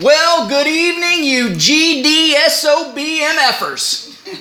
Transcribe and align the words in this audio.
Well, 0.00 0.48
good 0.48 0.66
evening, 0.66 1.22
you 1.22 1.50
GDSOBMFers. 1.50 4.08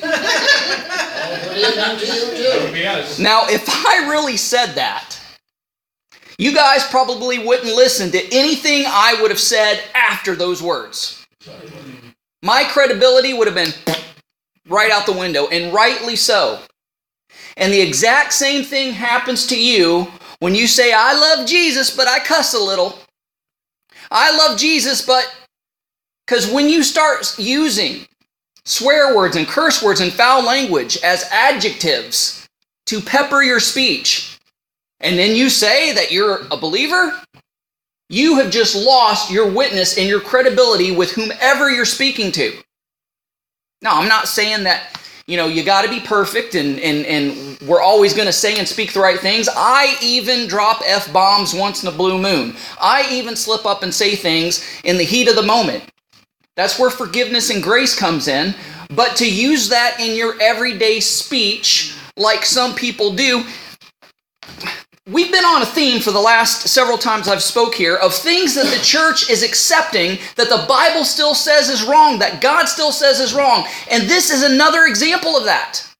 Now, 3.19 3.45
if 3.47 3.65
I 3.69 4.07
really 4.09 4.37
said 4.37 4.73
that, 4.75 5.17
you 6.37 6.55
guys 6.55 6.85
probably 6.87 7.45
wouldn't 7.45 7.75
listen 7.75 8.11
to 8.11 8.33
anything 8.33 8.85
I 8.87 9.17
would 9.21 9.29
have 9.29 9.39
said 9.39 9.83
after 9.93 10.35
those 10.35 10.61
words. 10.61 11.25
My 12.41 12.63
credibility 12.63 13.33
would 13.33 13.47
have 13.47 13.55
been 13.55 13.73
right 14.69 14.91
out 14.91 15.05
the 15.05 15.11
window, 15.11 15.47
and 15.49 15.73
rightly 15.73 16.15
so. 16.15 16.61
And 17.57 17.73
the 17.73 17.81
exact 17.81 18.33
same 18.33 18.63
thing 18.63 18.93
happens 18.93 19.45
to 19.47 19.61
you 19.61 20.07
when 20.39 20.55
you 20.55 20.65
say, 20.65 20.93
I 20.93 21.13
love 21.13 21.47
Jesus, 21.47 21.95
but 21.95 22.07
I 22.07 22.19
cuss 22.19 22.53
a 22.53 22.59
little. 22.59 22.97
I 24.09 24.35
love 24.35 24.57
Jesus, 24.57 25.05
but 25.05 25.31
because 26.31 26.49
when 26.49 26.69
you 26.69 26.81
start 26.81 27.37
using 27.37 28.07
swear 28.63 29.13
words 29.13 29.35
and 29.35 29.45
curse 29.45 29.83
words 29.83 29.99
and 29.99 30.13
foul 30.13 30.41
language 30.41 30.97
as 31.03 31.27
adjectives 31.29 32.47
to 32.85 33.01
pepper 33.01 33.43
your 33.43 33.59
speech, 33.59 34.39
and 35.01 35.19
then 35.19 35.35
you 35.35 35.49
say 35.49 35.91
that 35.91 36.09
you're 36.09 36.47
a 36.49 36.55
believer, 36.55 37.21
you 38.07 38.37
have 38.37 38.49
just 38.49 38.77
lost 38.77 39.29
your 39.29 39.51
witness 39.51 39.97
and 39.97 40.07
your 40.07 40.21
credibility 40.21 40.95
with 40.95 41.11
whomever 41.11 41.69
you're 41.69 41.83
speaking 41.83 42.31
to. 42.31 42.53
Now, 43.81 43.99
I'm 43.99 44.07
not 44.07 44.29
saying 44.29 44.63
that 44.63 45.01
you 45.27 45.35
know 45.35 45.47
you 45.47 45.65
got 45.65 45.81
to 45.81 45.89
be 45.89 45.99
perfect 45.99 46.55
and 46.55 46.79
and 46.79 47.05
and 47.05 47.59
we're 47.67 47.81
always 47.81 48.13
going 48.13 48.27
to 48.27 48.33
say 48.33 48.57
and 48.57 48.65
speak 48.65 48.93
the 48.93 49.01
right 49.01 49.19
things. 49.19 49.49
I 49.53 49.97
even 50.01 50.47
drop 50.47 50.81
f 50.85 51.11
bombs 51.11 51.53
once 51.53 51.83
in 51.83 51.89
a 51.89 51.91
blue 51.91 52.17
moon. 52.17 52.55
I 52.79 53.05
even 53.11 53.35
slip 53.35 53.65
up 53.65 53.83
and 53.83 53.93
say 53.93 54.15
things 54.15 54.65
in 54.85 54.97
the 54.97 55.03
heat 55.03 55.27
of 55.27 55.35
the 55.35 55.43
moment 55.43 55.90
that's 56.55 56.79
where 56.79 56.89
forgiveness 56.89 57.49
and 57.49 57.63
grace 57.63 57.95
comes 57.97 58.27
in 58.27 58.53
but 58.95 59.15
to 59.15 59.31
use 59.31 59.69
that 59.69 59.99
in 59.99 60.15
your 60.15 60.39
everyday 60.41 60.99
speech 60.99 61.95
like 62.17 62.45
some 62.45 62.75
people 62.75 63.13
do 63.13 63.43
we've 65.07 65.31
been 65.31 65.45
on 65.45 65.61
a 65.61 65.65
theme 65.65 65.99
for 66.01 66.11
the 66.11 66.19
last 66.19 66.67
several 66.67 66.97
times 66.97 67.27
I've 67.27 67.43
spoke 67.43 67.75
here 67.75 67.95
of 67.95 68.13
things 68.13 68.55
that 68.55 68.65
the 68.65 68.83
church 68.83 69.29
is 69.29 69.43
accepting 69.43 70.19
that 70.35 70.49
the 70.49 70.65
Bible 70.67 71.03
still 71.03 71.33
says 71.33 71.69
is 71.69 71.83
wrong, 71.83 72.19
that 72.19 72.41
God 72.41 72.67
still 72.67 72.91
says 72.91 73.19
is 73.19 73.33
wrong. 73.33 73.65
And 73.89 74.03
this 74.03 74.29
is 74.29 74.43
another 74.43 74.85
example 74.85 75.35
of 75.35 75.45
that. 75.45 75.90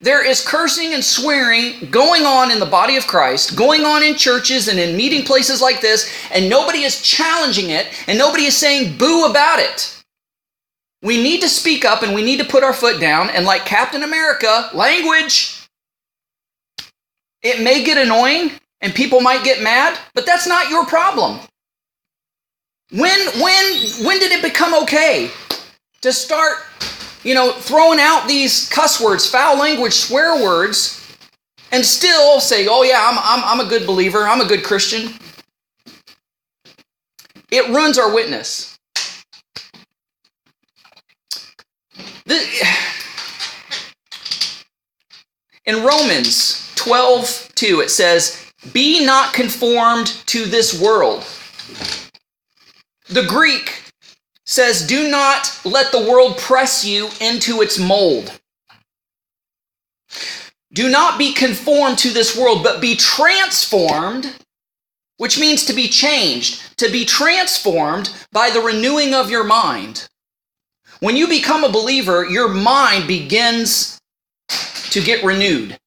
There 0.00 0.24
is 0.24 0.46
cursing 0.46 0.92
and 0.92 1.02
swearing 1.02 1.90
going 1.90 2.24
on 2.24 2.50
in 2.52 2.58
the 2.58 2.66
body 2.66 2.96
of 2.96 3.06
Christ, 3.06 3.56
going 3.56 3.84
on 3.84 4.02
in 4.02 4.14
churches 4.14 4.68
and 4.68 4.78
in 4.78 4.96
meeting 4.96 5.24
places 5.24 5.62
like 5.62 5.80
this, 5.80 6.12
and 6.30 6.50
nobody 6.50 6.82
is 6.82 7.00
challenging 7.00 7.70
it 7.70 7.86
and 8.06 8.18
nobody 8.18 8.44
is 8.44 8.56
saying 8.56 8.98
boo 8.98 9.24
about 9.24 9.58
it. 9.58 10.04
We 11.02 11.22
need 11.22 11.40
to 11.40 11.48
speak 11.48 11.84
up 11.84 12.02
and 12.02 12.14
we 12.14 12.22
need 12.22 12.38
to 12.38 12.44
put 12.44 12.62
our 12.62 12.72
foot 12.74 13.00
down 13.00 13.30
and 13.30 13.46
like 13.46 13.64
Captain 13.64 14.02
America, 14.02 14.70
language, 14.74 15.56
it 17.42 17.62
may 17.62 17.84
get 17.84 17.96
annoying 17.96 18.50
and 18.80 18.94
people 18.94 19.20
might 19.20 19.44
get 19.44 19.62
mad, 19.62 19.98
but 20.14 20.26
that's 20.26 20.46
not 20.46 20.68
your 20.68 20.84
problem. 20.84 21.38
When 22.90 23.20
when 23.40 23.64
when 24.04 24.18
did 24.18 24.32
it 24.32 24.42
become 24.42 24.74
okay 24.82 25.30
to 26.02 26.12
start, 26.12 26.58
you 27.26 27.34
know, 27.34 27.50
throwing 27.52 27.98
out 27.98 28.28
these 28.28 28.68
cuss 28.68 29.00
words, 29.00 29.28
foul 29.28 29.58
language, 29.58 29.92
swear 29.92 30.40
words, 30.40 31.02
and 31.72 31.84
still 31.84 32.38
say, 32.40 32.68
"Oh 32.68 32.84
yeah, 32.84 33.00
I'm 33.02 33.18
I'm, 33.18 33.60
I'm 33.60 33.66
a 33.66 33.68
good 33.68 33.84
believer. 33.84 34.28
I'm 34.28 34.40
a 34.40 34.46
good 34.46 34.62
Christian." 34.62 35.12
It 37.50 37.68
ruins 37.68 37.98
our 37.98 38.14
witness. 38.14 38.78
The, 42.26 42.44
in 45.64 45.84
Romans 45.84 46.72
12 46.76 47.50
2, 47.56 47.80
it 47.80 47.90
says, 47.90 48.50
Be 48.72 49.04
not 49.04 49.34
conformed 49.34 50.08
to 50.26 50.44
this 50.44 50.80
world. 50.80 51.24
The 53.08 53.24
Greek 53.26 53.85
says, 54.46 54.86
Do 54.86 55.08
not 55.08 55.60
let 55.64 55.92
the 55.92 56.08
world 56.08 56.38
press 56.38 56.84
you 56.84 57.10
into 57.20 57.62
its 57.62 57.78
mold. 57.78 58.38
Do 60.72 60.88
not 60.88 61.18
be 61.18 61.32
conformed 61.32 61.98
to 61.98 62.10
this 62.10 62.36
world, 62.36 62.62
but 62.62 62.80
be 62.80 62.96
transformed, 62.96 64.34
which 65.16 65.38
means 65.38 65.64
to 65.66 65.72
be 65.72 65.88
changed, 65.88 66.78
to 66.78 66.90
be 66.90 67.04
transformed 67.04 68.12
by 68.32 68.50
the 68.50 68.60
renewing 68.60 69.14
of 69.14 69.30
your 69.30 69.44
mind. 69.44 70.08
When 71.00 71.16
you 71.16 71.28
become 71.28 71.64
a 71.64 71.72
believer, 71.72 72.24
your 72.24 72.48
mind 72.48 73.06
begins 73.06 73.98
to 74.90 75.00
get 75.00 75.24
renewed 75.24 75.78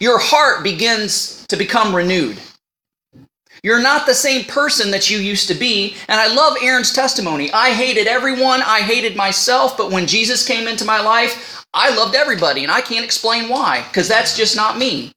your 0.00 0.18
heart 0.18 0.62
begins 0.62 1.46
to 1.46 1.56
become 1.56 1.94
renewed. 1.94 2.38
You're 3.64 3.80
not 3.80 4.04
the 4.04 4.14
same 4.14 4.44
person 4.44 4.90
that 4.90 5.08
you 5.08 5.16
used 5.16 5.48
to 5.48 5.54
be. 5.54 5.96
And 6.06 6.20
I 6.20 6.32
love 6.32 6.58
Aaron's 6.60 6.92
testimony. 6.92 7.50
I 7.50 7.70
hated 7.70 8.06
everyone, 8.06 8.60
I 8.60 8.80
hated 8.82 9.16
myself, 9.16 9.78
but 9.78 9.90
when 9.90 10.06
Jesus 10.06 10.46
came 10.46 10.68
into 10.68 10.84
my 10.84 11.00
life, 11.00 11.64
I 11.72 11.96
loved 11.96 12.14
everybody, 12.14 12.62
and 12.62 12.70
I 12.70 12.82
can't 12.82 13.06
explain 13.06 13.48
why, 13.48 13.82
because 13.88 14.06
that's 14.06 14.36
just 14.36 14.54
not 14.54 14.76
me. 14.76 15.12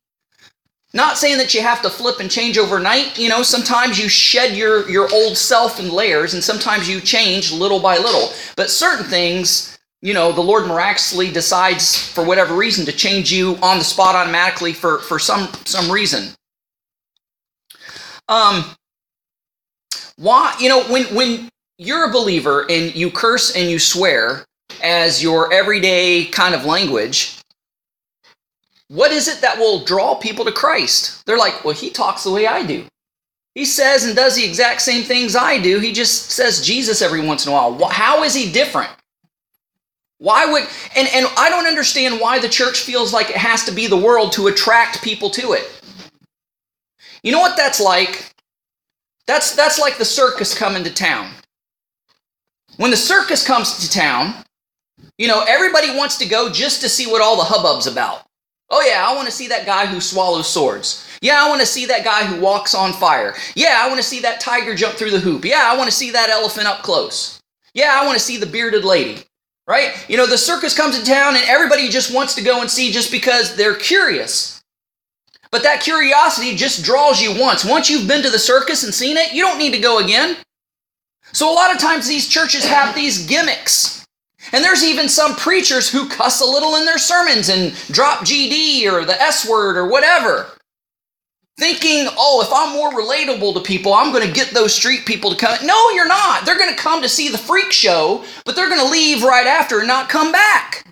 Not 0.93 1.17
saying 1.17 1.37
that 1.39 1.53
you 1.53 1.61
have 1.61 1.81
to 1.81 1.89
flip 1.89 2.21
and 2.21 2.31
change 2.31 2.57
overnight. 2.57 3.19
You 3.19 3.27
know, 3.27 3.43
sometimes 3.43 3.99
you 3.99 4.07
shed 4.07 4.55
your, 4.55 4.89
your 4.89 5.13
old 5.13 5.37
self 5.37 5.81
in 5.81 5.91
layers, 5.91 6.33
and 6.33 6.41
sometimes 6.41 6.89
you 6.89 7.01
change 7.01 7.51
little 7.51 7.81
by 7.81 7.97
little. 7.97 8.31
But 8.55 8.69
certain 8.69 9.05
things 9.05 9.77
you 10.01 10.13
know, 10.13 10.31
the 10.31 10.41
Lord 10.41 10.67
miraculously 10.67 11.31
decides 11.31 11.97
for 11.97 12.23
whatever 12.23 12.55
reason 12.55 12.85
to 12.85 12.91
change 12.91 13.31
you 13.31 13.57
on 13.63 13.79
the 13.79 13.83
spot 13.83 14.15
automatically 14.15 14.71
for, 14.71 14.99
for 14.99 15.17
some 15.17 15.49
some 15.65 15.91
reason. 15.91 16.36
Um 18.29 18.65
why 20.17 20.55
you 20.59 20.69
know 20.69 20.83
when 20.85 21.03
when 21.15 21.49
you're 21.77 22.09
a 22.09 22.11
believer 22.11 22.65
and 22.69 22.95
you 22.95 23.11
curse 23.11 23.55
and 23.55 23.69
you 23.69 23.79
swear 23.79 24.45
as 24.83 25.21
your 25.21 25.53
everyday 25.53 26.25
kind 26.25 26.55
of 26.55 26.65
language, 26.65 27.37
what 28.89 29.11
is 29.11 29.27
it 29.27 29.41
that 29.41 29.57
will 29.57 29.85
draw 29.85 30.15
people 30.15 30.45
to 30.45 30.51
Christ? 30.51 31.25
They're 31.25 31.37
like, 31.37 31.63
well, 31.63 31.73
he 31.73 31.89
talks 31.89 32.23
the 32.23 32.31
way 32.31 32.47
I 32.47 32.63
do. 32.65 32.85
He 33.55 33.65
says 33.65 34.05
and 34.05 34.15
does 34.15 34.35
the 34.35 34.45
exact 34.45 34.81
same 34.81 35.03
things 35.03 35.35
I 35.35 35.59
do. 35.59 35.79
He 35.79 35.91
just 35.91 36.31
says 36.31 36.61
Jesus 36.65 37.01
every 37.01 37.21
once 37.21 37.45
in 37.45 37.51
a 37.51 37.55
while. 37.55 37.89
How 37.89 38.23
is 38.23 38.33
he 38.33 38.51
different? 38.51 38.91
Why 40.19 40.45
would 40.45 40.63
and 40.95 41.07
and 41.13 41.27
I 41.37 41.49
don't 41.49 41.67
understand 41.67 42.19
why 42.19 42.39
the 42.39 42.49
church 42.49 42.79
feels 42.81 43.13
like 43.13 43.29
it 43.29 43.37
has 43.37 43.65
to 43.65 43.71
be 43.71 43.87
the 43.87 43.97
world 43.97 44.31
to 44.33 44.47
attract 44.47 45.03
people 45.03 45.29
to 45.31 45.53
it. 45.53 45.76
You 47.27 47.33
know 47.33 47.41
what 47.41 47.57
that's 47.57 47.81
like? 47.81 48.33
That's 49.25 49.53
that's 49.53 49.77
like 49.77 49.97
the 49.97 50.05
circus 50.05 50.57
coming 50.57 50.85
to 50.85 50.93
town. 50.93 51.29
When 52.77 52.89
the 52.89 52.95
circus 52.95 53.45
comes 53.45 53.79
to 53.79 53.91
town, 53.91 54.33
you 55.17 55.27
know, 55.27 55.43
everybody 55.45 55.93
wants 55.93 56.17
to 56.19 56.25
go 56.25 56.49
just 56.49 56.79
to 56.83 56.87
see 56.87 57.05
what 57.05 57.21
all 57.21 57.35
the 57.35 57.43
hubbub's 57.43 57.85
about. 57.85 58.23
Oh 58.69 58.79
yeah, 58.79 59.05
I 59.05 59.13
want 59.13 59.27
to 59.27 59.33
see 59.33 59.49
that 59.49 59.65
guy 59.65 59.87
who 59.87 59.99
swallows 59.99 60.47
swords. 60.47 61.05
Yeah, 61.21 61.43
I 61.43 61.49
want 61.49 61.59
to 61.59 61.67
see 61.67 61.85
that 61.87 62.05
guy 62.05 62.23
who 62.23 62.39
walks 62.39 62.73
on 62.73 62.93
fire. 62.93 63.35
Yeah, 63.55 63.81
I 63.81 63.89
want 63.89 63.99
to 63.99 64.07
see 64.07 64.21
that 64.21 64.39
tiger 64.39 64.73
jump 64.73 64.95
through 64.95 65.11
the 65.11 65.19
hoop. 65.19 65.43
Yeah, 65.43 65.69
I 65.69 65.75
want 65.75 65.89
to 65.89 65.95
see 65.97 66.11
that 66.11 66.29
elephant 66.29 66.67
up 66.67 66.81
close. 66.81 67.41
Yeah, 67.73 67.99
I 67.99 68.05
want 68.05 68.17
to 68.17 68.23
see 68.23 68.37
the 68.37 68.45
bearded 68.45 68.85
lady 68.85 69.21
right? 69.67 70.05
You 70.07 70.15
know, 70.15 70.25
the 70.25 70.37
circus 70.37 70.73
comes 70.73 70.97
to 70.97 71.05
town 71.05 71.35
and 71.35 71.43
everybody 71.45 71.89
just 71.89 72.13
wants 72.13 72.35
to 72.35 72.41
go 72.41 72.61
and 72.61 72.71
see 72.71 72.89
just 72.89 73.11
because 73.11 73.57
they're 73.57 73.75
curious. 73.75 74.56
But 75.57 75.63
that 75.63 75.81
curiosity 75.81 76.55
just 76.55 76.85
draws 76.85 77.19
you 77.19 77.33
once. 77.33 77.65
Once 77.65 77.89
you've 77.89 78.07
been 78.07 78.21
to 78.21 78.29
the 78.29 78.37
circus 78.37 78.83
and 78.83 78.93
seen 78.93 79.17
it, 79.17 79.33
you 79.33 79.41
don't 79.41 79.57
need 79.57 79.73
to 79.73 79.79
go 79.79 79.97
again. 79.97 80.37
So 81.31 81.51
a 81.51 81.55
lot 81.55 81.73
of 81.73 81.81
times 81.81 82.07
these 82.07 82.27
churches 82.27 82.63
have 82.63 82.93
these 82.93 83.25
gimmicks. 83.25 84.05
And 84.53 84.63
there's 84.63 84.83
even 84.83 85.09
some 85.09 85.35
preachers 85.35 85.89
who 85.89 86.07
cuss 86.09 86.41
a 86.41 86.45
little 86.45 86.75
in 86.75 86.85
their 86.85 86.99
sermons 86.99 87.49
and 87.49 87.73
drop 87.87 88.19
GD 88.19 88.85
or 88.85 89.03
the 89.03 89.19
S 89.19 89.49
word 89.49 89.77
or 89.77 89.87
whatever 89.87 90.45
thinking, 91.57 92.05
oh, 92.19 92.43
if 92.45 92.53
I'm 92.53 92.75
more 92.75 92.91
relatable 92.91 93.55
to 93.55 93.59
people, 93.61 93.95
I'm 93.95 94.13
going 94.13 94.27
to 94.27 94.31
get 94.31 94.51
those 94.51 94.75
street 94.75 95.07
people 95.07 95.31
to 95.31 95.35
come. 95.35 95.57
No, 95.65 95.89
you're 95.89 96.07
not. 96.07 96.45
They're 96.45 96.55
going 96.55 96.69
to 96.69 96.79
come 96.79 97.01
to 97.01 97.09
see 97.09 97.29
the 97.29 97.37
freak 97.39 97.71
show, 97.71 98.23
but 98.45 98.55
they're 98.55 98.69
going 98.69 98.85
to 98.85 98.91
leave 98.91 99.23
right 99.23 99.47
after 99.47 99.79
and 99.79 99.87
not 99.87 100.07
come 100.07 100.31
back. 100.31 100.86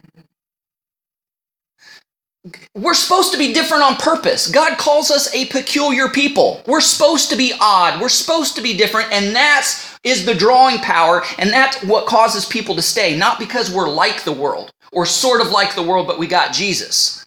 We're 2.75 2.93
supposed 2.93 3.31
to 3.33 3.37
be 3.39 3.53
different 3.53 3.83
on 3.83 3.95
purpose. 3.97 4.49
God 4.49 4.77
calls 4.77 5.11
us 5.11 5.33
a 5.33 5.45
peculiar 5.47 6.09
people. 6.09 6.63
We're 6.67 6.81
supposed 6.81 7.29
to 7.31 7.35
be 7.35 7.53
odd. 7.59 8.01
We're 8.01 8.09
supposed 8.09 8.55
to 8.55 8.61
be 8.61 8.75
different, 8.77 9.11
and 9.11 9.35
that's 9.35 9.97
is 10.03 10.25
the 10.25 10.35
drawing 10.35 10.79
power, 10.79 11.23
and 11.39 11.49
that's 11.51 11.83
what 11.83 12.05
causes 12.07 12.45
people 12.45 12.75
to 12.75 12.81
stay, 12.81 13.17
not 13.17 13.39
because 13.39 13.71
we're 13.71 13.89
like 13.89 14.23
the 14.23 14.33
world 14.33 14.71
or 14.93 15.05
sort 15.05 15.41
of 15.41 15.49
like 15.51 15.75
the 15.75 15.83
world, 15.83 16.07
but 16.07 16.19
we 16.19 16.27
got 16.27 16.53
Jesus. 16.53 17.25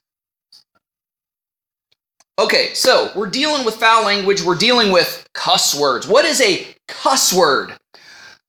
Okay, 2.38 2.74
so 2.74 3.10
we're 3.16 3.30
dealing 3.30 3.64
with 3.64 3.76
foul 3.76 4.04
language, 4.04 4.42
we're 4.42 4.56
dealing 4.56 4.92
with 4.92 5.28
cuss 5.34 5.74
words. 5.74 6.06
What 6.08 6.24
is 6.26 6.40
a 6.40 6.68
cuss 6.88 7.32
word? 7.32 7.74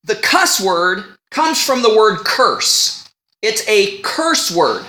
The 0.04 0.16
cuss 0.16 0.62
word 0.62 1.06
comes 1.31 1.63
from 1.63 1.81
the 1.83 1.95
word 1.95 2.19
curse. 2.19 3.10
It's 3.42 3.68
a 3.68 4.00
curse 4.01 4.56
word. 4.56 4.86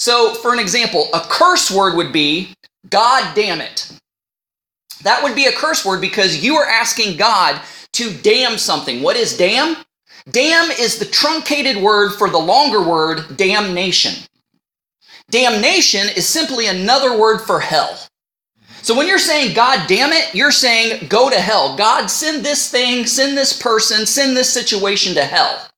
So, 0.00 0.32
for 0.32 0.54
an 0.54 0.58
example, 0.58 1.10
a 1.12 1.20
curse 1.20 1.70
word 1.70 1.94
would 1.94 2.10
be, 2.10 2.54
God 2.88 3.34
damn 3.34 3.60
it. 3.60 3.92
That 5.02 5.22
would 5.22 5.34
be 5.34 5.44
a 5.44 5.52
curse 5.52 5.84
word 5.84 6.00
because 6.00 6.42
you 6.42 6.56
are 6.56 6.64
asking 6.64 7.18
God 7.18 7.60
to 7.92 8.10
damn 8.22 8.56
something. 8.56 9.02
What 9.02 9.16
is 9.16 9.36
damn? 9.36 9.76
Damn 10.30 10.70
is 10.70 10.98
the 10.98 11.04
truncated 11.04 11.76
word 11.76 12.12
for 12.12 12.30
the 12.30 12.38
longer 12.38 12.82
word 12.82 13.36
damnation. 13.36 14.24
Damnation 15.28 16.08
is 16.16 16.26
simply 16.26 16.66
another 16.66 17.18
word 17.18 17.40
for 17.40 17.60
hell. 17.60 17.98
So 18.80 18.96
when 18.96 19.06
you're 19.06 19.18
saying, 19.18 19.54
God 19.54 19.86
damn 19.86 20.12
it, 20.14 20.34
you're 20.34 20.50
saying, 20.50 21.08
go 21.08 21.28
to 21.28 21.38
hell. 21.38 21.76
God, 21.76 22.06
send 22.06 22.42
this 22.42 22.70
thing, 22.70 23.04
send 23.04 23.36
this 23.36 23.52
person, 23.52 24.06
send 24.06 24.34
this 24.34 24.50
situation 24.50 25.12
to 25.16 25.24
hell. 25.24 25.68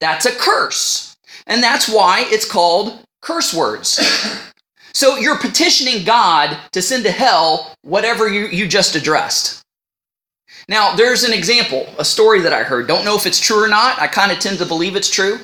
That's 0.00 0.26
a 0.26 0.34
curse. 0.34 1.16
And 1.46 1.62
that's 1.62 1.88
why 1.88 2.24
it's 2.26 2.44
called 2.44 3.04
curse 3.20 3.54
words. 3.54 4.00
so 4.92 5.16
you're 5.16 5.38
petitioning 5.38 6.04
God 6.04 6.56
to 6.72 6.82
send 6.82 7.04
to 7.04 7.10
hell 7.10 7.74
whatever 7.82 8.28
you, 8.28 8.46
you 8.46 8.66
just 8.66 8.94
addressed. 8.94 9.62
Now, 10.68 10.94
there's 10.94 11.24
an 11.24 11.32
example, 11.32 11.86
a 11.98 12.04
story 12.04 12.40
that 12.42 12.52
I 12.52 12.62
heard. 12.62 12.86
Don't 12.86 13.04
know 13.04 13.16
if 13.16 13.26
it's 13.26 13.40
true 13.40 13.62
or 13.62 13.68
not. 13.68 13.98
I 13.98 14.06
kind 14.06 14.30
of 14.30 14.38
tend 14.38 14.58
to 14.58 14.66
believe 14.66 14.96
it's 14.96 15.10
true. 15.10 15.40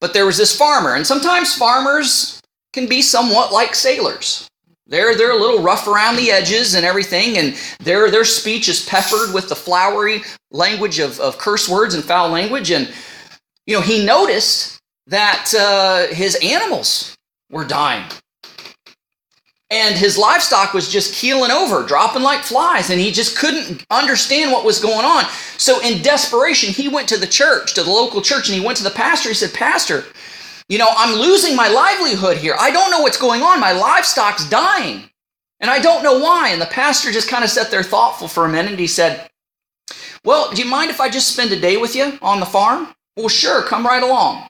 But 0.00 0.12
there 0.12 0.26
was 0.26 0.36
this 0.36 0.56
farmer, 0.56 0.94
and 0.94 1.06
sometimes 1.06 1.54
farmers 1.54 2.40
can 2.72 2.86
be 2.86 3.02
somewhat 3.02 3.52
like 3.52 3.74
sailors. 3.74 4.48
They're, 4.86 5.16
they're 5.16 5.32
a 5.32 5.40
little 5.40 5.62
rough 5.62 5.86
around 5.86 6.16
the 6.16 6.30
edges 6.30 6.74
and 6.74 6.84
everything, 6.84 7.38
and 7.38 7.56
their, 7.78 8.10
their 8.10 8.24
speech 8.24 8.68
is 8.68 8.84
peppered 8.84 9.32
with 9.32 9.48
the 9.48 9.54
flowery 9.54 10.22
language 10.50 10.98
of, 10.98 11.20
of 11.20 11.38
curse 11.38 11.68
words 11.68 11.94
and 11.94 12.04
foul 12.04 12.28
language. 12.28 12.70
And, 12.70 12.92
you 13.66 13.76
know, 13.76 13.82
he 13.82 14.04
noticed 14.04 14.79
that 15.06 15.52
uh, 15.58 16.14
his 16.14 16.36
animals 16.42 17.16
were 17.50 17.64
dying 17.64 18.04
and 19.70 19.96
his 19.96 20.18
livestock 20.18 20.74
was 20.74 20.90
just 20.90 21.14
keeling 21.14 21.52
over, 21.52 21.84
dropping 21.84 22.22
like 22.22 22.42
flies, 22.42 22.90
and 22.90 23.00
he 23.00 23.12
just 23.12 23.38
couldn't 23.38 23.86
understand 23.90 24.50
what 24.50 24.64
was 24.64 24.80
going 24.80 25.04
on. 25.04 25.24
So, 25.58 25.80
in 25.80 26.02
desperation, 26.02 26.72
he 26.72 26.88
went 26.88 27.08
to 27.10 27.16
the 27.16 27.26
church, 27.26 27.74
to 27.74 27.84
the 27.84 27.90
local 27.90 28.20
church, 28.20 28.48
and 28.48 28.58
he 28.58 28.64
went 28.64 28.78
to 28.78 28.84
the 28.84 28.90
pastor. 28.90 29.28
He 29.28 29.34
said, 29.36 29.54
Pastor, 29.54 30.04
you 30.68 30.78
know, 30.78 30.88
I'm 30.96 31.18
losing 31.18 31.54
my 31.54 31.68
livelihood 31.68 32.36
here. 32.36 32.56
I 32.58 32.72
don't 32.72 32.90
know 32.90 33.00
what's 33.00 33.20
going 33.20 33.42
on. 33.42 33.60
My 33.60 33.72
livestock's 33.72 34.48
dying, 34.48 35.08
and 35.60 35.70
I 35.70 35.78
don't 35.78 36.02
know 36.02 36.18
why. 36.18 36.48
And 36.48 36.60
the 36.60 36.66
pastor 36.66 37.12
just 37.12 37.28
kind 37.28 37.44
of 37.44 37.50
sat 37.50 37.70
there 37.70 37.84
thoughtful 37.84 38.26
for 38.26 38.46
a 38.46 38.48
minute, 38.48 38.72
and 38.72 38.80
he 38.80 38.88
said, 38.88 39.30
Well, 40.24 40.50
do 40.52 40.60
you 40.60 40.68
mind 40.68 40.90
if 40.90 41.00
I 41.00 41.08
just 41.08 41.32
spend 41.32 41.52
a 41.52 41.60
day 41.60 41.76
with 41.76 41.94
you 41.94 42.18
on 42.22 42.40
the 42.40 42.46
farm? 42.46 42.92
Well, 43.16 43.28
sure, 43.28 43.62
come 43.62 43.86
right 43.86 44.02
along. 44.02 44.48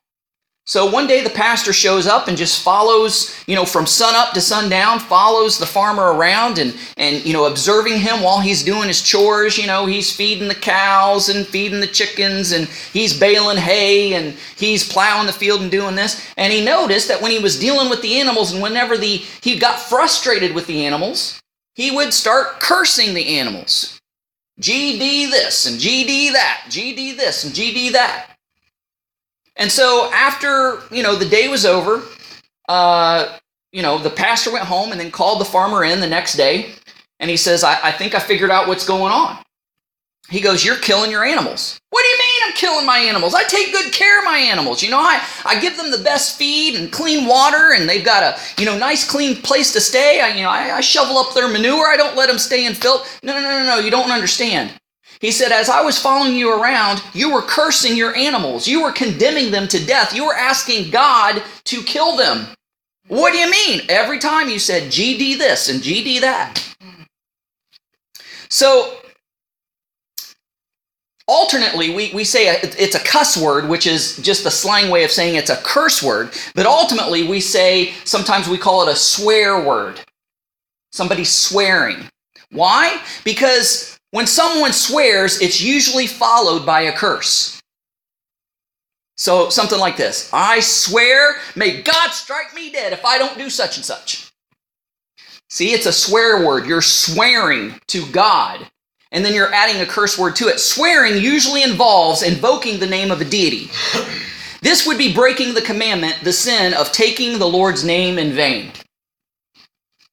So 0.70 0.86
one 0.86 1.08
day 1.08 1.24
the 1.24 1.30
pastor 1.30 1.72
shows 1.72 2.06
up 2.06 2.28
and 2.28 2.38
just 2.38 2.62
follows, 2.62 3.34
you 3.48 3.56
know, 3.56 3.66
from 3.66 3.88
sun 3.88 4.14
up 4.14 4.34
to 4.34 4.40
sundown, 4.40 5.00
follows 5.00 5.58
the 5.58 5.66
farmer 5.66 6.12
around 6.12 6.60
and, 6.60 6.76
and, 6.96 7.26
you 7.26 7.32
know, 7.32 7.46
observing 7.46 7.98
him 7.98 8.22
while 8.22 8.38
he's 8.38 8.62
doing 8.62 8.86
his 8.86 9.02
chores. 9.02 9.58
You 9.58 9.66
know, 9.66 9.86
he's 9.86 10.14
feeding 10.14 10.46
the 10.46 10.54
cows 10.54 11.28
and 11.28 11.44
feeding 11.44 11.80
the 11.80 11.88
chickens 11.88 12.52
and 12.52 12.68
he's 12.92 13.18
baling 13.18 13.56
hay 13.56 14.14
and 14.14 14.36
he's 14.54 14.88
plowing 14.88 15.26
the 15.26 15.32
field 15.32 15.60
and 15.60 15.72
doing 15.72 15.96
this. 15.96 16.24
And 16.36 16.52
he 16.52 16.64
noticed 16.64 17.08
that 17.08 17.20
when 17.20 17.32
he 17.32 17.40
was 17.40 17.58
dealing 17.58 17.90
with 17.90 18.00
the 18.00 18.20
animals 18.20 18.52
and 18.52 18.62
whenever 18.62 18.96
the, 18.96 19.16
he 19.42 19.58
got 19.58 19.80
frustrated 19.80 20.54
with 20.54 20.68
the 20.68 20.86
animals, 20.86 21.40
he 21.74 21.90
would 21.90 22.14
start 22.14 22.60
cursing 22.60 23.14
the 23.14 23.40
animals. 23.40 23.98
GD 24.60 25.32
this 25.32 25.66
and 25.66 25.80
GD 25.80 26.30
that, 26.30 26.66
GD 26.68 27.16
this 27.16 27.42
and 27.42 27.52
GD 27.52 27.90
that. 27.90 28.29
And 29.60 29.70
so 29.70 30.10
after, 30.12 30.80
you 30.90 31.02
know, 31.02 31.14
the 31.14 31.28
day 31.28 31.46
was 31.46 31.66
over, 31.66 32.02
uh, 32.68 33.38
you 33.72 33.82
know, 33.82 33.98
the 33.98 34.10
pastor 34.10 34.50
went 34.50 34.64
home 34.64 34.90
and 34.90 34.98
then 34.98 35.10
called 35.10 35.40
the 35.40 35.44
farmer 35.44 35.84
in 35.84 36.00
the 36.00 36.06
next 36.06 36.34
day. 36.34 36.72
And 37.20 37.30
he 37.30 37.36
says, 37.36 37.62
I, 37.62 37.78
I 37.82 37.92
think 37.92 38.14
I 38.14 38.20
figured 38.20 38.50
out 38.50 38.66
what's 38.66 38.86
going 38.86 39.12
on. 39.12 39.36
He 40.30 40.40
goes, 40.40 40.64
You're 40.64 40.76
killing 40.76 41.10
your 41.10 41.24
animals. 41.24 41.78
What 41.90 42.02
do 42.02 42.08
you 42.08 42.18
mean 42.18 42.42
I'm 42.46 42.54
killing 42.54 42.86
my 42.86 42.98
animals? 42.98 43.34
I 43.34 43.42
take 43.44 43.72
good 43.72 43.92
care 43.92 44.18
of 44.18 44.24
my 44.24 44.38
animals. 44.38 44.82
You 44.82 44.90
know, 44.90 45.00
I, 45.00 45.22
I 45.44 45.60
give 45.60 45.76
them 45.76 45.90
the 45.90 45.98
best 45.98 46.38
feed 46.38 46.76
and 46.76 46.90
clean 46.90 47.26
water, 47.26 47.72
and 47.72 47.88
they've 47.88 48.04
got 48.04 48.22
a 48.22 48.40
you 48.60 48.64
know 48.64 48.78
nice 48.78 49.08
clean 49.08 49.36
place 49.42 49.72
to 49.72 49.80
stay. 49.80 50.20
I, 50.20 50.28
you 50.28 50.42
know, 50.42 50.48
I, 50.48 50.76
I 50.76 50.80
shovel 50.80 51.18
up 51.18 51.34
their 51.34 51.48
manure. 51.48 51.88
I 51.88 51.96
don't 51.96 52.16
let 52.16 52.28
them 52.28 52.38
stay 52.38 52.64
in 52.64 52.74
filth. 52.74 53.20
No, 53.24 53.34
no, 53.34 53.42
no, 53.42 53.58
no, 53.58 53.64
no. 53.64 53.78
You 53.80 53.90
don't 53.90 54.12
understand. 54.12 54.72
He 55.20 55.30
said, 55.30 55.52
As 55.52 55.68
I 55.68 55.82
was 55.82 55.98
following 55.98 56.34
you 56.34 56.52
around, 56.52 57.02
you 57.12 57.32
were 57.32 57.42
cursing 57.42 57.96
your 57.96 58.16
animals. 58.16 58.66
You 58.66 58.82
were 58.82 58.92
condemning 58.92 59.50
them 59.50 59.68
to 59.68 59.84
death. 59.84 60.14
You 60.14 60.26
were 60.26 60.34
asking 60.34 60.90
God 60.90 61.42
to 61.64 61.82
kill 61.82 62.16
them. 62.16 62.46
What 63.08 63.32
do 63.32 63.38
you 63.38 63.50
mean? 63.50 63.82
Every 63.88 64.18
time 64.18 64.48
you 64.48 64.58
said 64.58 64.84
GD 64.84 65.36
this 65.38 65.68
and 65.68 65.82
GD 65.82 66.20
that. 66.22 66.62
So, 68.48 68.96
alternately, 71.28 71.94
we, 71.94 72.12
we 72.14 72.24
say 72.24 72.48
it's 72.62 72.94
a 72.94 73.00
cuss 73.00 73.36
word, 73.36 73.68
which 73.68 73.86
is 73.86 74.16
just 74.18 74.42
the 74.44 74.50
slang 74.50 74.90
way 74.90 75.04
of 75.04 75.10
saying 75.10 75.36
it's 75.36 75.50
a 75.50 75.56
curse 75.56 76.02
word. 76.02 76.30
But 76.54 76.66
ultimately, 76.66 77.28
we 77.28 77.40
say 77.40 77.92
sometimes 78.04 78.48
we 78.48 78.58
call 78.58 78.88
it 78.88 78.92
a 78.92 78.96
swear 78.96 79.62
word. 79.62 80.00
Somebody 80.92 81.24
swearing. 81.24 81.98
Why? 82.50 83.00
Because 83.24 83.89
when 84.12 84.26
someone 84.26 84.72
swears, 84.72 85.40
it's 85.40 85.60
usually 85.60 86.06
followed 86.06 86.66
by 86.66 86.82
a 86.82 86.92
curse. 86.92 87.60
So, 89.16 89.50
something 89.50 89.78
like 89.78 89.96
this 89.96 90.30
I 90.32 90.60
swear, 90.60 91.36
may 91.54 91.82
God 91.82 92.10
strike 92.10 92.54
me 92.54 92.72
dead 92.72 92.92
if 92.92 93.04
I 93.04 93.18
don't 93.18 93.38
do 93.38 93.50
such 93.50 93.76
and 93.76 93.84
such. 93.84 94.30
See, 95.50 95.72
it's 95.72 95.86
a 95.86 95.92
swear 95.92 96.46
word. 96.46 96.66
You're 96.66 96.80
swearing 96.80 97.74
to 97.88 98.06
God, 98.12 98.66
and 99.12 99.24
then 99.24 99.34
you're 99.34 99.52
adding 99.52 99.82
a 99.82 99.86
curse 99.86 100.18
word 100.18 100.36
to 100.36 100.48
it. 100.48 100.60
Swearing 100.60 101.20
usually 101.20 101.62
involves 101.62 102.22
invoking 102.22 102.78
the 102.78 102.86
name 102.86 103.10
of 103.10 103.20
a 103.20 103.24
deity. 103.24 103.70
This 104.62 104.86
would 104.86 104.98
be 104.98 105.14
breaking 105.14 105.54
the 105.54 105.62
commandment, 105.62 106.18
the 106.22 106.34
sin 106.34 106.74
of 106.74 106.92
taking 106.92 107.38
the 107.38 107.48
Lord's 107.48 107.82
name 107.82 108.18
in 108.18 108.32
vain. 108.32 108.72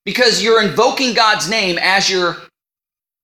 Because 0.06 0.42
you're 0.42 0.64
invoking 0.64 1.14
God's 1.14 1.50
name 1.50 1.78
as 1.82 2.10
you're 2.10 2.38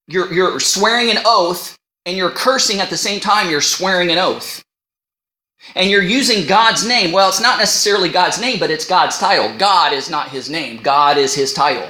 you're, 0.07 0.31
you're 0.33 0.59
swearing 0.59 1.09
an 1.09 1.19
oath 1.25 1.77
and 2.05 2.17
you're 2.17 2.31
cursing 2.31 2.79
at 2.79 2.89
the 2.89 2.97
same 2.97 3.19
time 3.19 3.49
you're 3.49 3.61
swearing 3.61 4.11
an 4.11 4.17
oath. 4.17 4.63
And 5.75 5.89
you're 5.89 6.03
using 6.03 6.45
God's 6.45 6.85
name. 6.85 7.13
Well, 7.13 7.29
it's 7.29 7.41
not 7.41 7.57
necessarily 7.57 8.09
God's 8.09 8.39
name, 8.39 8.59
but 8.59 8.69
it's 8.69 8.85
God's 8.85 9.17
title. 9.17 9.57
God 9.57 9.93
is 9.93 10.09
not 10.09 10.27
his 10.27 10.49
name. 10.49 10.81
God 10.81 11.17
is 11.17 11.33
his 11.33 11.53
title. 11.53 11.87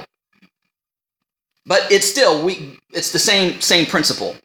But 1.66 1.90
it's 1.90 2.06
still 2.06 2.44
we 2.44 2.78
it's 2.92 3.10
the 3.10 3.18
same 3.18 3.60
same 3.60 3.86
principle. 3.86 4.36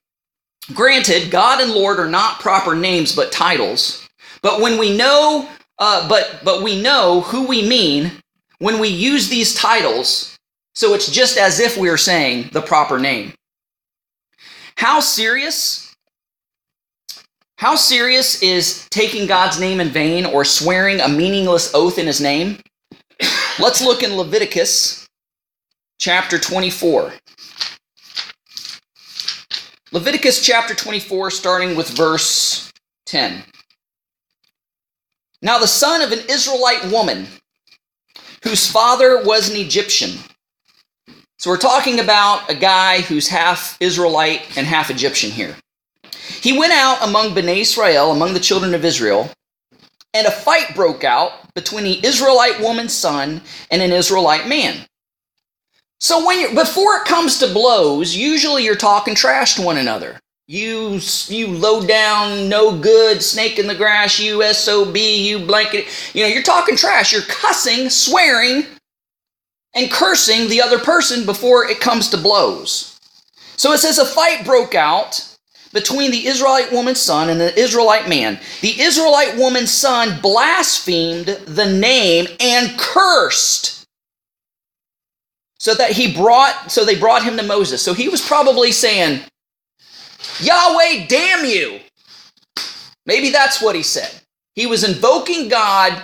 Granted, 0.73 1.29
God 1.29 1.61
and 1.61 1.71
Lord 1.71 1.99
are 1.99 2.09
not 2.09 2.39
proper 2.39 2.75
names 2.75 3.15
but 3.15 3.31
titles. 3.31 4.07
But 4.41 4.61
when 4.61 4.79
we 4.79 4.97
know 4.97 5.47
uh, 5.77 6.07
but 6.09 6.41
but 6.43 6.63
we 6.63 6.81
know 6.81 7.21
who 7.21 7.45
we 7.45 7.67
mean 7.67 8.11
when 8.59 8.79
we 8.79 8.87
use 8.89 9.29
these 9.29 9.53
titles, 9.53 10.37
so 10.73 10.93
it's 10.93 11.11
just 11.11 11.37
as 11.37 11.59
if 11.59 11.77
we 11.77 11.89
are 11.89 11.97
saying 11.97 12.49
the 12.51 12.61
proper 12.61 12.99
name. 12.99 13.33
How 14.79 15.01
serious? 15.01 15.93
How 17.57 17.75
serious 17.75 18.41
is 18.41 18.87
taking 18.89 19.27
God's 19.27 19.59
name 19.59 19.81
in 19.81 19.89
vain 19.89 20.25
or 20.25 20.45
swearing 20.45 21.01
a 21.01 21.09
meaningless 21.09 21.73
oath 21.73 21.97
in 21.97 22.07
his 22.07 22.21
name? 22.21 22.59
Let's 23.59 23.81
look 23.81 24.03
in 24.03 24.15
Leviticus 24.15 25.05
chapter 25.99 26.39
24. 26.39 27.11
Leviticus 29.91 30.41
chapter 30.45 30.73
24, 30.73 31.29
starting 31.31 31.75
with 31.75 31.89
verse 31.89 32.71
10. 33.07 33.43
Now, 35.41 35.59
the 35.59 35.67
son 35.67 36.01
of 36.01 36.13
an 36.13 36.19
Israelite 36.29 36.89
woman, 36.89 37.27
whose 38.45 38.71
father 38.71 39.25
was 39.25 39.49
an 39.49 39.57
Egyptian, 39.57 40.19
so 41.39 41.49
we're 41.49 41.57
talking 41.57 42.01
about 42.01 42.51
a 42.51 42.53
guy 42.53 42.99
who's 42.99 43.29
half 43.29 43.77
Israelite 43.79 44.57
and 44.57 44.67
half 44.67 44.89
Egyptian 44.89 45.31
here. 45.31 45.55
He 46.41 46.57
went 46.57 46.73
out 46.73 47.01
among 47.01 47.33
Bnei 47.33 47.61
Israel, 47.61 48.11
among 48.11 48.33
the 48.33 48.41
children 48.41 48.73
of 48.73 48.83
Israel, 48.83 49.31
and 50.13 50.27
a 50.27 50.31
fight 50.31 50.75
broke 50.75 51.05
out 51.05 51.31
between 51.53 51.85
the 51.85 52.05
Israelite 52.05 52.59
woman's 52.59 52.93
son 52.93 53.41
and 53.71 53.81
an 53.81 53.93
Israelite 53.93 54.49
man. 54.49 54.85
So 56.01 56.25
when 56.25 56.39
you 56.39 56.53
before 56.53 56.97
it 56.97 57.05
comes 57.05 57.39
to 57.39 57.53
blows, 57.53 58.13
usually 58.13 58.65
you're 58.65 58.75
talking 58.75 59.15
trash 59.15 59.55
to 59.55 59.61
one 59.61 59.77
another. 59.77 60.19
You 60.45 60.99
you 61.27 61.47
low 61.47 61.87
down, 61.87 62.49
no 62.49 62.77
good, 62.77 63.23
snake 63.23 63.57
in 63.57 63.67
the 63.67 63.75
grass, 63.75 64.19
you 64.19 64.43
SOB, 64.51 64.97
you 64.97 65.39
blanket. 65.39 65.85
You 66.13 66.23
know, 66.23 66.29
you're 66.29 66.43
talking 66.43 66.75
trash. 66.75 67.13
You're 67.13 67.21
cussing, 67.21 67.89
swearing 67.89 68.65
and 69.73 69.91
cursing 69.91 70.49
the 70.49 70.61
other 70.61 70.79
person 70.79 71.25
before 71.25 71.65
it 71.65 71.79
comes 71.79 72.09
to 72.09 72.17
blows. 72.17 72.99
So 73.55 73.73
it 73.73 73.79
says 73.79 73.97
a 73.97 74.05
fight 74.05 74.45
broke 74.45 74.73
out 74.73 75.25
between 75.73 76.11
the 76.11 76.27
Israelite 76.27 76.71
woman's 76.71 77.01
son 77.01 77.29
and 77.29 77.39
the 77.39 77.57
Israelite 77.57 78.09
man. 78.09 78.39
The 78.61 78.79
Israelite 78.81 79.37
woman's 79.37 79.71
son 79.71 80.19
blasphemed 80.21 81.27
the 81.27 81.71
name 81.71 82.27
and 82.39 82.77
cursed. 82.79 83.85
So 85.59 85.75
that 85.75 85.91
he 85.91 86.13
brought 86.15 86.71
so 86.71 86.85
they 86.85 86.97
brought 86.97 87.23
him 87.23 87.35
to 87.37 87.43
Moses. 87.43 87.81
So 87.81 87.93
he 87.93 88.07
was 88.07 88.25
probably 88.25 88.71
saying, 88.71 89.21
Yahweh 90.39 91.05
damn 91.07 91.45
you. 91.45 91.81
Maybe 93.05 93.29
that's 93.29 93.61
what 93.61 93.75
he 93.75 93.83
said. 93.83 94.21
He 94.55 94.65
was 94.67 94.83
invoking 94.83 95.49
God 95.49 96.01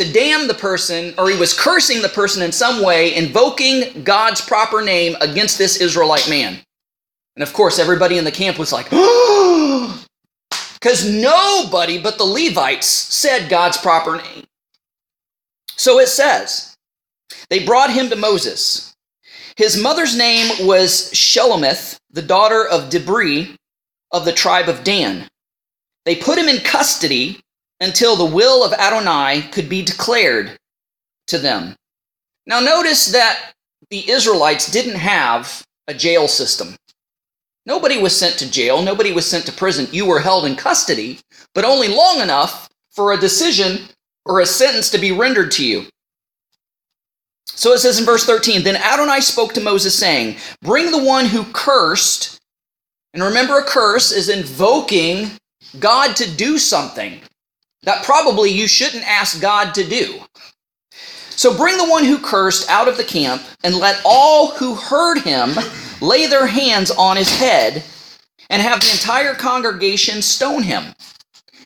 to 0.00 0.12
damn 0.12 0.48
the 0.48 0.54
person, 0.54 1.12
or 1.18 1.28
he 1.28 1.36
was 1.36 1.52
cursing 1.52 2.00
the 2.00 2.08
person 2.08 2.42
in 2.42 2.52
some 2.52 2.82
way, 2.82 3.14
invoking 3.14 4.02
God's 4.02 4.40
proper 4.40 4.80
name 4.80 5.14
against 5.20 5.58
this 5.58 5.76
Israelite 5.76 6.28
man. 6.28 6.58
And 7.36 7.42
of 7.42 7.52
course, 7.52 7.78
everybody 7.78 8.16
in 8.16 8.24
the 8.24 8.32
camp 8.32 8.58
was 8.58 8.72
like, 8.72 8.86
because 10.74 11.08
nobody 11.08 12.00
but 12.00 12.16
the 12.16 12.24
Levites 12.24 12.86
said 12.86 13.50
God's 13.50 13.76
proper 13.76 14.16
name. 14.16 14.44
So 15.76 15.98
it 15.98 16.08
says, 16.08 16.74
they 17.50 17.66
brought 17.66 17.92
him 17.92 18.08
to 18.08 18.16
Moses. 18.16 18.94
His 19.56 19.76
mother's 19.76 20.16
name 20.16 20.66
was 20.66 21.10
Shelomith, 21.12 21.98
the 22.10 22.22
daughter 22.22 22.66
of 22.66 22.88
Dibri 22.88 23.54
of 24.12 24.24
the 24.24 24.32
tribe 24.32 24.70
of 24.70 24.82
Dan. 24.82 25.28
They 26.06 26.16
put 26.16 26.38
him 26.38 26.48
in 26.48 26.62
custody 26.62 27.40
until 27.80 28.16
the 28.16 28.24
will 28.24 28.64
of 28.64 28.72
Adonai 28.72 29.48
could 29.50 29.68
be 29.68 29.82
declared 29.82 30.56
to 31.26 31.38
them. 31.38 31.74
Now, 32.46 32.60
notice 32.60 33.06
that 33.12 33.52
the 33.90 34.08
Israelites 34.10 34.70
didn't 34.70 34.96
have 34.96 35.64
a 35.88 35.94
jail 35.94 36.28
system. 36.28 36.76
Nobody 37.66 37.98
was 37.98 38.16
sent 38.16 38.38
to 38.38 38.50
jail, 38.50 38.82
nobody 38.82 39.12
was 39.12 39.26
sent 39.26 39.46
to 39.46 39.52
prison. 39.52 39.86
You 39.92 40.06
were 40.06 40.20
held 40.20 40.44
in 40.44 40.56
custody, 40.56 41.20
but 41.54 41.64
only 41.64 41.88
long 41.88 42.20
enough 42.20 42.68
for 42.90 43.12
a 43.12 43.20
decision 43.20 43.88
or 44.24 44.40
a 44.40 44.46
sentence 44.46 44.90
to 44.90 44.98
be 44.98 45.12
rendered 45.12 45.50
to 45.52 45.66
you. 45.66 45.86
So 47.46 47.72
it 47.72 47.78
says 47.78 47.98
in 47.98 48.06
verse 48.06 48.24
13 48.24 48.62
Then 48.62 48.76
Adonai 48.76 49.20
spoke 49.20 49.52
to 49.54 49.60
Moses, 49.60 49.98
saying, 49.98 50.36
Bring 50.62 50.90
the 50.90 51.04
one 51.04 51.26
who 51.26 51.44
cursed, 51.52 52.40
and 53.12 53.22
remember, 53.22 53.58
a 53.58 53.64
curse 53.64 54.12
is 54.12 54.28
invoking 54.28 55.30
God 55.78 56.16
to 56.16 56.30
do 56.30 56.58
something 56.58 57.20
that 57.82 58.04
probably 58.04 58.50
you 58.50 58.68
shouldn't 58.68 59.08
ask 59.08 59.40
God 59.40 59.74
to 59.74 59.88
do. 59.88 60.20
So 61.30 61.56
bring 61.56 61.78
the 61.78 61.88
one 61.88 62.04
who 62.04 62.18
cursed 62.18 62.68
out 62.68 62.88
of 62.88 62.98
the 62.98 63.04
camp, 63.04 63.42
and 63.64 63.74
let 63.76 64.02
all 64.04 64.52
who 64.52 64.74
heard 64.74 65.20
him 65.22 65.54
lay 66.00 66.26
their 66.26 66.46
hands 66.46 66.90
on 66.90 67.16
his 67.16 67.34
head, 67.38 67.82
and 68.50 68.60
have 68.60 68.80
the 68.80 68.90
entire 68.90 69.34
congregation 69.34 70.20
stone 70.20 70.62
him. 70.62 70.94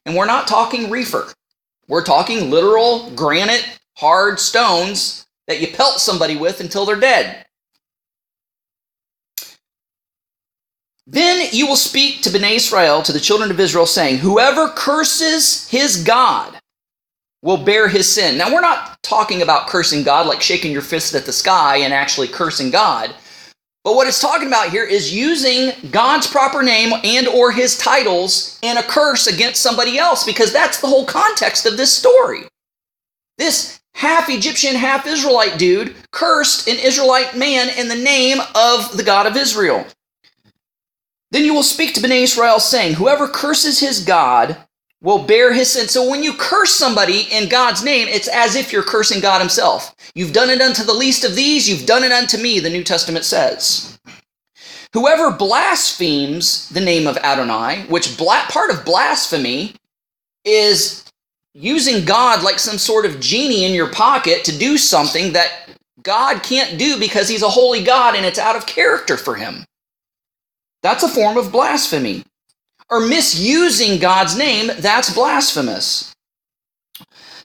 And 0.06 0.14
we're 0.14 0.26
not 0.26 0.46
talking 0.46 0.90
reefer, 0.90 1.32
we're 1.88 2.04
talking 2.04 2.50
literal 2.50 3.10
granite, 3.10 3.78
hard 3.96 4.38
stones 4.38 5.26
that 5.48 5.60
you 5.60 5.68
pelt 5.68 5.98
somebody 5.98 6.36
with 6.36 6.60
until 6.60 6.84
they're 6.86 6.96
dead. 6.96 7.43
Then 11.06 11.48
you 11.52 11.66
will 11.66 11.76
speak 11.76 12.22
to 12.22 12.30
Bnei 12.30 12.56
Israel, 12.56 13.02
to 13.02 13.12
the 13.12 13.20
children 13.20 13.50
of 13.50 13.60
Israel, 13.60 13.86
saying, 13.86 14.18
Whoever 14.18 14.68
curses 14.68 15.68
his 15.68 16.02
God 16.02 16.58
will 17.42 17.58
bear 17.58 17.88
his 17.88 18.10
sin. 18.10 18.38
Now, 18.38 18.52
we're 18.52 18.62
not 18.62 19.02
talking 19.02 19.42
about 19.42 19.68
cursing 19.68 20.02
God 20.02 20.26
like 20.26 20.40
shaking 20.40 20.72
your 20.72 20.82
fist 20.82 21.14
at 21.14 21.26
the 21.26 21.32
sky 21.32 21.76
and 21.78 21.92
actually 21.92 22.28
cursing 22.28 22.70
God. 22.70 23.14
But 23.84 23.96
what 23.96 24.08
it's 24.08 24.20
talking 24.20 24.48
about 24.48 24.70
here 24.70 24.84
is 24.84 25.14
using 25.14 25.72
God's 25.90 26.26
proper 26.26 26.62
name 26.62 26.92
and 27.04 27.28
or 27.28 27.52
his 27.52 27.76
titles 27.76 28.58
in 28.62 28.78
a 28.78 28.82
curse 28.82 29.26
against 29.26 29.60
somebody 29.60 29.98
else 29.98 30.24
because 30.24 30.54
that's 30.54 30.80
the 30.80 30.86
whole 30.86 31.04
context 31.04 31.66
of 31.66 31.76
this 31.76 31.92
story. 31.92 32.44
This 33.36 33.78
half 33.94 34.30
Egyptian, 34.30 34.74
half 34.74 35.06
Israelite 35.06 35.58
dude 35.58 35.94
cursed 36.12 36.66
an 36.66 36.78
Israelite 36.78 37.36
man 37.36 37.68
in 37.78 37.88
the 37.88 37.94
name 37.94 38.38
of 38.54 38.96
the 38.96 39.02
God 39.02 39.26
of 39.26 39.36
Israel. 39.36 39.84
Then 41.34 41.44
you 41.44 41.52
will 41.52 41.64
speak 41.64 41.94
to 41.94 42.00
Bnei 42.00 42.22
Israel, 42.22 42.60
saying, 42.60 42.94
Whoever 42.94 43.26
curses 43.26 43.80
his 43.80 44.04
God 44.04 44.56
will 45.02 45.18
bear 45.18 45.52
his 45.52 45.72
sin. 45.72 45.88
So 45.88 46.08
when 46.08 46.22
you 46.22 46.32
curse 46.32 46.72
somebody 46.72 47.22
in 47.22 47.48
God's 47.48 47.82
name, 47.82 48.06
it's 48.06 48.28
as 48.28 48.54
if 48.54 48.72
you're 48.72 48.84
cursing 48.84 49.20
God 49.20 49.40
himself. 49.40 49.96
You've 50.14 50.32
done 50.32 50.48
it 50.48 50.60
unto 50.60 50.84
the 50.84 50.94
least 50.94 51.24
of 51.24 51.34
these, 51.34 51.68
you've 51.68 51.86
done 51.86 52.04
it 52.04 52.12
unto 52.12 52.38
me, 52.38 52.60
the 52.60 52.70
New 52.70 52.84
Testament 52.84 53.24
says. 53.24 53.98
Whoever 54.92 55.32
blasphemes 55.32 56.68
the 56.68 56.80
name 56.80 57.08
of 57.08 57.16
Adonai, 57.16 57.82
which 57.88 58.16
part 58.16 58.70
of 58.70 58.84
blasphemy 58.84 59.74
is 60.44 61.04
using 61.52 62.04
God 62.04 62.44
like 62.44 62.60
some 62.60 62.78
sort 62.78 63.06
of 63.06 63.18
genie 63.18 63.64
in 63.64 63.74
your 63.74 63.90
pocket 63.90 64.44
to 64.44 64.56
do 64.56 64.78
something 64.78 65.32
that 65.32 65.68
God 66.00 66.44
can't 66.44 66.78
do 66.78 66.96
because 66.96 67.28
he's 67.28 67.42
a 67.42 67.48
holy 67.48 67.82
God 67.82 68.14
and 68.14 68.24
it's 68.24 68.38
out 68.38 68.54
of 68.54 68.66
character 68.66 69.16
for 69.16 69.34
him. 69.34 69.64
That's 70.84 71.02
a 71.02 71.08
form 71.08 71.38
of 71.38 71.50
blasphemy. 71.50 72.24
Or 72.90 73.00
misusing 73.00 73.98
God's 73.98 74.36
name, 74.36 74.70
that's 74.78 75.14
blasphemous. 75.14 76.12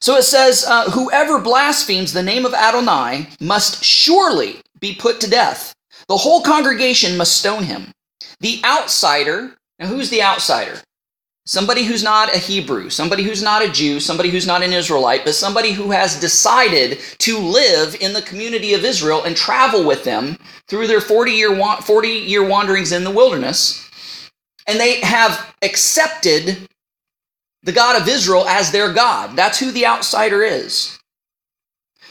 So 0.01 0.17
it 0.17 0.23
says, 0.23 0.65
uh, 0.67 0.91
Whoever 0.91 1.39
blasphemes 1.39 2.11
the 2.11 2.21
name 2.21 2.45
of 2.45 2.53
Adonai 2.53 3.29
must 3.39 3.81
surely 3.81 4.57
be 4.81 4.93
put 4.93 5.21
to 5.21 5.29
death. 5.29 5.73
The 6.09 6.17
whole 6.17 6.41
congregation 6.41 7.15
must 7.15 7.37
stone 7.37 7.63
him. 7.63 7.91
The 8.41 8.61
outsider, 8.65 9.55
now 9.79 9.87
who's 9.87 10.09
the 10.09 10.21
outsider? 10.21 10.81
Somebody 11.49 11.83
who's 11.83 12.03
not 12.03 12.31
a 12.31 12.37
Hebrew, 12.37 12.91
somebody 12.91 13.23
who's 13.23 13.41
not 13.41 13.63
a 13.63 13.71
Jew, 13.71 13.99
somebody 13.99 14.29
who's 14.29 14.45
not 14.45 14.61
an 14.61 14.71
Israelite, 14.71 15.25
but 15.25 15.33
somebody 15.33 15.71
who 15.71 15.89
has 15.89 16.19
decided 16.19 16.99
to 17.17 17.39
live 17.39 17.95
in 17.99 18.13
the 18.13 18.21
community 18.21 18.75
of 18.75 18.85
Israel 18.85 19.23
and 19.23 19.35
travel 19.35 19.83
with 19.83 20.03
them 20.03 20.37
through 20.67 20.85
their 20.85 21.01
40 21.01 21.31
year, 21.31 21.75
40 21.81 22.07
year 22.07 22.47
wanderings 22.47 22.91
in 22.91 23.03
the 23.03 23.09
wilderness. 23.09 23.89
And 24.67 24.79
they 24.79 24.99
have 25.01 25.55
accepted 25.63 26.69
the 27.63 27.71
God 27.71 27.99
of 27.99 28.07
Israel 28.07 28.45
as 28.47 28.71
their 28.71 28.93
God. 28.93 29.35
That's 29.35 29.57
who 29.57 29.71
the 29.71 29.87
outsider 29.87 30.43
is. 30.43 30.99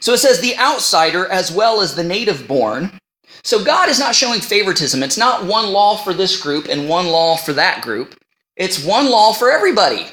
So 0.00 0.14
it 0.14 0.18
says 0.18 0.40
the 0.40 0.58
outsider 0.58 1.30
as 1.30 1.52
well 1.52 1.80
as 1.80 1.94
the 1.94 2.02
native 2.02 2.48
born. 2.48 2.90
So 3.44 3.62
God 3.62 3.88
is 3.88 4.00
not 4.00 4.16
showing 4.16 4.40
favoritism. 4.40 5.00
It's 5.04 5.16
not 5.16 5.44
one 5.44 5.68
law 5.68 5.96
for 5.96 6.12
this 6.12 6.42
group 6.42 6.66
and 6.68 6.88
one 6.88 7.06
law 7.06 7.36
for 7.36 7.52
that 7.52 7.82
group. 7.82 8.16
It's 8.58 8.84
one 8.84 9.08
law 9.08 9.32
for 9.32 9.50
everybody. 9.50 10.08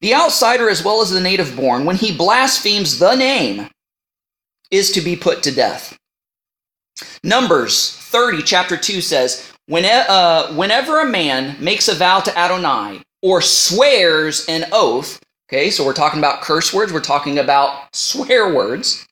The 0.00 0.14
outsider, 0.14 0.68
as 0.68 0.82
well 0.82 1.02
as 1.02 1.10
the 1.10 1.20
native 1.20 1.54
born, 1.54 1.84
when 1.84 1.96
he 1.96 2.16
blasphemes 2.16 2.98
the 2.98 3.14
name, 3.14 3.68
is 4.70 4.90
to 4.92 5.00
be 5.02 5.14
put 5.14 5.42
to 5.42 5.52
death. 5.52 5.96
Numbers 7.22 7.96
30, 7.96 8.42
chapter 8.42 8.76
2 8.76 9.00
says, 9.02 9.52
uh, 9.70 10.54
Whenever 10.54 11.00
a 11.00 11.06
man 11.06 11.62
makes 11.62 11.88
a 11.88 11.94
vow 11.94 12.20
to 12.20 12.36
Adonai 12.38 13.02
or 13.22 13.42
swears 13.42 14.46
an 14.48 14.66
oath, 14.72 15.20
okay, 15.48 15.70
so 15.70 15.84
we're 15.84 15.92
talking 15.92 16.18
about 16.18 16.42
curse 16.42 16.72
words, 16.72 16.92
we're 16.92 17.00
talking 17.00 17.38
about 17.38 17.94
swear 17.94 18.52
words. 18.52 19.06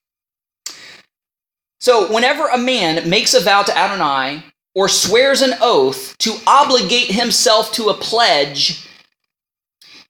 So, 1.81 2.13
whenever 2.13 2.47
a 2.49 2.59
man 2.59 3.09
makes 3.09 3.35
a 3.35 3.41
vow 3.41 3.63
to 3.63 3.77
Adonai 3.77 4.45
or 4.75 4.89
swears 4.89 5.43
an 5.43 5.55
oath 5.61 6.17
to 6.19 6.37
obligate 6.47 7.11
himself 7.11 7.73
to 7.73 7.89
a 7.89 7.95
pledge, 7.95 8.89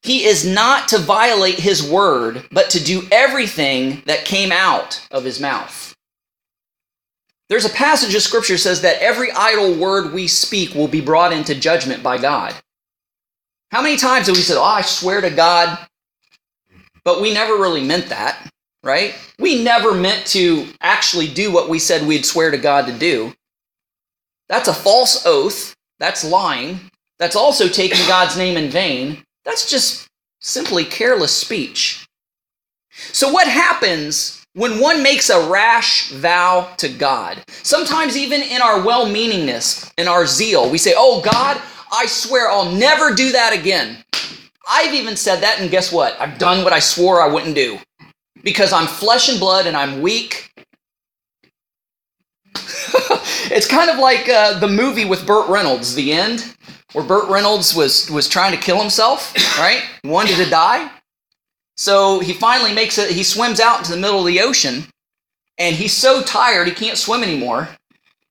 he 0.03 0.25
is 0.25 0.45
not 0.45 0.89
to 0.89 0.99
violate 0.99 1.59
his 1.59 1.89
word, 1.89 2.47
but 2.51 2.71
to 2.71 2.83
do 2.83 3.03
everything 3.11 4.03
that 4.07 4.25
came 4.25 4.51
out 4.51 5.07
of 5.11 5.25
his 5.25 5.41
mouth. 5.41 5.95
There's 7.49 7.65
a 7.65 7.71
passage 7.71 8.15
of 8.15 8.23
scripture 8.23 8.57
says 8.57 8.81
that 8.81 9.03
every 9.03 9.31
idle 9.31 9.75
word 9.75 10.13
we 10.13 10.27
speak 10.27 10.75
will 10.75 10.89
be 10.89 11.01
brought 11.01 11.33
into 11.33 11.55
judgment 11.55 12.03
by 12.03 12.19
God. 12.19 12.55
How 13.71 13.83
many 13.83 13.97
times 13.97 14.27
have 14.27 14.37
we 14.37 14.43
said, 14.43 14.57
Oh, 14.57 14.63
I 14.65 14.83
swear 14.83 15.21
to 15.21 15.31
God, 15.31 15.79
but 17.05 17.21
we 17.21 17.33
never 17.33 17.55
really 17.55 17.85
meant 17.85 18.09
that, 18.09 18.51
right? 18.83 19.15
We 19.39 19.63
never 19.63 19.95
meant 19.95 20.27
to 20.29 20.67
actually 20.81 21.29
do 21.29 21.53
what 21.53 21.69
we 21.69 21.79
said 21.79 22.07
we'd 22.07 22.27
swear 22.27 22.51
to 22.51 22.59
God 22.59 22.87
to 22.87 22.93
do. 22.93 23.35
That's 24.53 24.69
a 24.69 24.75
false 24.75 25.27
oath. 25.27 25.75
That's 26.01 26.25
lying. 26.25 26.81
That's 27.21 27.37
also 27.37 27.69
taking 27.69 28.07
God's 28.09 28.39
name 28.39 28.59
in 28.59 28.71
vain. 28.71 29.25
That's 29.47 29.71
just 29.71 30.09
simply 30.43 30.85
careless 30.85 31.37
speech. 31.37 32.07
So, 32.99 33.31
what 33.33 33.49
happens 33.49 34.45
when 34.55 34.81
one 34.81 35.03
makes 35.03 35.31
a 35.31 35.51
rash 35.51 36.11
vow 36.13 36.75
to 36.79 36.91
God? 36.91 37.45
Sometimes, 37.65 38.17
even 38.19 38.43
in 38.43 38.63
our 38.63 38.83
well 38.85 39.07
meaningness, 39.07 39.93
in 39.99 40.09
our 40.09 40.27
zeal, 40.27 40.71
we 40.71 40.79
say, 40.79 40.95
Oh, 40.97 41.23
God, 41.23 41.61
I 41.93 42.07
swear 42.07 42.51
I'll 42.51 42.73
never 42.73 43.15
do 43.15 43.33
that 43.33 43.55
again. 43.55 44.05
I've 44.71 44.95
even 44.95 45.17
said 45.17 45.43
that, 45.43 45.61
and 45.61 45.71
guess 45.71 45.93
what? 45.93 46.21
I've 46.21 46.39
done 46.39 46.65
what 46.65 46.75
I 46.75 46.81
swore 46.81 47.23
I 47.23 47.29
wouldn't 47.29 47.57
do. 47.57 47.79
because 48.45 48.73
I'm 48.73 48.89
flesh 48.89 49.31
and 49.31 49.41
blood 49.41 49.67
and 49.67 49.77
I'm 49.77 50.03
weak. 50.03 50.51
it's 53.53 53.67
kind 53.67 53.91
of 53.91 53.99
like 53.99 54.29
uh, 54.29 54.59
the 54.59 54.69
movie 54.69 55.05
with 55.05 55.27
Burt 55.27 55.49
Reynolds, 55.49 55.95
The 55.95 56.13
End, 56.13 56.57
where 56.93 57.05
Burt 57.05 57.29
Reynolds 57.29 57.75
was, 57.75 58.11
was 58.11 58.29
trying 58.29 58.53
to 58.53 58.59
kill 58.59 58.81
himself, 58.81 59.35
right? 59.59 59.83
Wanted 60.05 60.37
to 60.37 60.51
die. 60.51 60.91
So 61.77 62.21
he 62.21 62.33
finally 62.33 62.75
makes 62.75 62.99
it, 62.99 63.11
he 63.11 63.23
swims 63.23 63.61
out 63.61 63.79
into 63.79 63.93
the 63.93 64.01
middle 64.01 64.21
of 64.21 64.27
the 64.27 64.41
ocean 64.41 64.85
and 65.59 65.77
he's 65.77 65.97
so 65.97 66.23
tired 66.23 66.67
he 66.67 66.75
can't 66.75 66.99
swim 66.99 67.23
anymore. 67.23 67.69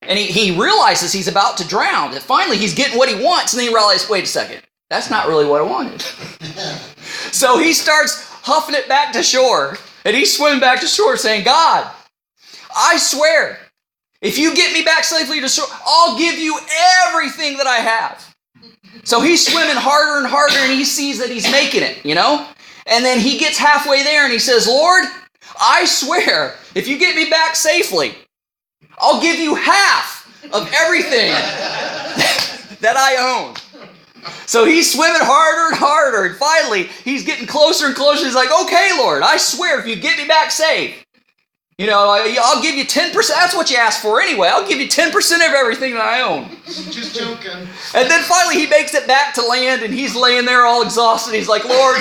And 0.01 0.17
he, 0.17 0.25
he 0.25 0.59
realizes 0.59 1.13
he's 1.13 1.27
about 1.27 1.57
to 1.57 1.67
drown. 1.67 2.13
And 2.13 2.21
finally 2.21 2.57
he's 2.57 2.73
getting 2.73 2.97
what 2.97 3.09
he 3.09 3.23
wants, 3.23 3.53
and 3.53 3.59
then 3.59 3.69
he 3.69 3.73
realizes, 3.73 4.09
wait 4.09 4.23
a 4.23 4.27
second, 4.27 4.61
that's 4.89 5.09
not 5.09 5.27
really 5.27 5.45
what 5.45 5.61
I 5.61 5.63
wanted. 5.63 6.01
so 7.31 7.59
he 7.59 7.73
starts 7.73 8.27
huffing 8.41 8.75
it 8.75 8.89
back 8.89 9.13
to 9.13 9.23
shore. 9.23 9.77
And 10.03 10.15
he's 10.15 10.35
swimming 10.35 10.59
back 10.59 10.81
to 10.81 10.87
shore 10.87 11.15
saying, 11.15 11.45
God, 11.45 11.89
I 12.75 12.97
swear, 12.97 13.59
if 14.21 14.37
you 14.37 14.55
get 14.55 14.73
me 14.73 14.83
back 14.83 15.03
safely 15.03 15.41
to 15.41 15.49
shore, 15.49 15.65
I'll 15.85 16.17
give 16.17 16.37
you 16.37 16.57
everything 17.07 17.57
that 17.57 17.67
I 17.67 17.77
have. 17.77 18.35
So 19.03 19.19
he's 19.21 19.45
swimming 19.45 19.75
harder 19.75 20.19
and 20.19 20.27
harder 20.27 20.57
and 20.59 20.71
he 20.71 20.85
sees 20.85 21.17
that 21.19 21.29
he's 21.29 21.49
making 21.51 21.81
it, 21.81 22.05
you 22.05 22.13
know? 22.13 22.47
And 22.85 23.03
then 23.03 23.19
he 23.19 23.37
gets 23.37 23.57
halfway 23.57 24.03
there 24.03 24.23
and 24.23 24.31
he 24.31 24.39
says, 24.39 24.67
Lord, 24.67 25.05
I 25.59 25.85
swear, 25.85 26.55
if 26.75 26.87
you 26.87 26.97
get 26.97 27.15
me 27.15 27.29
back 27.29 27.55
safely, 27.55 28.13
I'll 28.99 29.21
give 29.21 29.39
you 29.39 29.55
half 29.55 30.21
of 30.53 30.71
everything 30.73 31.31
that 32.79 32.95
I 32.95 33.17
own. 33.17 33.55
So 34.45 34.65
he's 34.65 34.91
swimming 34.91 35.21
harder 35.21 35.73
and 35.73 35.77
harder, 35.77 36.25
and 36.25 36.35
finally 36.35 36.83
he's 37.03 37.25
getting 37.25 37.47
closer 37.47 37.87
and 37.87 37.95
closer. 37.95 38.25
He's 38.25 38.35
like, 38.35 38.51
okay, 38.63 38.91
Lord, 38.97 39.23
I 39.23 39.37
swear 39.37 39.79
if 39.79 39.87
you 39.87 39.95
get 39.95 40.17
me 40.17 40.27
back 40.27 40.51
safe, 40.51 41.03
you 41.81 41.87
know, 41.87 42.15
I'll 42.39 42.61
give 42.61 42.75
you 42.75 42.85
10%. 42.85 43.11
That's 43.29 43.55
what 43.55 43.71
you 43.71 43.77
asked 43.77 44.03
for 44.03 44.21
anyway. 44.21 44.49
I'll 44.49 44.67
give 44.67 44.79
you 44.79 44.87
10% 44.87 45.07
of 45.37 45.53
everything 45.55 45.95
that 45.95 46.05
I 46.05 46.21
own. 46.21 46.47
Just 46.65 47.15
joking. 47.15 47.67
And 47.95 48.07
then 48.07 48.21
finally 48.21 48.55
he 48.55 48.67
makes 48.67 48.93
it 48.93 49.07
back 49.07 49.33
to 49.33 49.41
land 49.41 49.81
and 49.81 49.91
he's 49.91 50.15
laying 50.15 50.45
there 50.45 50.67
all 50.67 50.83
exhausted. 50.83 51.33
He's 51.33 51.49
like, 51.49 51.65
Lord, 51.65 51.97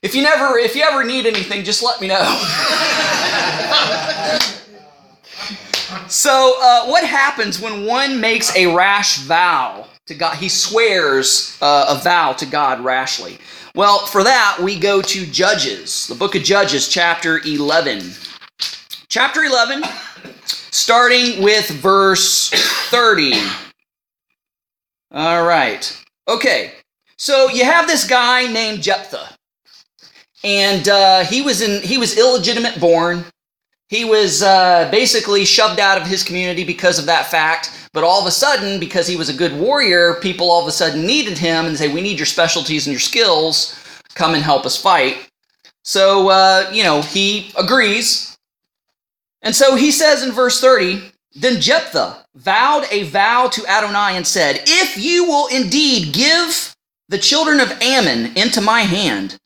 if 0.00 0.14
you 0.14 0.22
never 0.22 0.56
if 0.56 0.74
you 0.74 0.84
ever 0.84 1.04
need 1.04 1.26
anything, 1.26 1.64
just 1.64 1.82
let 1.82 2.00
me 2.00 2.08
know. 2.08 2.16
so 6.08 6.54
uh, 6.62 6.86
what 6.86 7.04
happens 7.04 7.60
when 7.60 7.84
one 7.84 8.22
makes 8.22 8.56
a 8.56 8.74
rash 8.74 9.18
vow 9.18 9.86
to 10.06 10.14
God? 10.14 10.36
He 10.36 10.48
swears 10.48 11.58
uh, 11.60 11.84
a 11.90 11.96
vow 12.02 12.32
to 12.32 12.46
God 12.46 12.80
rashly. 12.80 13.36
Well, 13.74 14.06
for 14.06 14.24
that 14.24 14.58
we 14.62 14.78
go 14.78 15.02
to 15.02 15.26
Judges, 15.26 16.06
the 16.06 16.14
book 16.14 16.34
of 16.34 16.42
Judges, 16.42 16.88
chapter 16.88 17.42
11. 17.44 18.00
Chapter 19.14 19.44
11, 19.44 19.84
starting 20.72 21.40
with 21.40 21.70
verse 21.70 22.50
30. 22.90 23.34
All 25.12 25.46
right. 25.46 26.04
Okay. 26.26 26.72
So 27.16 27.48
you 27.48 27.62
have 27.62 27.86
this 27.86 28.08
guy 28.08 28.52
named 28.52 28.82
Jephthah. 28.82 29.28
And 30.42 30.88
uh, 30.88 31.22
he 31.26 31.42
was 31.42 31.62
in 31.62 31.80
he 31.82 31.96
was 31.96 32.18
illegitimate 32.18 32.80
born. 32.80 33.24
He 33.88 34.04
was 34.04 34.42
uh, 34.42 34.88
basically 34.90 35.44
shoved 35.44 35.78
out 35.78 35.96
of 35.96 36.08
his 36.08 36.24
community 36.24 36.64
because 36.64 36.98
of 36.98 37.06
that 37.06 37.26
fact. 37.26 37.88
But 37.92 38.02
all 38.02 38.20
of 38.20 38.26
a 38.26 38.32
sudden, 38.32 38.80
because 38.80 39.06
he 39.06 39.14
was 39.14 39.28
a 39.28 39.32
good 39.32 39.56
warrior, 39.56 40.14
people 40.14 40.50
all 40.50 40.62
of 40.62 40.66
a 40.66 40.72
sudden 40.72 41.06
needed 41.06 41.38
him 41.38 41.66
and 41.66 41.78
say, 41.78 41.86
"We 41.86 42.00
need 42.00 42.18
your 42.18 42.26
specialties 42.26 42.88
and 42.88 42.92
your 42.92 42.98
skills. 42.98 43.78
Come 44.16 44.34
and 44.34 44.42
help 44.42 44.66
us 44.66 44.76
fight." 44.76 45.30
So 45.84 46.30
uh, 46.30 46.68
you 46.72 46.82
know 46.82 47.00
he 47.00 47.52
agrees 47.56 48.33
and 49.44 49.54
so 49.54 49.76
he 49.76 49.92
says 49.92 50.24
in 50.24 50.32
verse 50.32 50.60
30 50.60 51.12
Then 51.34 51.60
Jephthah 51.60 52.24
vowed 52.34 52.86
a 52.90 53.04
vow 53.04 53.48
to 53.52 53.66
Adonai 53.66 54.16
and 54.16 54.26
said, 54.26 54.62
If 54.66 54.98
you 54.98 55.26
will 55.26 55.46
indeed 55.48 56.12
give 56.12 56.74
the 57.08 57.18
children 57.18 57.60
of 57.60 57.70
Ammon 57.82 58.36
into 58.36 58.60
my 58.60 58.80
hand, 58.80 59.36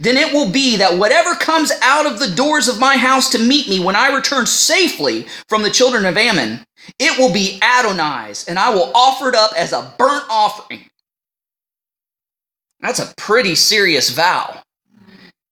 then 0.00 0.16
it 0.16 0.32
will 0.32 0.50
be 0.50 0.76
that 0.76 0.98
whatever 0.98 1.34
comes 1.34 1.72
out 1.82 2.06
of 2.06 2.18
the 2.18 2.34
doors 2.34 2.68
of 2.68 2.80
my 2.80 2.96
house 2.96 3.30
to 3.30 3.38
meet 3.38 3.68
me 3.68 3.80
when 3.80 3.96
I 3.96 4.14
return 4.14 4.46
safely 4.46 5.26
from 5.48 5.62
the 5.62 5.70
children 5.70 6.06
of 6.06 6.16
Ammon, 6.16 6.64
it 6.98 7.18
will 7.18 7.32
be 7.32 7.60
Adonai's, 7.62 8.46
and 8.48 8.58
I 8.58 8.70
will 8.70 8.90
offer 8.94 9.28
it 9.28 9.34
up 9.34 9.52
as 9.56 9.72
a 9.72 9.92
burnt 9.98 10.24
offering. 10.30 10.88
That's 12.80 13.00
a 13.00 13.12
pretty 13.16 13.56
serious 13.56 14.10
vow. 14.10 14.62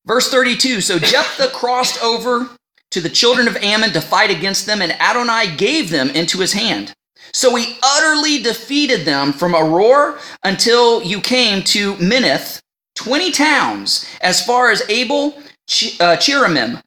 Verse 0.05 0.31
32 0.31 0.81
So 0.81 0.97
Jephthah 0.97 1.49
crossed 1.49 2.01
over 2.01 2.49
to 2.91 3.01
the 3.01 3.09
children 3.09 3.47
of 3.47 3.57
Ammon 3.57 3.91
to 3.91 4.01
fight 4.01 4.31
against 4.31 4.65
them, 4.65 4.81
and 4.81 4.93
Adonai 4.93 5.55
gave 5.55 5.89
them 5.89 6.09
into 6.09 6.39
his 6.39 6.53
hand. 6.53 6.93
So 7.33 7.55
he 7.55 7.77
utterly 7.83 8.41
defeated 8.41 9.05
them 9.05 9.33
from 9.33 9.53
Aroer 9.53 10.19
until 10.43 11.03
you 11.03 11.19
came 11.19 11.61
to 11.63 11.95
Minnith, 11.95 12.61
20 12.95 13.31
towns, 13.31 14.05
as 14.21 14.45
far 14.45 14.71
as 14.71 14.87
Abel 14.89 15.33
uh, 15.37 16.17
Cheramim. 16.17 16.81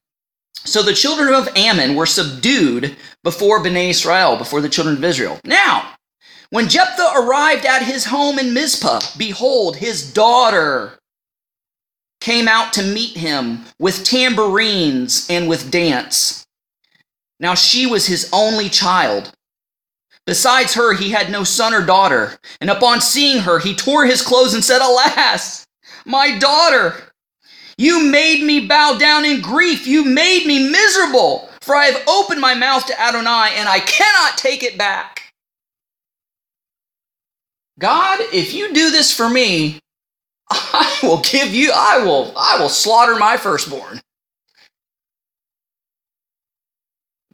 So 0.54 0.82
the 0.82 0.94
children 0.94 1.34
of 1.34 1.48
Ammon 1.56 1.94
were 1.94 2.06
subdued 2.06 2.96
before 3.22 3.62
Bnei 3.62 3.90
Israel, 3.90 4.36
before 4.36 4.60
the 4.60 4.68
children 4.68 4.96
of 4.96 5.04
Israel. 5.04 5.40
Now, 5.44 5.94
when 6.50 6.68
Jephthah 6.68 7.12
arrived 7.16 7.64
at 7.64 7.82
his 7.82 8.06
home 8.06 8.38
in 8.38 8.52
Mizpah, 8.52 9.00
behold, 9.16 9.76
his 9.76 10.12
daughter 10.12 10.98
came 12.20 12.48
out 12.48 12.72
to 12.74 12.82
meet 12.82 13.16
him 13.16 13.64
with 13.78 14.04
tambourines 14.04 15.26
and 15.30 15.48
with 15.48 15.70
dance. 15.70 16.46
Now 17.38 17.54
she 17.54 17.86
was 17.86 18.06
his 18.06 18.28
only 18.32 18.68
child. 18.68 19.32
Besides 20.26 20.74
her, 20.74 20.94
he 20.94 21.10
had 21.10 21.30
no 21.30 21.44
son 21.44 21.74
or 21.74 21.84
daughter. 21.84 22.38
And 22.60 22.70
upon 22.70 23.00
seeing 23.00 23.40
her, 23.40 23.58
he 23.58 23.74
tore 23.74 24.04
his 24.04 24.22
clothes 24.22 24.54
and 24.54 24.62
said, 24.62 24.80
Alas, 24.82 25.66
my 26.04 26.38
daughter, 26.38 26.94
you 27.78 28.04
made 28.04 28.44
me 28.44 28.66
bow 28.66 28.98
down 28.98 29.24
in 29.24 29.40
grief. 29.40 29.86
You 29.86 30.04
made 30.04 30.46
me 30.46 30.70
miserable, 30.70 31.48
for 31.62 31.74
I 31.74 31.86
have 31.86 32.06
opened 32.06 32.40
my 32.40 32.54
mouth 32.54 32.86
to 32.86 33.00
Adonai, 33.00 33.54
and 33.56 33.68
I 33.68 33.80
cannot 33.80 34.36
take 34.36 34.62
it 34.62 34.76
back. 34.76 35.32
God, 37.78 38.20
if 38.34 38.52
you 38.52 38.74
do 38.74 38.90
this 38.90 39.12
for 39.16 39.30
me, 39.30 39.79
I 40.50 40.98
will 41.02 41.20
give 41.20 41.54
you, 41.54 41.72
I 41.74 42.02
will, 42.04 42.32
I 42.36 42.58
will 42.60 42.68
slaughter 42.68 43.16
my 43.16 43.36
firstborn. 43.36 44.00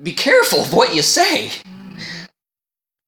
Be 0.02 0.12
careful 0.12 0.60
of 0.60 0.74
what 0.74 0.94
you 0.94 1.02
say. 1.02 1.50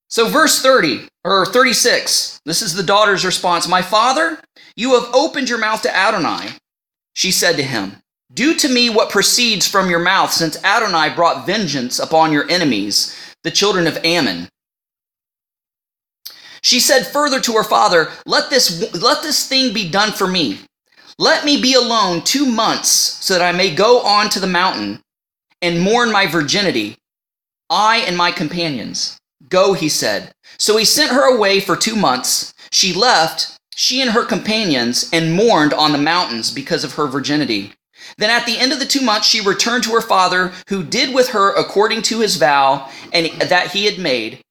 So, 0.08 0.28
verse 0.28 0.62
30 0.62 1.06
or 1.24 1.44
36, 1.44 2.40
this 2.46 2.62
is 2.62 2.72
the 2.74 2.82
daughter's 2.82 3.26
response 3.26 3.68
My 3.68 3.82
father, 3.82 4.38
you 4.74 4.94
have 4.94 5.14
opened 5.14 5.50
your 5.50 5.58
mouth 5.58 5.82
to 5.82 5.94
Adonai. 5.94 6.56
She 7.12 7.30
said 7.30 7.56
to 7.56 7.62
him, 7.62 7.96
Do 8.32 8.54
to 8.54 8.68
me 8.68 8.88
what 8.88 9.10
proceeds 9.10 9.68
from 9.68 9.90
your 9.90 9.98
mouth, 9.98 10.32
since 10.32 10.62
Adonai 10.64 11.14
brought 11.14 11.44
vengeance 11.44 11.98
upon 11.98 12.32
your 12.32 12.50
enemies, 12.50 13.14
the 13.44 13.50
children 13.50 13.86
of 13.86 13.98
Ammon. 14.02 14.48
She 16.68 16.80
said 16.80 17.06
further 17.06 17.40
to 17.40 17.54
her 17.54 17.64
father, 17.64 18.10
let 18.26 18.50
this, 18.50 18.92
let 18.92 19.22
this 19.22 19.48
thing 19.48 19.72
be 19.72 19.88
done 19.88 20.12
for 20.12 20.26
me. 20.26 20.58
Let 21.18 21.46
me 21.46 21.58
be 21.58 21.72
alone 21.72 22.20
two 22.20 22.44
months 22.44 22.90
so 22.90 23.32
that 23.32 23.42
I 23.42 23.56
may 23.56 23.74
go 23.74 24.00
on 24.00 24.28
to 24.28 24.38
the 24.38 24.46
mountain 24.46 25.00
and 25.62 25.80
mourn 25.80 26.12
my 26.12 26.26
virginity, 26.26 26.98
I 27.70 28.04
and 28.06 28.18
my 28.18 28.30
companions. 28.32 29.16
Go, 29.48 29.72
he 29.72 29.88
said. 29.88 30.30
So 30.58 30.76
he 30.76 30.84
sent 30.84 31.10
her 31.10 31.34
away 31.34 31.60
for 31.60 31.74
two 31.74 31.96
months. 31.96 32.52
She 32.70 32.92
left, 32.92 33.56
she 33.74 34.02
and 34.02 34.10
her 34.10 34.26
companions, 34.26 35.08
and 35.10 35.32
mourned 35.32 35.72
on 35.72 35.92
the 35.92 35.96
mountains 35.96 36.50
because 36.50 36.84
of 36.84 36.92
her 36.96 37.06
virginity. 37.06 37.72
Then 38.18 38.28
at 38.28 38.44
the 38.44 38.58
end 38.58 38.72
of 38.72 38.78
the 38.78 38.84
two 38.84 39.00
months, 39.00 39.26
she 39.26 39.40
returned 39.40 39.84
to 39.84 39.92
her 39.92 40.02
father, 40.02 40.52
who 40.68 40.84
did 40.84 41.14
with 41.14 41.30
her 41.30 41.50
according 41.54 42.02
to 42.02 42.20
his 42.20 42.36
vow 42.36 42.90
and 43.14 43.28
that 43.40 43.70
he 43.70 43.86
had 43.86 43.98
made. 43.98 44.42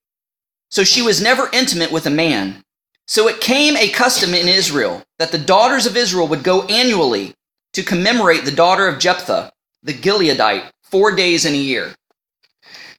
So 0.70 0.84
she 0.84 1.02
was 1.02 1.22
never 1.22 1.50
intimate 1.54 1.92
with 1.92 2.06
a 2.06 2.12
man. 2.12 2.64
So 3.08 3.28
it 3.28 3.40
came 3.40 3.78
a 3.78 3.90
custom 3.90 4.34
in 4.34 4.48
Israel 4.48 5.04
that 5.18 5.32
the 5.32 5.38
daughters 5.38 5.86
of 5.86 5.96
Israel 5.96 6.28
would 6.28 6.44
go 6.44 6.64
annually 6.64 7.34
to 7.74 7.84
commemorate 7.84 8.44
the 8.44 8.52
daughter 8.52 8.88
of 8.88 9.00
Jephthah, 9.00 9.52
the 9.84 9.94
Gileadite, 9.94 10.70
four 10.84 11.16
days 11.16 11.46
in 11.46 11.54
a 11.54 11.58
year. 11.58 11.94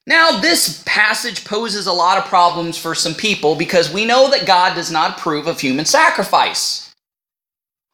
Now, 0.07 0.41
this 0.41 0.83
passage 0.87 1.45
poses 1.45 1.87
a 1.87 1.93
lot 1.93 2.17
of 2.17 2.25
problems 2.25 2.79
for 2.79 2.95
some 2.95 3.15
people 3.15 3.55
because 3.55 3.93
we 3.93 4.07
know 4.07 4.31
that 4.31 4.47
God 4.47 4.75
does 4.75 4.91
not 4.91 5.19
approve 5.19 5.47
of 5.47 5.61
human 5.61 5.85
sacrifice. 5.85 6.95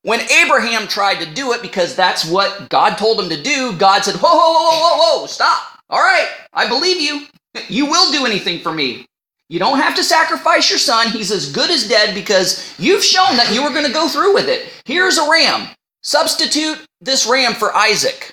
When 0.02 0.20
Abraham 0.30 0.87
tried 0.87 1.20
to 1.20 1.34
do 1.34 1.52
it 1.52 1.62
because 1.62 1.96
that's 1.96 2.24
what 2.24 2.68
God 2.68 2.96
told 2.98 3.18
him 3.18 3.30
to 3.30 3.42
do, 3.42 3.72
God 3.72 4.04
said, 4.04 4.16
Whoa, 4.16 4.28
whoa, 4.28 4.52
whoa, 4.52 4.78
whoa, 4.80 5.20
whoa, 5.20 5.26
stop. 5.26 5.80
All 5.90 6.00
right, 6.00 6.28
I 6.52 6.68
believe 6.68 7.00
you. 7.00 7.26
You 7.68 7.87
will 7.87 8.10
do 8.10 8.26
anything 8.26 8.58
for 8.62 8.72
me. 8.72 9.06
You 9.48 9.59
don't 9.59 9.78
have 9.78 9.94
to 9.96 10.04
sacrifice 10.04 10.70
your 10.70 10.78
son. 10.78 11.11
He's 11.11 11.30
as 11.30 11.52
good 11.52 11.70
as 11.70 11.88
dead 11.88 12.14
because 12.14 12.74
you've 12.78 13.04
shown 13.04 13.37
that 13.37 13.52
you 13.52 13.62
were 13.62 13.70
going 13.70 13.87
to 13.87 13.92
go 13.92 14.09
through 14.09 14.35
with 14.35 14.48
it. 14.48 14.72
Here's 14.85 15.18
a 15.18 15.30
ram. 15.30 15.68
Substitute 16.02 16.85
this 17.00 17.26
ram 17.26 17.54
for 17.54 17.74
Isaac. 17.74 18.33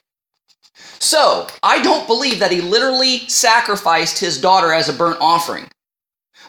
So, 0.99 1.47
I 1.63 1.81
don't 1.81 2.07
believe 2.07 2.39
that 2.39 2.51
he 2.51 2.61
literally 2.61 3.19
sacrificed 3.27 4.19
his 4.19 4.39
daughter 4.39 4.71
as 4.71 4.87
a 4.87 4.93
burnt 4.93 5.17
offering. 5.19 5.67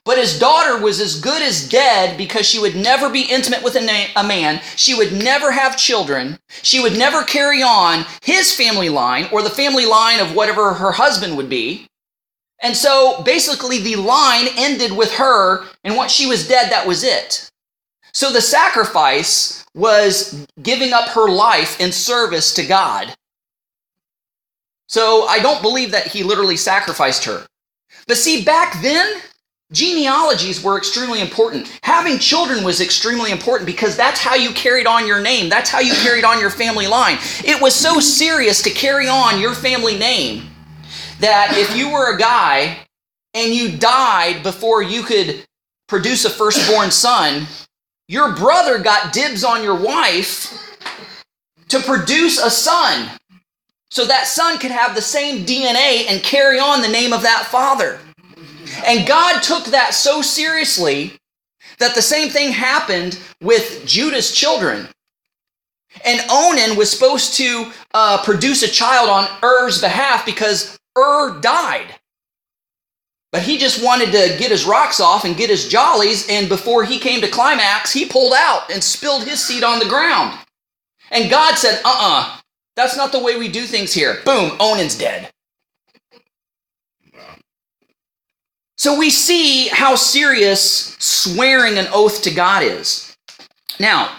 But 0.05 0.19
his 0.19 0.39
daughter 0.39 0.83
was 0.83 1.01
as 1.01 1.21
good 1.21 1.43
as 1.43 1.69
dead 1.69 2.19
because 2.19 2.45
she 2.47 2.59
would 2.59 2.75
never 2.75 3.09
be 3.09 3.23
intimate 3.23 3.63
with 3.63 3.77
a, 3.77 3.81
na- 3.81 4.21
a, 4.21 4.25
man. 4.25 4.61
She 4.77 4.95
would 4.95 5.13
never 5.13 5.53
have 5.53 5.77
children. 5.77 6.39
She 6.49 6.81
would 6.81 6.99
never 6.99 7.23
carry 7.23 7.63
on 7.63 8.05
his 8.21 8.53
family 8.53 8.89
line 8.89 9.29
or 9.31 9.43
the 9.43 9.51
family 9.51 9.87
line 9.87 10.19
of 10.19 10.35
whatever 10.35 10.75
her 10.75 10.93
husband 10.93 11.37
would 11.37 11.49
be. 11.49 11.87
And 12.63 12.77
so 12.77 13.21
basically, 13.25 13.81
the 13.81 13.97
line 13.97 14.47
ended 14.57 14.93
with 14.93 15.13
her, 15.15 15.65
and 15.83 15.97
once 15.97 16.13
she 16.13 16.27
was 16.27 16.47
dead, 16.47 16.71
that 16.71 16.87
was 16.87 17.03
it. 17.03 17.51
So 18.15 18.33
the 18.33 18.41
sacrifice 18.41 19.65
was 19.75 20.47
giving 20.63 20.93
up 20.93 21.09
her 21.11 21.29
life 21.29 21.81
in 21.81 21.91
service 21.91 22.55
to 22.55 22.65
God. 22.65 23.15
So 24.87 25.27
I 25.27 25.41
don't 25.41 25.63
believe 25.63 25.91
that 25.91 26.07
he 26.07 26.23
literally 26.23 26.57
sacrificed 26.57 27.25
her. 27.25 27.47
But 28.07 28.19
see, 28.19 28.45
back 28.45 28.81
then, 28.83 29.21
genealogies 29.73 30.63
were 30.63 30.77
extremely 30.77 31.21
important. 31.21 31.81
Having 31.83 32.19
children 32.19 32.63
was 32.63 32.81
extremely 32.81 33.31
important 33.33 33.67
because 33.67 33.97
that's 33.97 34.21
how 34.21 34.35
you 34.35 34.51
carried 34.51 34.87
on 34.87 35.07
your 35.07 35.21
name. 35.21 35.49
That's 35.49 35.71
how 35.71 35.81
you 35.81 35.95
carried 35.95 36.25
on 36.25 36.39
your 36.39 36.51
family 36.51 36.87
line. 36.87 37.17
It 37.45 37.61
was 37.61 37.75
so 37.75 37.99
serious 37.99 38.63
to 38.63 38.71
carry 38.71 39.09
on 39.09 39.41
your 39.41 39.55
family 39.55 39.97
name 39.99 40.52
that 41.23 41.57
if 41.57 41.77
you 41.77 41.91
were 41.91 42.15
a 42.15 42.19
guy 42.19 42.77
and 43.33 43.55
you 43.55 43.77
died 43.79 44.43
before 44.43 44.83
you 44.83 45.03
could 45.03 45.45
produce 45.89 46.25
a 46.25 46.31
firstborn 46.31 46.91
son, 46.91 47.47
your 48.09 48.35
brother 48.35 48.79
got 48.79 49.13
dibs 49.13 49.45
on 49.45 49.63
your 49.63 49.77
wife 49.77 50.77
to 51.69 51.79
produce 51.81 52.39
a 52.39 52.51
son 52.51 53.09
so 53.91 54.05
that 54.05 54.27
son 54.27 54.59
could 54.59 54.73
have 54.73 54.95
the 54.95 55.03
same 55.03 55.47
DNA 55.47 56.07
and 56.09 56.23
carry 56.23 56.59
on 56.59 56.83
the 56.83 56.89
name 56.89 57.13
of 57.13 57.23
that 57.23 57.47
father. 57.47 58.01
And 58.85 59.07
God 59.07 59.43
took 59.43 59.67
that 59.67 59.95
so 59.95 60.23
seriously 60.23 61.13
that 61.79 61.95
the 61.95 62.03
same 62.03 62.31
thing 62.31 62.53
happened 62.53 63.19
with 63.41 63.85
Judah's 63.87 64.33
children. 64.35 64.89
And 66.05 66.25
Onan 66.31 66.77
was 66.77 66.91
supposed 66.91 67.35
to 67.35 67.71
uh, 67.95 68.25
produce 68.25 68.63
a 68.63 68.69
child 68.69 69.09
on 69.09 69.29
Er's 69.45 69.81
behalf 69.81 70.27
because 70.27 70.79
Ur 70.97 71.41
died. 71.41 71.97
But 73.33 73.43
he 73.43 73.57
just 73.57 73.83
wanted 73.83 74.13
to 74.13 74.37
get 74.39 74.51
his 74.51 74.67
rocks 74.67 75.01
off 75.01 75.25
and 75.25 75.37
get 75.37 75.49
his 75.49 75.69
jollies, 75.69 76.29
and 76.29 76.49
before 76.49 76.85
he 76.85 76.99
came 76.99 77.23
to 77.23 77.29
climax, 77.29 77.93
he 77.93 78.05
pulled 78.05 78.35
out 78.37 78.71
and 78.71 78.85
spilled 78.85 79.25
his 79.25 79.43
seed 79.43 79.65
on 79.65 79.79
the 79.79 79.89
ground. 79.89 80.39
And 81.11 81.31
God 81.31 81.57
said, 81.57 81.81
uh 81.85 81.89
uh-uh, 81.89 82.21
uh, 82.21 82.39
that's 82.77 82.97
not 82.97 83.13
the 83.13 83.23
way 83.23 83.39
we 83.39 83.49
do 83.49 83.65
things 83.65 83.93
here. 83.93 84.19
Boom, 84.25 84.57
Onan's 84.61 84.97
dead. 84.97 85.31
So 88.77 88.99
we 88.99 89.11
see 89.11 89.69
how 89.69 89.95
serious 89.95 90.97
swearing 90.99 91.79
an 91.79 91.87
oath 91.93 92.23
to 92.23 92.35
God 92.35 92.63
is. 92.63 93.17
Now, 93.79 94.11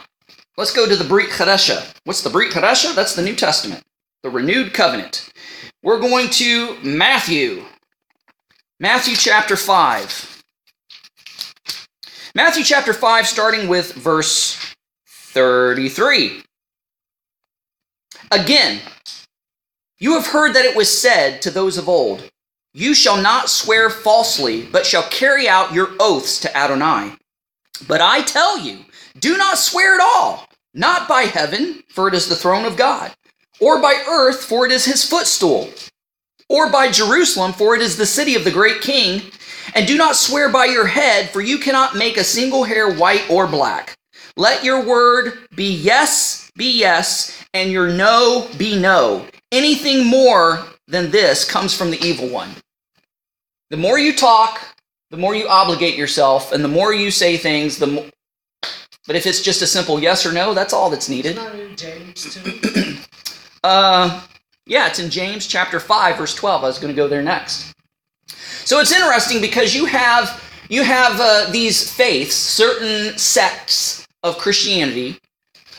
let's 0.55 0.71
go 0.71 0.88
to 0.88 0.95
the 0.95 1.03
Brit 1.03 1.29
Chadasha. 1.29 1.93
What's 2.05 2.21
the 2.21 2.29
Brit 2.29 2.53
Chadasha? 2.53 2.95
That's 2.95 3.15
the 3.15 3.23
New 3.23 3.36
Testament, 3.36 3.83
the 4.21 4.29
renewed 4.29 4.73
covenant. 4.73 5.33
We're 5.84 6.00
going 6.00 6.30
to 6.30 6.78
Matthew. 6.82 7.65
Matthew 8.80 9.17
chapter 9.17 9.58
5. 9.58 10.43
Matthew 12.34 12.63
chapter 12.63 12.93
5, 12.93 13.28
starting 13.28 13.67
with 13.67 13.91
verse 13.91 14.58
33. 15.06 16.41
Again, 18.32 18.80
you 20.00 20.13
have 20.13 20.28
heard 20.28 20.54
that 20.54 20.63
it 20.63 20.78
was 20.78 20.89
said 20.89 21.41
to 21.41 21.52
those 21.52 21.78
of 21.78 21.89
old, 21.89 22.30
You 22.74 22.93
shall 22.93 23.22
not 23.22 23.50
swear 23.50 23.89
falsely, 23.89 24.62
but 24.62 24.86
shall 24.86 25.04
carry 25.10 25.50
out 25.50 25.74
your 25.74 25.89
oaths 26.00 26.39
to 26.39 26.58
Adonai. 26.58 27.17
But 27.89 28.00
I 28.00 28.22
tell 28.22 28.58
you, 28.58 28.86
do 29.19 29.36
not 29.36 29.58
swear 29.58 29.96
at 29.96 30.02
all, 30.02 30.48
not 30.74 31.10
by 31.10 31.24
heaven, 31.24 31.84
for 31.89 32.08
it 32.08 32.13
is 32.13 32.30
the 32.30 32.38
throne 32.38 32.63
of 32.63 32.78
God, 32.78 33.13
or 33.63 33.82
by 33.82 34.04
earth, 34.10 34.43
for 34.43 34.65
it 34.65 34.71
is 34.71 34.84
his 34.84 35.08
footstool, 35.08 35.69
or 36.49 36.69
by 36.69 36.91
Jerusalem, 36.91 37.54
for 37.54 37.76
it 37.76 37.82
is 37.82 37.95
the 37.95 38.06
city 38.06 38.36
of 38.36 38.43
the 38.43 38.52
great 38.52 38.82
king. 38.82 39.21
And 39.73 39.88
do 39.88 39.97
not 39.97 40.17
swear 40.17 40.49
by 40.49 40.65
your 40.65 40.86
head, 40.86 41.30
for 41.30 41.39
you 41.39 41.58
cannot 41.58 41.95
make 41.95 42.17
a 42.17 42.23
single 42.23 42.65
hair 42.65 42.93
white 42.93 43.28
or 43.30 43.47
black. 43.47 43.95
Let 44.36 44.63
your 44.63 44.84
word 44.84 45.47
be 45.56 45.73
yes, 45.73 46.52
be 46.58 46.78
yes, 46.78 47.43
and 47.54 47.71
your 47.71 47.88
no 47.88 48.49
be 48.58 48.78
no. 48.78 49.26
Anything 49.52 50.06
more 50.06 50.65
than 50.88 51.12
this 51.12 51.49
comes 51.49 51.73
from 51.73 51.89
the 51.89 52.02
evil 52.04 52.28
one. 52.28 52.49
The 53.69 53.78
more 53.78 53.97
you 53.97 54.13
talk, 54.13 54.62
the 55.10 55.17
more 55.17 55.36
you 55.36 55.47
obligate 55.47 55.95
yourself, 55.95 56.52
and 56.52 56.63
the 56.63 56.67
more 56.67 56.93
you 56.93 57.12
say 57.12 57.38
things, 57.38 57.78
the 57.78 57.88
more. 57.88 58.06
But 59.08 59.15
if 59.15 59.26
it's 59.26 59.41
just 59.41 59.62
a 59.62 59.67
simple 59.67 60.02
yes 60.02 60.26
or 60.26 60.34
no, 60.34 60.54
that's 60.54 60.73
all 60.73 60.89
that's 60.89 61.10
needed. 61.10 61.39
James 61.76 62.36
too. 62.36 62.69
Uh, 63.63 64.21
yeah, 64.65 64.88
it's 64.88 64.99
in 64.99 65.10
James 65.10 65.47
chapter 65.47 65.80
five, 65.80 66.17
verse 66.17 66.36
twelve. 66.36 66.63
I 66.63 66.67
was 66.67 66.80
going 66.80 66.93
to 66.93 66.95
go 66.95 67.08
there 67.08 67.23
next. 67.23 67.73
So 68.65 68.80
it's 68.80 68.93
interesting 68.93 69.41
because 69.41 69.76
you 69.76 69.86
have 69.86 70.41
you 70.69 70.84
have 70.84 71.19
uh, 71.19 71.52
these 71.52 71.91
faiths, 71.91 72.36
certain 72.36 73.17
sects 73.17 74.08
of 74.23 74.38
Christianity 74.38 75.19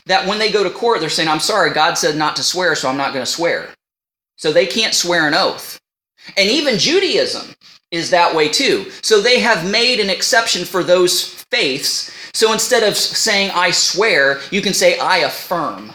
that 0.07 0.27
when 0.27 0.39
they 0.39 0.53
go 0.53 0.63
to 0.63 0.71
court, 0.71 1.01
they're 1.01 1.09
saying, 1.09 1.29
I'm 1.29 1.41
sorry, 1.41 1.73
God 1.73 1.95
said 1.95 2.17
not 2.17 2.37
to 2.37 2.43
swear, 2.43 2.75
so 2.75 2.89
I'm 2.89 2.97
not 2.97 3.15
going 3.15 3.25
to 3.25 3.31
swear. 3.31 3.71
So 4.37 4.53
they 4.53 4.67
can't 4.67 4.95
swear 4.95 5.27
an 5.27 5.35
oath. 5.35 5.81
And 6.37 6.51
even 6.51 6.79
Judaism 6.79 7.55
is 7.91 8.11
that 8.11 8.35
way 8.35 8.49
too. 8.49 8.91
So 9.03 9.21
they 9.21 9.41
have 9.41 9.71
made 9.71 10.01
an 10.01 10.11
exception 10.11 10.65
for 10.65 10.83
those 10.83 11.45
faiths. 11.51 12.13
So 12.35 12.53
instead 12.53 12.83
of 12.83 12.97
saying, 12.97 13.51
I 13.55 13.71
swear, 13.71 14.41
you 14.51 14.61
can 14.61 14.75
say, 14.75 14.99
I 14.99 15.19
affirm. 15.19 15.93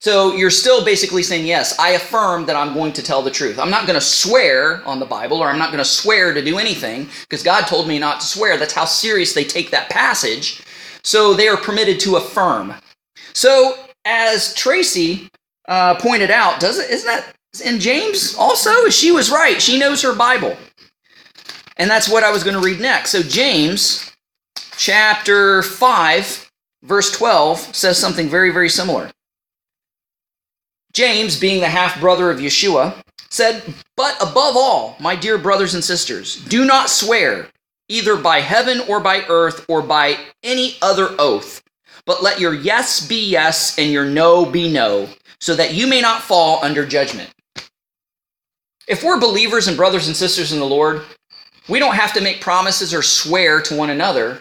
So 0.00 0.34
you're 0.34 0.50
still 0.50 0.84
basically 0.84 1.22
saying, 1.22 1.46
Yes, 1.46 1.78
I 1.78 1.90
affirm 1.90 2.46
that 2.46 2.56
I'm 2.56 2.74
going 2.74 2.92
to 2.94 3.02
tell 3.02 3.22
the 3.22 3.30
truth. 3.30 3.58
I'm 3.58 3.70
not 3.70 3.86
going 3.86 3.98
to 3.98 4.04
swear 4.04 4.86
on 4.86 5.00
the 5.00 5.06
Bible 5.06 5.38
or 5.38 5.48
I'm 5.48 5.58
not 5.58 5.70
going 5.70 5.82
to 5.82 5.88
swear 5.88 6.34
to 6.34 6.44
do 6.44 6.58
anything 6.58 7.08
because 7.22 7.42
God 7.42 7.62
told 7.66 7.88
me 7.88 7.98
not 7.98 8.20
to 8.20 8.26
swear. 8.26 8.56
That's 8.56 8.74
how 8.74 8.84
serious 8.84 9.32
they 9.32 9.44
take 9.44 9.70
that 9.70 9.90
passage. 9.90 10.62
So 11.02 11.34
they 11.34 11.48
are 11.48 11.56
permitted 11.56 12.00
to 12.00 12.16
affirm. 12.16 12.74
So 13.32 13.76
as 14.04 14.54
Tracy 14.54 15.28
uh, 15.68 15.94
pointed 15.96 16.30
out, 16.30 16.60
does 16.60 16.78
it, 16.78 16.90
isn't 16.90 17.06
that 17.06 17.34
in 17.64 17.80
James 17.80 18.34
also? 18.36 18.88
She 18.88 19.12
was 19.12 19.30
right. 19.30 19.60
She 19.60 19.78
knows 19.78 20.02
her 20.02 20.14
Bible. 20.14 20.56
And 21.78 21.90
that's 21.90 22.08
what 22.08 22.24
I 22.24 22.30
was 22.30 22.42
going 22.42 22.56
to 22.56 22.62
read 22.62 22.80
next. 22.80 23.10
So 23.10 23.22
James 23.22 24.12
chapter 24.76 25.62
5, 25.62 26.50
verse 26.82 27.10
12 27.12 27.74
says 27.74 27.98
something 27.98 28.28
very, 28.28 28.50
very 28.50 28.68
similar. 28.68 29.10
James, 30.96 31.38
being 31.38 31.60
the 31.60 31.68
half 31.68 32.00
brother 32.00 32.30
of 32.30 32.38
Yeshua, 32.38 33.02
said, 33.28 33.62
But 33.98 34.16
above 34.16 34.56
all, 34.56 34.96
my 34.98 35.14
dear 35.14 35.36
brothers 35.36 35.74
and 35.74 35.84
sisters, 35.84 36.42
do 36.44 36.64
not 36.64 36.88
swear 36.88 37.48
either 37.90 38.16
by 38.16 38.40
heaven 38.40 38.80
or 38.88 38.98
by 38.98 39.20
earth 39.28 39.66
or 39.68 39.82
by 39.82 40.16
any 40.42 40.76
other 40.80 41.10
oath. 41.18 41.62
But 42.06 42.22
let 42.22 42.40
your 42.40 42.54
yes 42.54 43.06
be 43.06 43.28
yes 43.28 43.78
and 43.78 43.92
your 43.92 44.06
no 44.06 44.46
be 44.46 44.72
no, 44.72 45.10
so 45.38 45.54
that 45.54 45.74
you 45.74 45.86
may 45.86 46.00
not 46.00 46.22
fall 46.22 46.64
under 46.64 46.86
judgment. 46.86 47.28
If 48.88 49.04
we're 49.04 49.20
believers 49.20 49.68
and 49.68 49.76
brothers 49.76 50.06
and 50.06 50.16
sisters 50.16 50.50
in 50.50 50.60
the 50.60 50.64
Lord, 50.64 51.02
we 51.68 51.78
don't 51.78 51.96
have 51.96 52.14
to 52.14 52.22
make 52.22 52.40
promises 52.40 52.94
or 52.94 53.02
swear 53.02 53.60
to 53.60 53.76
one 53.76 53.90
another. 53.90 54.40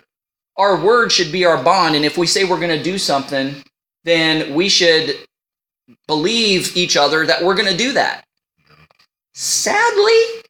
Our 0.56 0.82
word 0.82 1.12
should 1.12 1.34
be 1.34 1.44
our 1.44 1.62
bond, 1.62 1.98
and 1.98 2.06
if 2.06 2.18
we 2.18 2.28
say 2.28 2.46
we're 2.46 2.62
going 2.62 2.78
to 2.78 2.82
do 2.82 2.98
something, 2.98 3.62
then 4.06 4.54
we 4.54 4.70
should 4.70 5.18
believe 6.08 6.76
each 6.76 6.98
other 6.98 7.26
that 7.26 7.44
we're 7.44 7.56
going 7.56 7.72
to 7.72 7.78
do 7.78 7.94
that. 7.94 8.26
Sadly, 9.34 10.44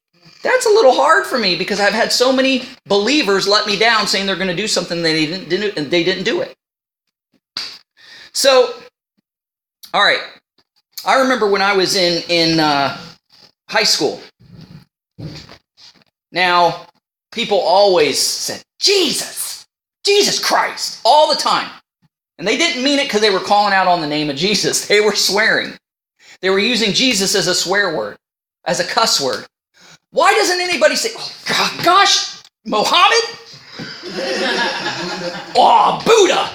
that's 0.44 0.66
a 0.66 0.70
little 0.70 0.94
hard 0.94 1.26
for 1.26 1.40
me 1.40 1.56
because 1.56 1.80
I've 1.80 1.94
had 1.94 2.12
so 2.12 2.32
many 2.32 2.64
believers 2.86 3.48
let 3.48 3.66
me 3.66 3.78
down 3.80 4.08
saying 4.08 4.28
they're 4.28 4.36
going 4.36 4.48
to 4.48 4.56
do 4.56 4.68
something 4.68 5.02
they 5.02 5.26
didn't, 5.26 5.50
didn't 5.50 5.78
and 5.78 5.90
they 5.90 6.04
didn't 6.04 6.24
do 6.24 6.42
it. 6.42 6.56
So, 8.34 8.76
all 9.94 10.04
right, 10.04 10.22
I 11.06 11.20
remember 11.20 11.50
when 11.50 11.62
I 11.62 11.74
was 11.76 11.96
in 11.96 12.22
in 12.30 12.60
uh, 12.60 12.98
high 13.70 13.84
school. 13.84 14.22
Now, 16.32 16.88
people 17.32 17.60
always 17.60 18.20
said 18.20 18.62
Jesus, 18.80 19.66
Jesus 20.04 20.44
Christ, 20.44 21.02
all 21.06 21.34
the 21.34 21.40
time, 21.40 21.72
and 22.38 22.48
they 22.48 22.58
didn't 22.58 22.84
mean 22.84 23.00
it 23.00 23.06
because 23.06 23.22
they 23.22 23.30
were 23.30 23.40
calling 23.40 23.74
out 23.74 23.88
on 23.88 24.02
the 24.02 24.08
name 24.08 24.30
of 24.30 24.36
Jesus. 24.36 24.88
They 24.96 25.02
were 25.02 25.16
swearing. 25.16 25.74
They 26.42 26.50
were 26.50 26.60
using 26.60 26.94
Jesus 26.94 27.36
as 27.36 27.48
a 27.48 27.56
swear 27.56 27.96
word, 27.96 28.18
as 28.66 28.80
a 28.80 28.84
cuss 28.84 29.22
word. 29.22 29.46
Why 30.12 30.34
doesn't 30.34 30.60
anybody 30.60 30.96
say, 30.96 31.10
oh, 31.18 31.82
gosh, 31.84 32.42
Mohammed? 32.66 33.40
oh, 35.56 36.02
Buddha. 36.06 36.52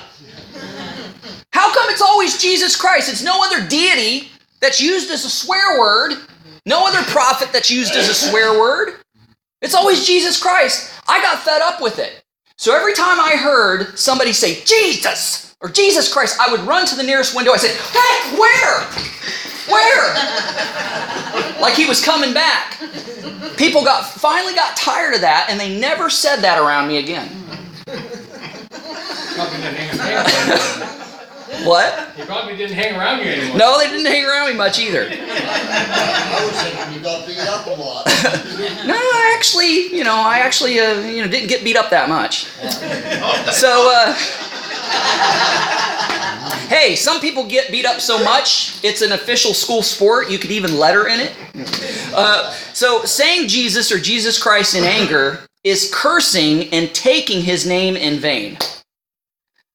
How 1.52 1.72
come 1.74 1.90
it's 1.90 2.02
always 2.02 2.40
Jesus 2.40 2.76
Christ? 2.76 3.10
It's 3.10 3.22
no 3.22 3.42
other 3.42 3.66
deity 3.66 4.28
that's 4.60 4.80
used 4.80 5.10
as 5.10 5.24
a 5.24 5.30
swear 5.30 5.78
word, 5.78 6.14
no 6.64 6.86
other 6.86 7.02
prophet 7.10 7.50
that's 7.52 7.70
used 7.70 7.94
as 7.94 8.08
a 8.08 8.14
swear 8.14 8.58
word. 8.58 9.00
It's 9.60 9.74
always 9.74 10.06
Jesus 10.06 10.40
Christ. 10.40 10.92
I 11.08 11.20
got 11.20 11.42
fed 11.42 11.60
up 11.62 11.82
with 11.82 11.98
it. 11.98 12.22
So 12.56 12.74
every 12.76 12.94
time 12.94 13.18
I 13.20 13.36
heard 13.36 13.98
somebody 13.98 14.32
say 14.32 14.62
Jesus 14.64 15.49
or 15.60 15.68
Jesus 15.68 16.12
Christ, 16.12 16.38
I 16.40 16.50
would 16.50 16.60
run 16.62 16.86
to 16.86 16.96
the 16.96 17.02
nearest 17.02 17.36
window. 17.36 17.52
I 17.52 17.58
said, 17.58 17.76
Heck, 17.76 18.38
where? 18.38 18.86
Where? 19.68 20.14
like 21.60 21.74
he 21.74 21.86
was 21.86 22.02
coming 22.04 22.32
back. 22.32 22.78
People 23.56 23.84
got 23.84 24.06
finally 24.06 24.54
got 24.54 24.76
tired 24.76 25.14
of 25.14 25.20
that 25.20 25.48
and 25.50 25.60
they 25.60 25.78
never 25.78 26.08
said 26.08 26.36
that 26.36 26.58
around 26.58 26.88
me 26.88 26.98
again. 26.98 27.28
What? 31.64 32.14
He 32.16 32.22
probably 32.22 32.56
didn't 32.56 32.76
hang 32.76 32.96
around 32.96 33.18
you 33.18 33.26
anymore. 33.26 33.58
No, 33.58 33.78
they 33.78 33.88
didn't 33.88 34.06
hang 34.06 34.24
around 34.24 34.50
me 34.50 34.56
much 34.56 34.78
either. 34.78 35.10
I 35.10 36.40
was 36.46 36.62
thinking 36.62 36.94
you 36.94 37.00
got 37.00 37.26
beat 37.26 37.38
up 37.38 37.66
a 37.66 37.70
lot. 37.70 38.06
No, 38.86 38.94
I 38.94 39.34
actually, 39.36 39.94
you 39.94 40.04
know, 40.04 40.14
I 40.14 40.38
actually, 40.40 40.78
uh, 40.80 41.00
you 41.00 41.22
know, 41.22 41.28
didn't 41.30 41.48
get 41.48 41.64
beat 41.64 41.76
up 41.76 41.90
that 41.90 42.08
much. 42.08 42.44
So, 43.52 43.92
uh, 43.94 44.14
hey, 46.68 46.94
some 46.96 47.20
people 47.20 47.46
get 47.46 47.70
beat 47.70 47.84
up 47.84 48.00
so 48.00 48.22
much 48.22 48.82
it's 48.84 49.02
an 49.02 49.12
official 49.12 49.54
school 49.54 49.82
sport. 49.82 50.30
You 50.30 50.38
could 50.38 50.50
even 50.50 50.78
letter 50.78 51.08
in 51.08 51.20
it. 51.20 51.36
Uh, 52.14 52.52
so, 52.72 53.04
saying 53.04 53.48
Jesus 53.48 53.92
or 53.92 53.98
Jesus 53.98 54.42
Christ 54.42 54.74
in 54.74 54.84
anger 54.84 55.40
is 55.64 55.90
cursing 55.92 56.72
and 56.72 56.92
taking 56.94 57.42
His 57.42 57.66
name 57.66 57.96
in 57.96 58.18
vain. 58.18 58.58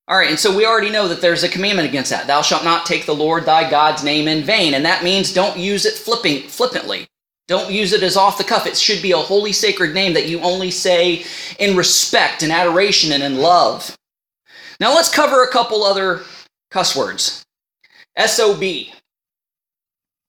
All 0.08 0.16
right, 0.16 0.30
and 0.30 0.38
so 0.38 0.56
we 0.56 0.64
already 0.64 0.90
know 0.90 1.08
that 1.08 1.20
there's 1.20 1.42
a 1.42 1.48
commandment 1.48 1.88
against 1.88 2.10
that. 2.10 2.28
Thou 2.28 2.40
shalt 2.40 2.62
not 2.62 2.86
take 2.86 3.06
the 3.06 3.14
Lord 3.14 3.44
thy 3.44 3.68
God's 3.68 4.04
name 4.04 4.28
in 4.28 4.44
vain, 4.44 4.74
and 4.74 4.84
that 4.84 5.02
means 5.02 5.32
don't 5.32 5.58
use 5.58 5.84
it 5.84 5.94
flipping 5.94 6.42
flippantly. 6.42 7.08
Don't 7.48 7.72
use 7.72 7.92
it 7.92 8.02
as 8.02 8.16
off 8.16 8.38
the 8.38 8.44
cuff. 8.44 8.66
It 8.66 8.76
should 8.76 9.02
be 9.02 9.12
a 9.12 9.18
holy, 9.18 9.52
sacred 9.52 9.94
name 9.94 10.14
that 10.14 10.28
you 10.28 10.40
only 10.40 10.70
say 10.70 11.24
in 11.58 11.76
respect 11.76 12.42
and 12.42 12.52
adoration 12.52 13.12
and 13.12 13.22
in 13.22 13.36
love. 13.38 13.95
Now 14.80 14.94
let's 14.94 15.12
cover 15.12 15.42
a 15.42 15.50
couple 15.50 15.82
other 15.82 16.22
cuss 16.70 16.94
words. 16.96 17.44
SOB. 18.18 18.62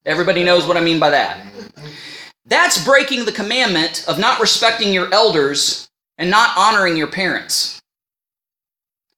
Everybody 0.06 0.44
knows 0.44 0.66
what 0.66 0.78
I 0.78 0.82
mean 0.82 1.00
by 1.00 1.10
that. 1.10 1.46
That's 2.46 2.84
breaking 2.84 3.26
the 3.26 3.32
commandment 3.32 4.06
of 4.08 4.20
not 4.20 4.40
respecting 4.40 4.94
your 4.94 5.14
elders 5.14 5.90
and 6.18 6.30
not 6.30 6.58
honoring 6.58 6.96
your 6.96 7.08
parents. 7.08 7.82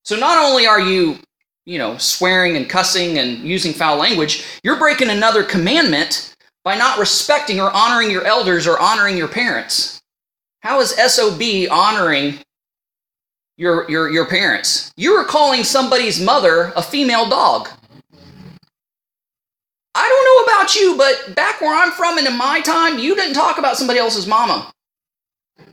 So 0.04 0.15
not 0.15 0.44
only 0.44 0.65
are 0.65 0.82
you, 0.82 1.20
you 1.65 1.78
know, 1.78 1.98
swearing 1.98 2.56
and 2.56 2.68
cussing 2.68 3.20
and 3.20 3.39
using 3.39 3.74
foul 3.74 3.98
language, 3.98 4.44
you're 4.63 4.80
breaking 4.80 5.10
another 5.10 5.44
commandment 5.44 6.36
by 6.63 6.76
not 6.76 6.98
respecting 6.98 7.60
or 7.62 7.70
honoring 7.72 8.10
your 8.10 8.26
elders 8.26 8.65
or 8.65 8.80
honoring 8.80 9.18
your 9.18 9.28
parents. 9.28 10.02
How 10.62 10.82
is 10.82 10.96
SOB 10.96 11.42
honoring 11.72 12.39
your, 13.60 13.89
your, 13.91 14.10
your 14.10 14.26
parents? 14.26 14.91
You 14.95 15.13
are 15.15 15.26
calling 15.26 15.63
somebody's 15.63 16.19
mother 16.19 16.72
a 16.76 16.82
female 16.82 17.30
dog. 17.30 17.67
I 19.93 20.08
don't 20.08 20.48
know 20.48 20.54
about 20.54 20.76
you, 20.76 20.95
but 20.98 21.36
back 21.36 21.60
where 21.60 21.76
I'm 21.76 21.91
from 21.91 22.17
and 22.17 22.26
in 22.26 22.38
my 22.38 22.62
time, 22.62 23.00
you 23.00 23.15
didn't 23.15 23.34
talk 23.34 23.58
about 23.58 23.76
somebody 23.76 24.00
else's 24.00 24.26
mama. 24.26 24.72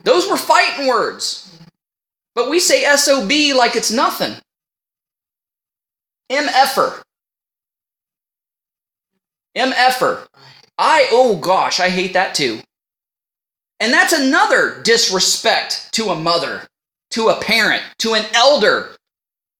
Those 0.03 0.29
were 0.29 0.37
fighting 0.37 0.87
words. 0.87 1.49
But 2.35 2.49
we 2.49 2.59
say 2.59 2.83
SOB 2.95 3.31
like 3.55 3.75
it's 3.75 3.91
nothing. 3.91 4.35
MFer. 6.29 7.01
MFer. 9.57 10.27
I, 10.77 11.07
oh 11.11 11.37
gosh, 11.37 11.79
I 11.79 11.89
hate 11.89 12.13
that 12.13 12.35
too. 12.35 12.59
And 13.79 13.93
that's 13.93 14.13
another 14.13 14.81
disrespect 14.83 15.89
to 15.93 16.09
a 16.09 16.15
mother, 16.15 16.67
to 17.11 17.29
a 17.29 17.41
parent, 17.41 17.83
to 17.99 18.13
an 18.13 18.25
elder. 18.33 18.95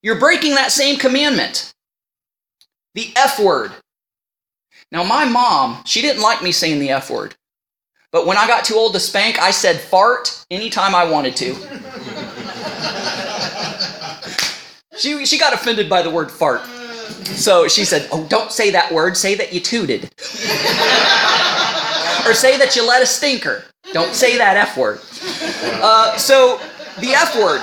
You're 0.02 0.20
breaking 0.20 0.56
that 0.56 0.72
same 0.72 0.98
commandment. 0.98 1.74
The 2.96 3.12
F 3.16 3.40
word. 3.40 3.72
Now, 4.92 5.04
my 5.04 5.26
mom, 5.26 5.84
she 5.86 6.02
didn't 6.02 6.22
like 6.22 6.42
me 6.42 6.52
saying 6.52 6.80
the 6.80 6.92
F 6.92 7.10
word. 7.10 7.36
But 8.12 8.26
when 8.26 8.38
I 8.38 8.48
got 8.48 8.64
too 8.66 8.76
old 8.76 8.94
to 8.94 9.00
spank, 9.00 9.40
I 9.40 9.52
said 9.52 9.80
fart 9.80 10.46
anytime 10.50 10.96
I 10.96 11.10
wanted 11.10 11.36
to. 11.38 11.56
She, 14.98 15.26
she 15.26 15.38
got 15.38 15.54
offended 15.54 15.90
by 15.90 16.02
the 16.02 16.10
word 16.10 16.32
fart. 16.32 16.62
So 17.26 17.68
she 17.68 17.86
said, 17.86 18.08
Oh, 18.12 18.26
don't 18.28 18.52
say 18.52 18.72
that 18.72 18.92
word. 18.92 19.16
Say 19.16 19.36
that 19.36 19.54
you 19.54 19.60
tooted. 19.60 20.06
or 22.28 22.34
say 22.34 22.58
that 22.58 22.76
you 22.76 22.86
let 22.86 23.04
a 23.04 23.06
stinker. 23.06 23.64
Don't 23.94 24.14
say 24.14 24.38
that 24.38 24.58
F 24.58 24.76
word. 24.76 25.00
Uh, 25.82 26.18
so 26.18 26.60
the 27.00 27.14
F 27.14 27.36
word. 27.36 27.62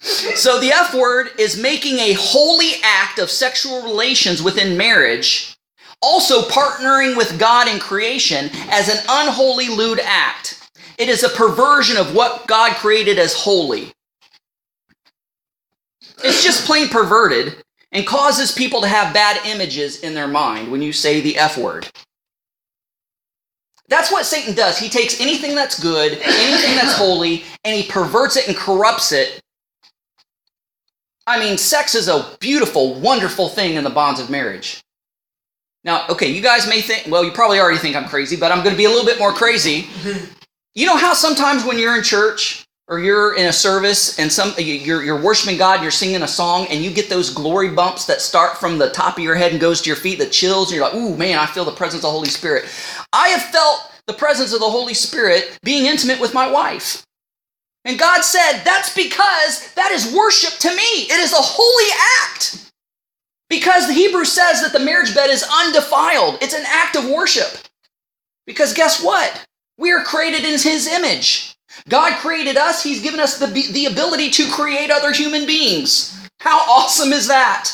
so 0.00 0.60
the 0.60 0.72
F 0.72 0.94
word 0.94 1.30
is 1.38 1.60
making 1.60 1.98
a 1.98 2.14
holy 2.14 2.72
act 2.82 3.18
of 3.18 3.30
sexual 3.30 3.82
relations 3.82 4.42
within 4.42 4.76
marriage, 4.76 5.56
also 6.00 6.42
partnering 6.42 7.16
with 7.16 7.38
God 7.38 7.68
in 7.68 7.78
creation 7.78 8.50
as 8.70 8.88
an 8.88 9.02
unholy 9.08 9.68
lewd 9.68 10.00
act. 10.00 10.70
It 10.98 11.08
is 11.08 11.22
a 11.22 11.28
perversion 11.28 11.96
of 11.96 12.14
what 12.14 12.46
God 12.46 12.76
created 12.76 13.18
as 13.18 13.34
holy. 13.34 13.92
It's 16.24 16.44
just 16.44 16.66
plain 16.66 16.88
perverted 16.88 17.56
and 17.90 18.06
causes 18.06 18.52
people 18.52 18.80
to 18.80 18.88
have 18.88 19.14
bad 19.14 19.44
images 19.46 20.00
in 20.00 20.14
their 20.14 20.28
mind 20.28 20.70
when 20.70 20.82
you 20.82 20.92
say 20.92 21.20
the 21.20 21.36
F 21.36 21.58
word. 21.58 21.88
That's 23.88 24.10
what 24.10 24.24
Satan 24.24 24.54
does. 24.54 24.78
He 24.78 24.88
takes 24.88 25.20
anything 25.20 25.54
that's 25.54 25.78
good, 25.78 26.12
anything 26.12 26.76
that's 26.76 26.96
holy, 26.96 27.44
and 27.64 27.76
he 27.76 27.82
perverts 27.88 28.36
it 28.36 28.48
and 28.48 28.56
corrupts 28.56 29.12
it. 29.12 29.40
I 31.26 31.38
mean, 31.38 31.58
sex 31.58 31.94
is 31.94 32.08
a 32.08 32.36
beautiful, 32.40 32.94
wonderful 32.94 33.48
thing 33.48 33.74
in 33.74 33.84
the 33.84 33.90
bonds 33.90 34.18
of 34.20 34.30
marriage. 34.30 34.80
Now, 35.84 36.06
okay, 36.08 36.28
you 36.28 36.40
guys 36.40 36.68
may 36.68 36.80
think, 36.80 37.06
well, 37.08 37.24
you 37.24 37.32
probably 37.32 37.58
already 37.60 37.78
think 37.78 37.96
I'm 37.96 38.08
crazy, 38.08 38.36
but 38.36 38.52
I'm 38.52 38.62
going 38.64 38.74
to 38.74 38.78
be 38.78 38.84
a 38.84 38.88
little 38.88 39.04
bit 39.04 39.18
more 39.18 39.32
crazy. 39.32 39.88
You 40.74 40.86
know 40.86 40.96
how 40.96 41.12
sometimes 41.12 41.64
when 41.64 41.78
you're 41.78 41.96
in 41.96 42.02
church 42.02 42.64
or 42.92 43.00
you're 43.00 43.34
in 43.36 43.46
a 43.46 43.52
service 43.52 44.18
and 44.18 44.30
some 44.30 44.52
you're, 44.58 45.02
you're 45.02 45.20
worshiping 45.20 45.56
God, 45.56 45.80
you're 45.80 45.90
singing 45.90 46.20
a 46.20 46.28
song, 46.28 46.66
and 46.68 46.84
you 46.84 46.90
get 46.90 47.08
those 47.08 47.30
glory 47.30 47.70
bumps 47.70 48.04
that 48.04 48.20
start 48.20 48.58
from 48.58 48.76
the 48.76 48.90
top 48.90 49.16
of 49.16 49.24
your 49.24 49.34
head 49.34 49.50
and 49.50 49.58
goes 49.58 49.80
to 49.80 49.86
your 49.88 49.96
feet, 49.96 50.18
the 50.18 50.26
chills, 50.26 50.68
and 50.68 50.76
you're 50.76 50.84
like, 50.84 50.94
ooh, 50.94 51.16
man, 51.16 51.38
I 51.38 51.46
feel 51.46 51.64
the 51.64 51.72
presence 51.72 52.00
of 52.00 52.08
the 52.08 52.10
Holy 52.10 52.28
Spirit. 52.28 52.66
I 53.14 53.28
have 53.28 53.44
felt 53.44 53.90
the 54.06 54.12
presence 54.12 54.52
of 54.52 54.60
the 54.60 54.68
Holy 54.68 54.92
Spirit 54.92 55.58
being 55.62 55.86
intimate 55.86 56.20
with 56.20 56.34
my 56.34 56.50
wife. 56.50 57.02
And 57.86 57.98
God 57.98 58.24
said, 58.24 58.62
that's 58.62 58.94
because 58.94 59.72
that 59.72 59.90
is 59.90 60.14
worship 60.14 60.58
to 60.60 60.68
me. 60.68 60.82
It 60.82 61.18
is 61.18 61.32
a 61.32 61.36
holy 61.38 61.90
act. 62.28 62.70
Because 63.48 63.86
the 63.86 63.94
Hebrew 63.94 64.26
says 64.26 64.60
that 64.60 64.74
the 64.74 64.84
marriage 64.84 65.14
bed 65.14 65.30
is 65.30 65.48
undefiled. 65.50 66.42
It's 66.42 66.54
an 66.54 66.64
act 66.66 66.96
of 66.96 67.08
worship. 67.08 67.56
Because 68.46 68.74
guess 68.74 69.02
what? 69.02 69.46
We 69.78 69.92
are 69.92 70.04
created 70.04 70.44
in 70.44 70.50
His 70.50 70.86
image. 70.86 71.56
God 71.88 72.18
created 72.18 72.56
us, 72.56 72.82
He's 72.82 73.02
given 73.02 73.20
us 73.20 73.38
the, 73.38 73.46
the 73.46 73.86
ability 73.86 74.30
to 74.30 74.50
create 74.50 74.90
other 74.90 75.12
human 75.12 75.46
beings. 75.46 76.18
How 76.40 76.58
awesome 76.68 77.12
is 77.12 77.28
that? 77.28 77.70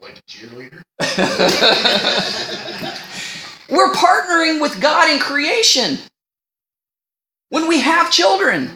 Like 0.00 0.18
a 0.18 0.22
cheerleader? 0.22 0.82
We're 3.70 3.92
partnering 3.92 4.60
with 4.60 4.80
God 4.80 5.10
in 5.10 5.18
creation 5.18 5.98
when 7.48 7.68
we 7.68 7.80
have 7.80 8.10
children. 8.10 8.70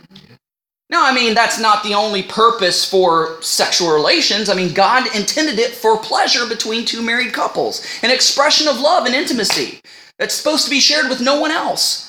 Now, 0.91 1.05
I 1.05 1.15
mean, 1.15 1.35
that's 1.35 1.61
not 1.61 1.83
the 1.85 1.93
only 1.95 2.23
purpose 2.23 2.89
for 2.89 3.37
sexual 3.43 3.93
relations. 3.93 4.49
I 4.49 4.55
mean, 4.55 4.73
God 4.73 5.15
intended 5.15 5.59
it 5.59 5.73
for 5.73 5.99
pleasure 5.99 6.47
between 6.47 6.87
two 6.87 7.03
married 7.03 7.35
couples, 7.35 7.85
an 8.03 8.11
expression 8.11 8.69
of 8.69 8.81
love 8.81 9.05
and 9.05 9.15
intimacy 9.15 9.81
that's 10.19 10.35
supposed 10.35 10.65
to 10.65 10.71
be 10.71 10.81
shared 10.81 11.09
with 11.11 11.21
no 11.21 11.39
one 11.41 11.51
else. 11.51 12.08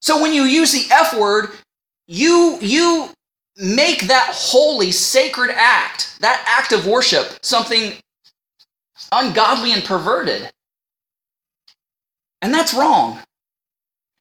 So 0.00 0.20
when 0.20 0.32
you 0.32 0.44
use 0.44 0.72
the 0.72 0.92
F 0.92 1.16
word, 1.16 1.50
you 2.06 2.58
you 2.60 3.10
make 3.56 4.02
that 4.02 4.30
holy 4.34 4.90
sacred 4.90 5.50
act, 5.54 6.16
that 6.20 6.42
act 6.46 6.72
of 6.72 6.86
worship, 6.86 7.38
something 7.42 7.94
ungodly 9.12 9.72
and 9.72 9.84
perverted. 9.84 10.50
And 12.42 12.54
that's 12.54 12.72
wrong. 12.72 13.20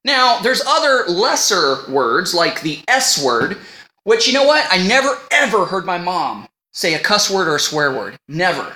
Now, 0.04 0.40
there's 0.40 0.62
other 0.66 1.06
lesser 1.08 1.90
words 1.90 2.34
like 2.34 2.62
the 2.62 2.80
S 2.88 3.24
word, 3.24 3.58
which 4.04 4.28
you 4.28 4.34
know 4.34 4.46
what? 4.46 4.66
I 4.70 4.86
never 4.86 5.18
ever 5.32 5.66
heard 5.66 5.86
my 5.86 5.98
mom 5.98 6.48
say 6.72 6.94
a 6.94 7.00
cuss 7.00 7.30
word 7.30 7.48
or 7.48 7.56
a 7.56 7.60
swear 7.60 7.94
word. 7.94 8.18
Never. 8.28 8.74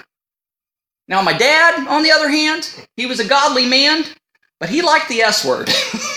Now, 1.08 1.22
my 1.22 1.34
dad, 1.34 1.86
on 1.88 2.04
the 2.04 2.12
other 2.12 2.30
hand, 2.30 2.88
he 2.96 3.06
was 3.06 3.20
a 3.20 3.28
godly 3.28 3.66
man, 3.66 4.06
but 4.60 4.70
he 4.70 4.82
liked 4.82 5.10
the 5.10 5.22
S 5.22 5.46
word. 5.46 5.70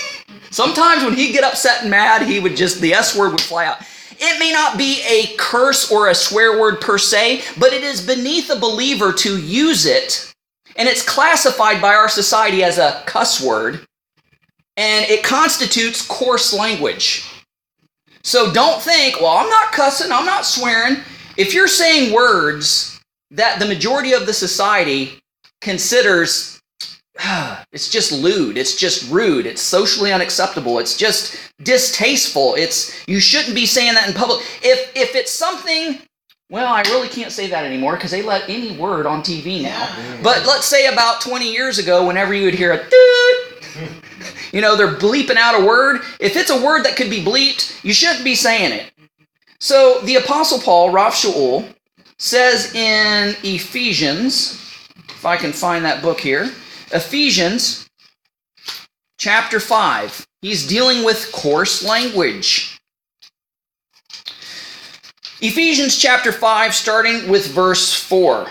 Sometimes 0.56 1.04
when 1.04 1.12
he'd 1.12 1.32
get 1.32 1.44
upset 1.44 1.82
and 1.82 1.90
mad, 1.90 2.22
he 2.22 2.40
would 2.40 2.56
just, 2.56 2.80
the 2.80 2.94
S 2.94 3.14
word 3.14 3.32
would 3.32 3.42
fly 3.42 3.66
out. 3.66 3.82
It 4.12 4.38
may 4.38 4.52
not 4.52 4.78
be 4.78 5.02
a 5.02 5.36
curse 5.36 5.92
or 5.92 6.08
a 6.08 6.14
swear 6.14 6.58
word 6.58 6.80
per 6.80 6.96
se, 6.96 7.42
but 7.60 7.74
it 7.74 7.84
is 7.84 8.00
beneath 8.00 8.48
a 8.48 8.58
believer 8.58 9.12
to 9.12 9.38
use 9.38 9.84
it 9.84 10.32
and 10.76 10.88
it's 10.88 11.02
classified 11.02 11.82
by 11.82 11.94
our 11.94 12.08
society 12.08 12.64
as 12.64 12.78
a 12.78 13.02
cuss 13.04 13.38
word, 13.38 13.86
and 14.78 15.04
it 15.10 15.22
constitutes 15.22 16.06
coarse 16.06 16.54
language. 16.54 17.30
So 18.22 18.50
don't 18.50 18.80
think, 18.80 19.20
well, 19.20 19.36
I'm 19.36 19.50
not 19.50 19.72
cussing, 19.72 20.10
I'm 20.10 20.24
not 20.24 20.46
swearing. 20.46 21.02
If 21.36 21.52
you're 21.52 21.68
saying 21.68 22.14
words 22.14 22.98
that 23.30 23.58
the 23.58 23.66
majority 23.66 24.14
of 24.14 24.24
the 24.24 24.32
society 24.32 25.18
considers 25.60 26.55
it's 27.72 27.90
just 27.90 28.12
lewd, 28.12 28.56
it's 28.56 28.76
just 28.76 29.10
rude, 29.10 29.46
it's 29.46 29.62
socially 29.62 30.12
unacceptable, 30.12 30.78
it's 30.78 30.96
just 30.96 31.36
distasteful. 31.62 32.54
It's 32.54 33.06
you 33.08 33.20
shouldn't 33.20 33.54
be 33.54 33.66
saying 33.66 33.94
that 33.94 34.08
in 34.08 34.14
public. 34.14 34.40
If 34.62 34.92
if 34.94 35.14
it's 35.14 35.30
something 35.30 36.00
well, 36.48 36.72
I 36.72 36.82
really 36.82 37.08
can't 37.08 37.32
say 37.32 37.48
that 37.48 37.64
anymore 37.64 37.96
because 37.96 38.12
they 38.12 38.22
let 38.22 38.48
any 38.48 38.76
word 38.76 39.04
on 39.04 39.22
TV 39.22 39.62
now. 39.62 40.20
But 40.22 40.46
let's 40.46 40.66
say 40.66 40.86
about 40.86 41.20
20 41.20 41.50
years 41.52 41.78
ago, 41.78 42.06
whenever 42.06 42.34
you 42.34 42.44
would 42.44 42.54
hear 42.54 42.72
a 42.72 42.84
you 44.52 44.60
know, 44.60 44.76
they're 44.76 44.94
bleeping 44.94 45.36
out 45.36 45.60
a 45.60 45.64
word. 45.64 46.02
If 46.20 46.36
it's 46.36 46.50
a 46.50 46.64
word 46.64 46.84
that 46.84 46.96
could 46.96 47.10
be 47.10 47.24
bleeped, 47.24 47.82
you 47.84 47.92
shouldn't 47.92 48.24
be 48.24 48.36
saying 48.36 48.72
it. 48.72 48.92
So 49.58 50.00
the 50.04 50.16
Apostle 50.16 50.60
Paul, 50.60 50.90
Rav 50.90 51.14
Shaul, 51.14 51.74
says 52.18 52.72
in 52.74 53.34
Ephesians, 53.42 54.52
if 55.08 55.26
I 55.26 55.36
can 55.36 55.52
find 55.52 55.84
that 55.84 56.00
book 56.00 56.20
here, 56.20 56.52
Ephesians 56.92 57.88
chapter 59.18 59.58
5, 59.58 60.26
he's 60.42 60.66
dealing 60.66 61.04
with 61.04 61.30
coarse 61.32 61.82
language. 61.82 62.78
Ephesians 65.40 65.98
chapter 65.98 66.32
5, 66.32 66.74
starting 66.74 67.28
with 67.28 67.48
verse 67.48 67.92
4. 67.92 68.46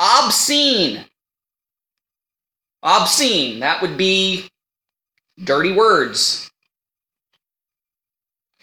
Obscene. 0.00 1.04
Obscene, 2.82 3.60
that 3.60 3.82
would 3.82 3.96
be 3.96 4.48
dirty 5.44 5.72
words. 5.72 6.50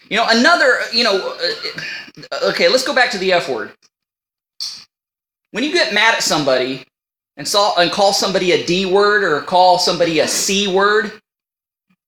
You 0.09 0.17
know, 0.17 0.25
another, 0.29 0.79
you 0.91 1.03
know, 1.03 1.37
uh, 2.31 2.49
okay, 2.49 2.69
let's 2.69 2.85
go 2.85 2.93
back 2.93 3.11
to 3.11 3.17
the 3.17 3.33
F 3.33 3.49
word. 3.49 3.71
When 5.51 5.63
you 5.63 5.71
get 5.71 5.93
mad 5.93 6.15
at 6.15 6.23
somebody 6.23 6.85
and, 7.37 7.47
saw, 7.47 7.79
and 7.79 7.91
call 7.91 8.13
somebody 8.13 8.51
a 8.53 8.65
D 8.65 8.85
word 8.85 9.23
or 9.23 9.41
call 9.41 9.77
somebody 9.77 10.19
a 10.19 10.27
C 10.27 10.67
word, 10.67 11.21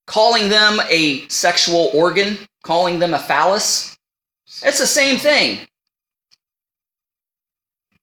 calling 0.06 0.48
them 0.48 0.80
a 0.88 1.26
sexual 1.28 1.90
organ, 1.94 2.38
calling 2.62 2.98
them 2.98 3.14
a 3.14 3.18
phallus, 3.18 3.98
it's 4.62 4.78
the 4.78 4.86
same 4.86 5.18
thing. 5.18 5.66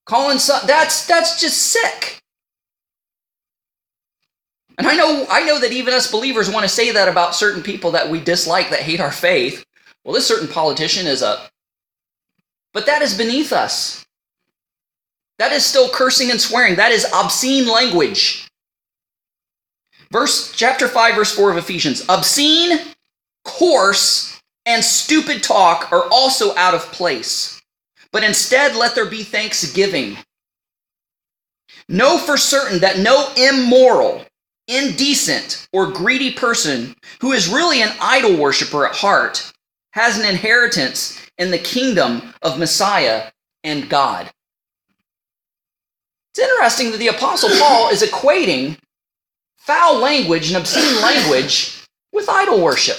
Calling 0.05 0.37
some 0.37 0.65
that's 0.67 1.07
that's 1.07 1.41
just 1.41 1.57
sick. 1.57 2.21
And 4.77 4.87
I 4.87 4.95
know 4.95 5.25
I 5.29 5.43
know 5.45 5.59
that 5.59 5.71
even 5.71 5.93
us 5.93 6.11
believers 6.11 6.49
want 6.49 6.63
to 6.63 6.69
say 6.69 6.91
that 6.91 7.07
about 7.07 7.35
certain 7.35 7.63
people 7.63 7.91
that 7.91 8.09
we 8.09 8.19
dislike 8.19 8.69
that 8.69 8.81
hate 8.81 8.99
our 8.99 9.11
faith. 9.11 9.65
Well, 10.03 10.13
this 10.13 10.27
certain 10.27 10.47
politician 10.47 11.07
is 11.07 11.23
a 11.23 11.49
but 12.73 12.85
that 12.85 13.01
is 13.01 13.17
beneath 13.17 13.51
us. 13.51 14.04
That 15.39 15.51
is 15.51 15.65
still 15.65 15.89
cursing 15.89 16.31
and 16.31 16.39
swearing. 16.39 16.75
That 16.75 16.91
is 16.91 17.05
obscene 17.13 17.67
language. 17.67 18.47
Verse 20.11 20.53
chapter 20.55 20.87
5 20.87 21.15
verse 21.15 21.35
4 21.35 21.51
of 21.51 21.57
Ephesians. 21.57 22.05
Obscene, 22.07 22.79
coarse, 23.43 24.41
and 24.65 24.83
stupid 24.83 25.43
talk 25.43 25.91
are 25.91 26.07
also 26.11 26.55
out 26.55 26.73
of 26.73 26.91
place. 26.91 27.61
But 28.11 28.23
instead, 28.23 28.75
let 28.75 28.95
there 28.95 29.05
be 29.09 29.23
thanksgiving. 29.23 30.17
Know 31.89 32.17
for 32.17 32.37
certain 32.37 32.79
that 32.79 32.99
no 32.99 33.31
immoral, 33.35 34.25
indecent, 34.67 35.67
or 35.73 35.91
greedy 35.91 36.31
person 36.31 36.95
who 37.21 37.33
is 37.33 37.49
really 37.49 37.81
an 37.81 37.91
idol 38.01 38.37
worshiper 38.37 38.87
at 38.87 38.95
heart 38.95 39.51
has 39.91 40.17
an 40.17 40.25
inheritance 40.25 41.21
in 41.37 41.51
the 41.51 41.57
kingdom 41.57 42.33
of 42.41 42.57
Messiah 42.57 43.31
and 43.63 43.89
God. 43.89 44.31
It's 46.35 46.49
interesting 46.49 46.91
that 46.91 46.97
the 46.97 47.07
Apostle 47.07 47.49
Paul 47.57 47.87
is 47.91 48.03
equating 48.03 48.77
foul 49.55 49.99
language 49.99 50.49
and 50.49 50.57
obscene 50.57 51.01
language 51.01 51.81
with 52.11 52.27
idol 52.27 52.61
worship. 52.61 52.97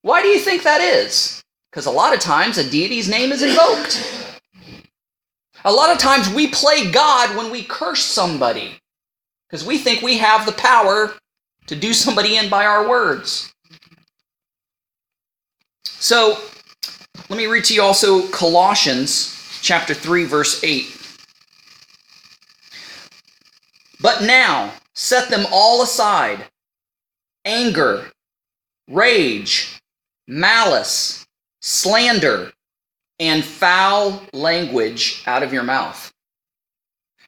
Why 0.00 0.20
do 0.20 0.26
you 0.26 0.40
think 0.40 0.64
that 0.64 0.80
is? 0.80 1.40
Because 1.70 1.86
a 1.86 1.92
lot 1.92 2.12
of 2.12 2.18
times 2.18 2.58
a 2.58 2.68
deity's 2.68 3.08
name 3.08 3.30
is 3.30 3.44
invoked. 3.44 4.34
A 5.64 5.70
lot 5.70 5.92
of 5.92 5.98
times 5.98 6.28
we 6.28 6.48
play 6.48 6.90
God 6.90 7.36
when 7.36 7.52
we 7.52 7.62
curse 7.62 8.02
somebody 8.02 8.80
because 9.48 9.64
we 9.64 9.78
think 9.78 10.02
we 10.02 10.18
have 10.18 10.44
the 10.44 10.50
power 10.50 11.14
to 11.68 11.76
do 11.76 11.92
somebody 11.92 12.36
in 12.36 12.50
by 12.50 12.66
our 12.66 12.88
words. 12.88 13.54
So, 15.84 16.36
let 17.28 17.36
me 17.36 17.46
read 17.46 17.62
to 17.66 17.74
you 17.74 17.82
also 17.82 18.26
Colossians 18.30 19.60
chapter 19.62 19.94
3 19.94 20.24
verse 20.24 20.64
8. 20.64 20.98
But 24.02 24.22
now 24.22 24.72
set 24.94 25.30
them 25.30 25.46
all 25.52 25.82
aside 25.82 26.44
anger, 27.44 28.10
rage, 28.88 29.80
malice, 30.26 31.24
slander, 31.60 32.52
and 33.18 33.44
foul 33.44 34.22
language 34.32 35.22
out 35.26 35.42
of 35.42 35.52
your 35.52 35.62
mouth. 35.62 36.12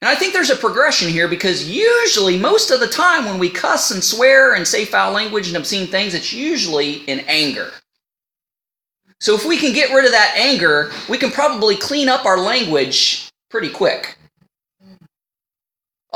And 0.02 0.08
I 0.08 0.16
think 0.16 0.32
there's 0.34 0.50
a 0.50 0.56
progression 0.56 1.08
here 1.08 1.28
because 1.28 1.70
usually, 1.70 2.36
most 2.36 2.70
of 2.70 2.80
the 2.80 2.88
time, 2.88 3.24
when 3.24 3.38
we 3.38 3.48
cuss 3.48 3.90
and 3.90 4.02
swear 4.02 4.54
and 4.54 4.66
say 4.66 4.84
foul 4.84 5.12
language 5.12 5.48
and 5.48 5.56
obscene 5.56 5.86
things, 5.86 6.14
it's 6.14 6.32
usually 6.32 6.96
in 7.08 7.20
anger. 7.20 7.70
So, 9.20 9.34
if 9.34 9.46
we 9.46 9.56
can 9.56 9.72
get 9.72 9.94
rid 9.94 10.04
of 10.04 10.10
that 10.10 10.34
anger, 10.36 10.90
we 11.08 11.16
can 11.16 11.30
probably 11.30 11.76
clean 11.76 12.08
up 12.08 12.26
our 12.26 12.38
language 12.38 13.30
pretty 13.48 13.70
quick. 13.70 14.18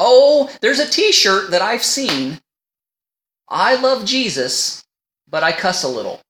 Oh, 0.01 0.49
there's 0.61 0.79
a 0.79 0.89
t 0.89 1.11
shirt 1.11 1.51
that 1.51 1.61
I've 1.61 1.83
seen. 1.83 2.39
I 3.49 3.75
love 3.75 4.05
Jesus, 4.05 4.85
but 5.29 5.43
I 5.43 5.51
cuss 5.51 5.83
a 5.83 5.89
little. 5.89 6.21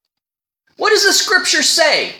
What 0.79 0.91
does 0.91 1.05
the 1.05 1.13
scripture 1.13 1.63
say? 1.63 2.15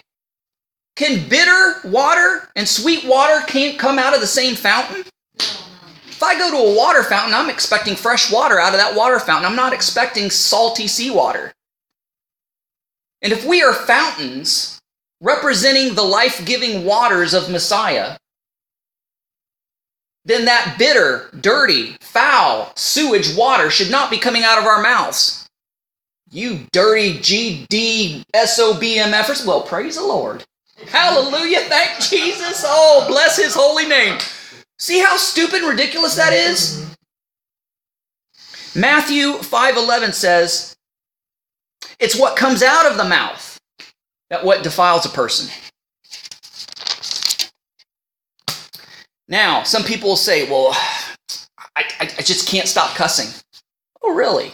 Can 0.95 1.27
bitter 1.29 1.77
water 1.85 2.51
and 2.55 2.69
sweet 2.69 3.05
water 3.05 3.45
can't 3.47 3.79
come 3.79 3.99
out 3.99 4.15
of 4.15 4.21
the 4.21 4.27
same 4.27 4.57
fountain? 4.57 5.05
If 5.39 6.23
I 6.23 6.37
go 6.37 6.51
to 6.51 6.57
a 6.57 6.77
water 6.77 7.05
fountain, 7.05 7.33
I'm 7.33 7.49
expecting 7.49 7.95
fresh 7.95 8.31
water 8.31 8.59
out 8.59 8.75
of 8.75 8.81
that 8.81 8.97
water 8.97 9.21
fountain. 9.21 9.49
I'm 9.49 9.57
not 9.57 9.73
expecting 9.73 10.29
salty 10.29 10.89
seawater. 10.89 11.53
And 13.23 13.33
if 13.33 13.47
we 13.47 13.63
are 13.63 13.73
fountains 13.73 14.81
representing 15.21 15.95
the 15.95 16.03
life 16.03 16.45
giving 16.45 16.85
waters 16.85 17.33
of 17.33 17.49
Messiah, 17.49 18.17
then 20.25 20.45
that 20.45 20.77
bitter, 20.79 21.31
dirty, 21.41 21.97
foul 22.01 22.73
sewage 22.77 23.35
water 23.35 23.71
should 23.71 23.91
not 23.91 24.11
be 24.11 24.19
coming 24.19 24.45
out 24.45 24.59
of 24.59 24.65
our 24.65 24.83
mouths. 24.83 25.49
You 26.31 26.67
dirty 26.73 27.15
GD 27.19 28.25
SOBMFers. 28.35 29.47
Well, 29.47 29.63
praise 29.63 29.97
the 29.97 30.03
Lord. 30.03 30.45
Hallelujah. 30.87 31.61
Thank 31.61 32.01
Jesus. 32.01 32.65
Oh, 32.67 33.05
bless 33.09 33.37
his 33.37 33.55
holy 33.55 33.87
name. 33.87 34.19
See 34.79 35.01
how 35.01 35.17
stupid 35.17 35.63
and 35.63 35.69
ridiculous 35.69 36.15
that 36.17 36.33
is? 36.33 36.85
Matthew 38.75 39.39
5:11 39.39 40.13
says, 40.13 40.77
"It's 41.99 42.15
what 42.15 42.37
comes 42.37 42.63
out 42.63 42.87
of 42.87 42.97
the 42.97 43.05
mouth 43.05 43.59
that 44.31 44.45
what 44.45 44.63
defiles 44.63 45.05
a 45.05 45.09
person." 45.09 45.51
Now, 49.29 49.63
some 49.63 49.85
people 49.85 50.11
will 50.11 50.17
say, 50.17 50.49
"Well, 50.49 50.73
I, 51.77 51.85
I, 52.01 52.11
I 52.19 52.23
just 52.23 52.49
can't 52.49 52.69
stop 52.69 52.97
cussing." 52.97 53.29
Oh, 54.03 54.15
really? 54.15 54.53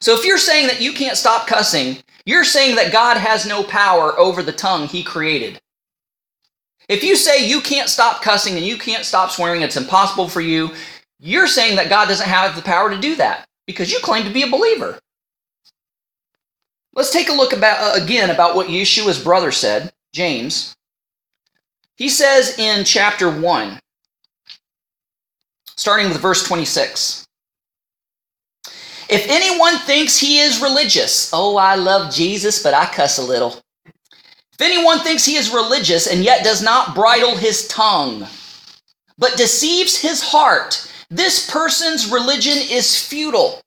So 0.00 0.14
if 0.14 0.24
you're 0.24 0.38
saying 0.38 0.66
that 0.68 0.80
you 0.80 0.92
can't 0.92 1.16
stop 1.16 1.46
cussing, 1.46 1.98
you're 2.26 2.44
saying 2.44 2.76
that 2.76 2.92
God 2.92 3.16
has 3.16 3.46
no 3.46 3.62
power 3.64 4.18
over 4.18 4.42
the 4.42 4.52
tongue 4.52 4.86
he 4.86 5.02
created. 5.02 5.60
If 6.88 7.02
you 7.02 7.16
say 7.16 7.48
you 7.48 7.60
can't 7.60 7.88
stop 7.88 8.22
cussing 8.22 8.56
and 8.56 8.64
you 8.64 8.76
can't 8.76 9.04
stop 9.04 9.30
swearing, 9.30 9.62
it's 9.62 9.76
impossible 9.76 10.28
for 10.28 10.40
you, 10.40 10.70
you're 11.18 11.48
saying 11.48 11.76
that 11.76 11.88
God 11.88 12.06
doesn't 12.08 12.28
have 12.28 12.54
the 12.54 12.62
power 12.62 12.90
to 12.90 13.00
do 13.00 13.16
that 13.16 13.46
because 13.66 13.90
you 13.90 13.98
claim 14.00 14.24
to 14.24 14.32
be 14.32 14.42
a 14.42 14.50
believer. 14.50 14.98
Let's 16.94 17.12
take 17.12 17.28
a 17.28 17.32
look 17.32 17.52
about 17.52 17.96
uh, 17.96 18.02
again 18.02 18.30
about 18.30 18.54
what 18.54 18.68
Yeshua's 18.68 19.22
brother 19.22 19.52
said, 19.52 19.92
James. 20.12 20.74
He 21.96 22.08
says 22.08 22.58
in 22.58 22.84
chapter 22.84 23.30
1, 23.30 23.78
starting 25.76 26.08
with 26.08 26.20
verse 26.20 26.46
26. 26.46 27.26
If 29.08 29.28
anyone 29.28 29.78
thinks 29.78 30.18
he 30.18 30.40
is 30.40 30.60
religious, 30.60 31.30
oh, 31.32 31.56
I 31.56 31.76
love 31.76 32.12
Jesus, 32.12 32.62
but 32.62 32.74
I 32.74 32.86
cuss 32.86 33.18
a 33.18 33.22
little. 33.22 33.60
If 34.58 34.60
anyone 34.60 35.00
thinks 35.00 35.24
he 35.24 35.36
is 35.36 35.52
religious 35.52 36.06
and 36.06 36.24
yet 36.24 36.42
does 36.42 36.62
not 36.62 36.94
bridle 36.94 37.36
his 37.36 37.68
tongue, 37.68 38.26
but 39.18 39.36
deceives 39.36 40.00
his 40.00 40.22
heart, 40.22 40.90
this 41.10 41.48
person's 41.50 42.10
religion 42.10 42.56
is 42.58 43.00
futile. 43.00 43.60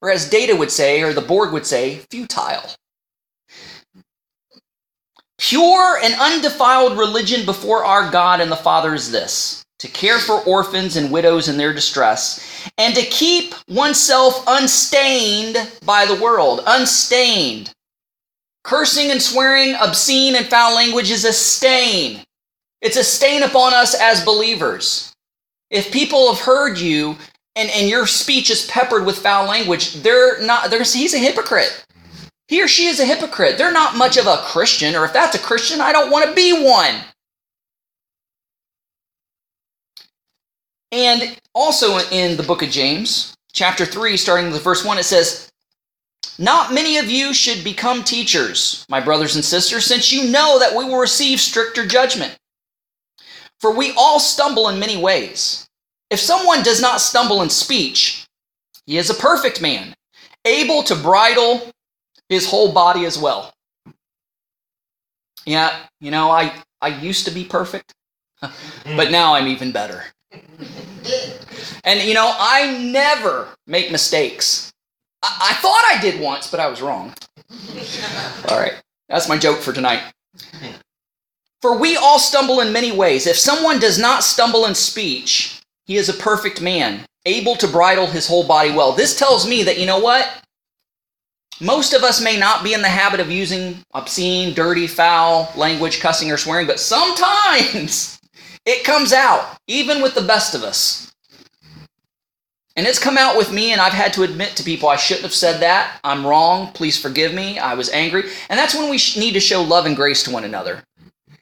Or 0.00 0.10
as 0.10 0.30
Data 0.30 0.56
would 0.56 0.70
say, 0.70 1.02
or 1.02 1.12
the 1.12 1.20
Borg 1.20 1.52
would 1.52 1.66
say, 1.66 1.98
futile. 2.10 2.62
Pure 5.38 5.98
and 6.02 6.14
undefiled 6.14 6.96
religion 6.96 7.44
before 7.44 7.84
our 7.84 8.10
God 8.10 8.40
and 8.40 8.50
the 8.50 8.56
Father 8.56 8.94
is 8.94 9.10
this 9.10 9.64
to 9.80 9.88
care 9.88 10.18
for 10.18 10.40
orphans 10.42 10.96
and 10.96 11.10
widows 11.10 11.48
in 11.48 11.56
their 11.56 11.72
distress, 11.72 12.68
and 12.76 12.94
to 12.94 13.02
keep 13.06 13.54
oneself 13.66 14.44
unstained 14.46 15.56
by 15.84 16.04
the 16.04 16.20
world. 16.20 16.60
Unstained. 16.66 17.72
Cursing 18.62 19.10
and 19.10 19.22
swearing, 19.22 19.74
obscene 19.74 20.36
and 20.36 20.46
foul 20.46 20.74
language 20.74 21.10
is 21.10 21.24
a 21.24 21.32
stain. 21.32 22.20
It's 22.82 22.98
a 22.98 23.04
stain 23.04 23.42
upon 23.42 23.72
us 23.72 23.94
as 23.98 24.24
believers. 24.24 25.14
If 25.70 25.90
people 25.90 26.32
have 26.32 26.44
heard 26.44 26.78
you 26.78 27.16
and, 27.56 27.70
and 27.70 27.88
your 27.88 28.06
speech 28.06 28.50
is 28.50 28.66
peppered 28.66 29.06
with 29.06 29.18
foul 29.18 29.46
language, 29.46 29.94
they're 30.02 30.42
not, 30.42 30.70
they're, 30.70 30.82
he's 30.82 31.14
a 31.14 31.18
hypocrite. 31.18 31.86
He 32.48 32.62
or 32.62 32.68
she 32.68 32.86
is 32.86 33.00
a 33.00 33.06
hypocrite. 33.06 33.56
They're 33.56 33.72
not 33.72 33.96
much 33.96 34.18
of 34.18 34.26
a 34.26 34.42
Christian, 34.44 34.94
or 34.94 35.06
if 35.06 35.14
that's 35.14 35.36
a 35.36 35.38
Christian, 35.38 35.80
I 35.80 35.92
don't 35.92 36.10
want 36.10 36.28
to 36.28 36.34
be 36.34 36.52
one. 36.52 36.96
And 40.92 41.38
also 41.54 41.98
in 42.10 42.36
the 42.36 42.42
book 42.42 42.62
of 42.62 42.70
James, 42.70 43.36
chapter 43.52 43.84
3, 43.84 44.16
starting 44.16 44.50
with 44.50 44.62
verse 44.62 44.84
1, 44.84 44.98
it 44.98 45.04
says, 45.04 45.50
Not 46.38 46.74
many 46.74 46.98
of 46.98 47.08
you 47.08 47.32
should 47.32 47.62
become 47.62 48.02
teachers, 48.02 48.84
my 48.88 49.00
brothers 49.00 49.36
and 49.36 49.44
sisters, 49.44 49.84
since 49.84 50.12
you 50.12 50.30
know 50.30 50.58
that 50.58 50.76
we 50.76 50.84
will 50.84 50.98
receive 50.98 51.40
stricter 51.40 51.86
judgment. 51.86 52.36
For 53.60 53.72
we 53.72 53.92
all 53.96 54.18
stumble 54.18 54.68
in 54.68 54.80
many 54.80 54.96
ways. 54.96 55.68
If 56.10 56.18
someone 56.18 56.62
does 56.62 56.80
not 56.80 57.00
stumble 57.00 57.42
in 57.42 57.50
speech, 57.50 58.26
he 58.86 58.98
is 58.98 59.10
a 59.10 59.14
perfect 59.14 59.60
man, 59.60 59.94
able 60.44 60.82
to 60.84 60.96
bridle 60.96 61.70
his 62.28 62.50
whole 62.50 62.72
body 62.72 63.04
as 63.04 63.16
well. 63.16 63.52
Yeah, 65.46 65.76
you 66.00 66.10
know, 66.10 66.30
I, 66.30 66.52
I 66.80 66.88
used 66.88 67.26
to 67.26 67.30
be 67.30 67.44
perfect, 67.44 67.92
but 68.40 68.50
mm. 68.84 69.10
now 69.10 69.34
I'm 69.34 69.46
even 69.46 69.70
better. 69.70 70.04
And 71.84 72.00
you 72.02 72.14
know, 72.14 72.34
I 72.38 72.78
never 72.78 73.48
make 73.66 73.90
mistakes. 73.90 74.72
I, 75.22 75.50
I 75.50 75.54
thought 75.54 75.82
I 75.90 76.00
did 76.00 76.20
once, 76.20 76.50
but 76.50 76.60
I 76.60 76.68
was 76.68 76.82
wrong. 76.82 77.14
All 78.48 78.58
right, 78.58 78.74
that's 79.08 79.28
my 79.28 79.38
joke 79.38 79.58
for 79.58 79.72
tonight. 79.72 80.02
For 81.62 81.76
we 81.76 81.96
all 81.96 82.18
stumble 82.18 82.60
in 82.60 82.72
many 82.72 82.92
ways. 82.92 83.26
If 83.26 83.36
someone 83.36 83.78
does 83.80 83.98
not 83.98 84.22
stumble 84.22 84.66
in 84.66 84.74
speech, 84.74 85.60
he 85.84 85.96
is 85.96 86.08
a 86.08 86.14
perfect 86.14 86.60
man, 86.60 87.04
able 87.26 87.56
to 87.56 87.66
bridle 87.66 88.06
his 88.06 88.26
whole 88.26 88.46
body 88.46 88.70
well. 88.70 88.92
This 88.92 89.18
tells 89.18 89.48
me 89.48 89.62
that, 89.64 89.78
you 89.78 89.86
know 89.86 89.98
what? 89.98 90.42
Most 91.60 91.92
of 91.92 92.02
us 92.02 92.22
may 92.22 92.38
not 92.38 92.64
be 92.64 92.72
in 92.72 92.80
the 92.80 92.88
habit 92.88 93.20
of 93.20 93.30
using 93.30 93.78
obscene, 93.92 94.54
dirty, 94.54 94.86
foul 94.86 95.52
language, 95.56 96.00
cussing, 96.00 96.30
or 96.30 96.38
swearing, 96.38 96.66
but 96.66 96.80
sometimes 96.80 98.19
it 98.70 98.84
comes 98.84 99.12
out, 99.12 99.58
even 99.66 100.00
with 100.02 100.14
the 100.14 100.22
best 100.22 100.54
of 100.54 100.62
us. 100.62 101.12
And 102.76 102.86
it's 102.86 102.98
come 102.98 103.18
out 103.18 103.36
with 103.36 103.52
me, 103.52 103.72
and 103.72 103.80
I've 103.80 103.92
had 103.92 104.12
to 104.14 104.22
admit 104.22 104.56
to 104.56 104.62
people 104.62 104.88
I 104.88 104.96
shouldn't 104.96 105.24
have 105.24 105.34
said 105.34 105.60
that. 105.60 105.98
I'm 106.04 106.26
wrong. 106.26 106.72
Please 106.72 106.98
forgive 106.98 107.34
me. 107.34 107.58
I 107.58 107.74
was 107.74 107.90
angry. 107.90 108.30
And 108.48 108.58
that's 108.58 108.74
when 108.74 108.88
we 108.88 108.98
need 109.20 109.32
to 109.32 109.40
show 109.40 109.60
love 109.60 109.86
and 109.86 109.96
grace 109.96 110.22
to 110.22 110.30
one 110.30 110.44
another. 110.44 110.82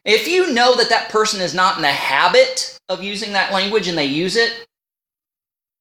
If 0.05 0.27
you 0.27 0.53
know 0.55 0.75
that 0.77 0.89
that 0.89 1.11
person 1.11 1.41
is 1.41 1.55
not 1.55 1.77
in 1.77 1.83
the 1.83 1.89
habit 1.89 2.79
of 2.89 3.03
using 3.03 3.35
that 3.35 3.53
language 3.53 3.89
and 3.89 3.99
they 3.99 4.07
use 4.07 4.37
it, 4.37 4.67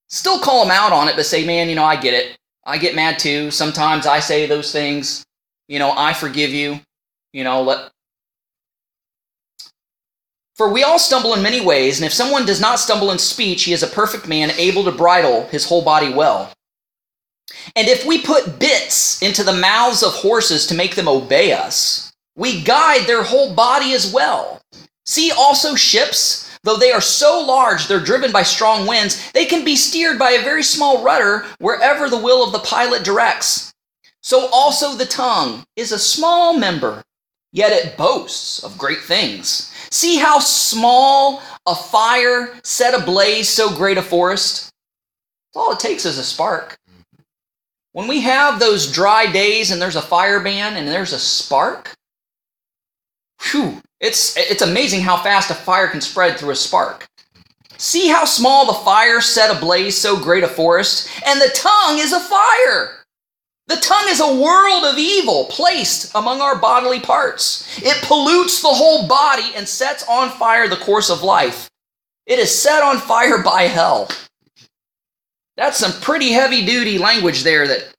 still 0.09 0.39
call 0.39 0.63
them 0.63 0.71
out 0.71 0.91
on 0.91 1.07
it, 1.07 1.15
but 1.15 1.25
say, 1.25 1.45
man, 1.45 1.69
you 1.69 1.75
know, 1.75 1.85
I 1.85 1.95
get 1.95 2.13
it. 2.13 2.37
I 2.65 2.77
get 2.77 2.95
mad 2.95 3.17
too. 3.17 3.49
Sometimes 3.49 4.05
I 4.05 4.19
say 4.19 4.45
those 4.45 4.73
things. 4.73 5.25
You 5.69 5.79
know, 5.79 5.93
I 5.95 6.13
forgive 6.13 6.51
you. 6.51 6.81
You 7.31 7.45
know, 7.45 7.61
let. 7.61 7.89
For 10.57 10.69
we 10.69 10.83
all 10.83 10.97
stumble 10.97 11.35
in 11.35 11.43
many 11.43 11.61
ways, 11.61 11.99
and 11.99 12.05
if 12.05 12.13
someone 12.13 12.43
does 12.43 12.59
not 12.59 12.79
stumble 12.79 13.11
in 13.11 13.19
speech, 13.19 13.65
he 13.65 13.73
is 13.73 13.83
a 13.83 13.87
perfect 13.87 14.27
man, 14.27 14.49
able 14.57 14.83
to 14.85 14.91
bridle 14.91 15.45
his 15.47 15.65
whole 15.65 15.83
body 15.83 16.11
well. 16.11 16.51
And 17.75 17.87
if 17.87 18.05
we 18.05 18.19
put 18.19 18.57
bits 18.57 19.21
into 19.21 19.43
the 19.43 19.53
mouths 19.53 20.01
of 20.01 20.13
horses 20.13 20.65
to 20.67 20.75
make 20.75 20.95
them 20.95 21.07
obey 21.07 21.51
us, 21.51 22.11
we 22.35 22.63
guide 22.63 23.05
their 23.05 23.21
whole 23.21 23.53
body 23.53 23.93
as 23.93 24.11
well. 24.11 24.59
See 25.05 25.31
also 25.31 25.75
ships, 25.75 26.49
though 26.63 26.77
they 26.77 26.91
are 26.91 27.01
so 27.01 27.39
large 27.39 27.87
they're 27.87 27.99
driven 27.99 28.31
by 28.31 28.41
strong 28.41 28.87
winds, 28.87 29.31
they 29.33 29.45
can 29.45 29.63
be 29.63 29.75
steered 29.75 30.17
by 30.17 30.31
a 30.31 30.43
very 30.43 30.63
small 30.63 31.03
rudder 31.03 31.45
wherever 31.59 32.09
the 32.09 32.17
will 32.17 32.43
of 32.43 32.51
the 32.51 32.59
pilot 32.59 33.03
directs. 33.03 33.73
So 34.21 34.47
also 34.51 34.95
the 34.95 35.05
tongue 35.05 35.65
is 35.75 35.91
a 35.91 35.99
small 35.99 36.57
member, 36.57 37.03
yet 37.51 37.71
it 37.71 37.95
boasts 37.95 38.63
of 38.63 38.77
great 38.79 39.01
things. 39.01 39.71
See 39.91 40.17
how 40.17 40.39
small 40.39 41.41
a 41.65 41.75
fire 41.75 42.53
set 42.63 42.93
ablaze 42.93 43.49
so 43.49 43.75
great 43.75 43.97
a 43.97 44.01
forest? 44.01 44.69
All 45.55 45.71
it 45.71 45.79
takes 45.79 46.05
is 46.05 46.17
a 46.17 46.23
spark. 46.23 46.77
When 47.93 48.07
we 48.07 48.21
have 48.21 48.59
those 48.59 48.91
dry 48.91 49.31
days 49.31 49.71
and 49.71 49.81
there's 49.81 49.95
a 49.95 50.01
fire 50.01 50.39
ban 50.39 50.75
and 50.75 50.87
there's 50.87 51.13
a 51.13 51.19
spark, 51.19 51.95
Whew, 53.51 53.81
it's, 53.99 54.35
it's 54.37 54.61
amazing 54.61 55.01
how 55.01 55.17
fast 55.17 55.51
a 55.51 55.53
fire 55.55 55.87
can 55.87 56.01
spread 56.01 56.37
through 56.37 56.51
a 56.51 56.55
spark. 56.55 57.07
See 57.77 58.07
how 58.07 58.25
small 58.25 58.65
the 58.65 58.73
fire 58.73 59.21
set 59.21 59.55
ablaze 59.55 59.97
so 59.97 60.17
great 60.19 60.43
a 60.43 60.47
forest? 60.47 61.09
And 61.25 61.39
the 61.39 61.51
tongue 61.53 61.99
is 61.99 62.13
a 62.13 62.19
fire. 62.19 63.03
The 63.67 63.75
tongue 63.77 64.07
is 64.07 64.21
a 64.21 64.35
world 64.41 64.85
of 64.85 64.97
evil 64.97 65.45
placed 65.45 66.13
among 66.15 66.41
our 66.41 66.57
bodily 66.57 66.99
parts. 67.01 67.67
It 67.81 68.01
pollutes 68.03 68.61
the 68.61 68.69
whole 68.69 69.07
body 69.07 69.51
and 69.55 69.67
sets 69.67 70.07
on 70.07 70.29
fire 70.29 70.67
the 70.67 70.77
course 70.77 71.09
of 71.09 71.21
life. 71.21 71.69
It 72.25 72.39
is 72.39 72.53
set 72.53 72.81
on 72.81 72.97
fire 72.97 73.43
by 73.43 73.63
hell. 73.63 74.09
That's 75.57 75.77
some 75.77 75.99
pretty 76.01 76.31
heavy 76.31 76.65
duty 76.65 76.97
language 76.97 77.43
there 77.43 77.67
that 77.67 77.93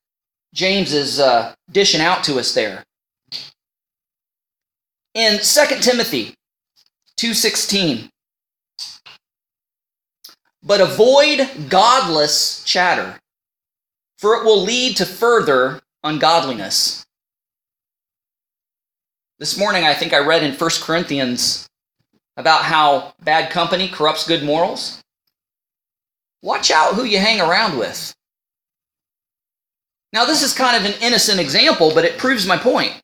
James 0.55 0.93
is 0.95 1.21
uh, 1.21 1.55
dishing 1.71 2.01
out 2.01 2.25
to 2.25 2.39
us 2.39 2.55
there 2.55 2.85
in 5.14 5.39
2 5.39 5.81
Timothy 5.81 6.35
2:16. 7.19 8.09
But 10.62 10.81
avoid 10.81 11.69
godless 11.69 12.62
chatter, 12.64 13.19
for 14.19 14.35
it 14.35 14.45
will 14.45 14.62
lead 14.62 14.97
to 14.99 15.07
further 15.07 15.81
ungodliness. 16.05 17.07
This 19.39 19.57
morning 19.59 19.85
I 19.85 19.95
think 19.95 20.12
I 20.12 20.19
read 20.19 20.43
in 20.43 20.55
1 20.55 20.71
Corinthians 20.83 21.66
about 22.37 22.64
how 22.64 23.14
bad 23.23 23.51
company 23.51 23.89
corrupts 23.89 24.27
good 24.27 24.43
morals. 24.43 25.01
Watch 26.43 26.71
out 26.71 26.95
who 26.95 27.05
you 27.05 27.19
hang 27.19 27.41
around 27.41 27.79
with. 27.79 28.14
Now, 30.12 30.25
this 30.25 30.43
is 30.43 30.55
kind 30.55 30.77
of 30.77 30.91
an 30.91 31.01
innocent 31.03 31.39
example, 31.39 31.93
but 31.95 32.05
it 32.05 32.19
proves 32.19 32.47
my 32.47 32.57
point 32.57 33.03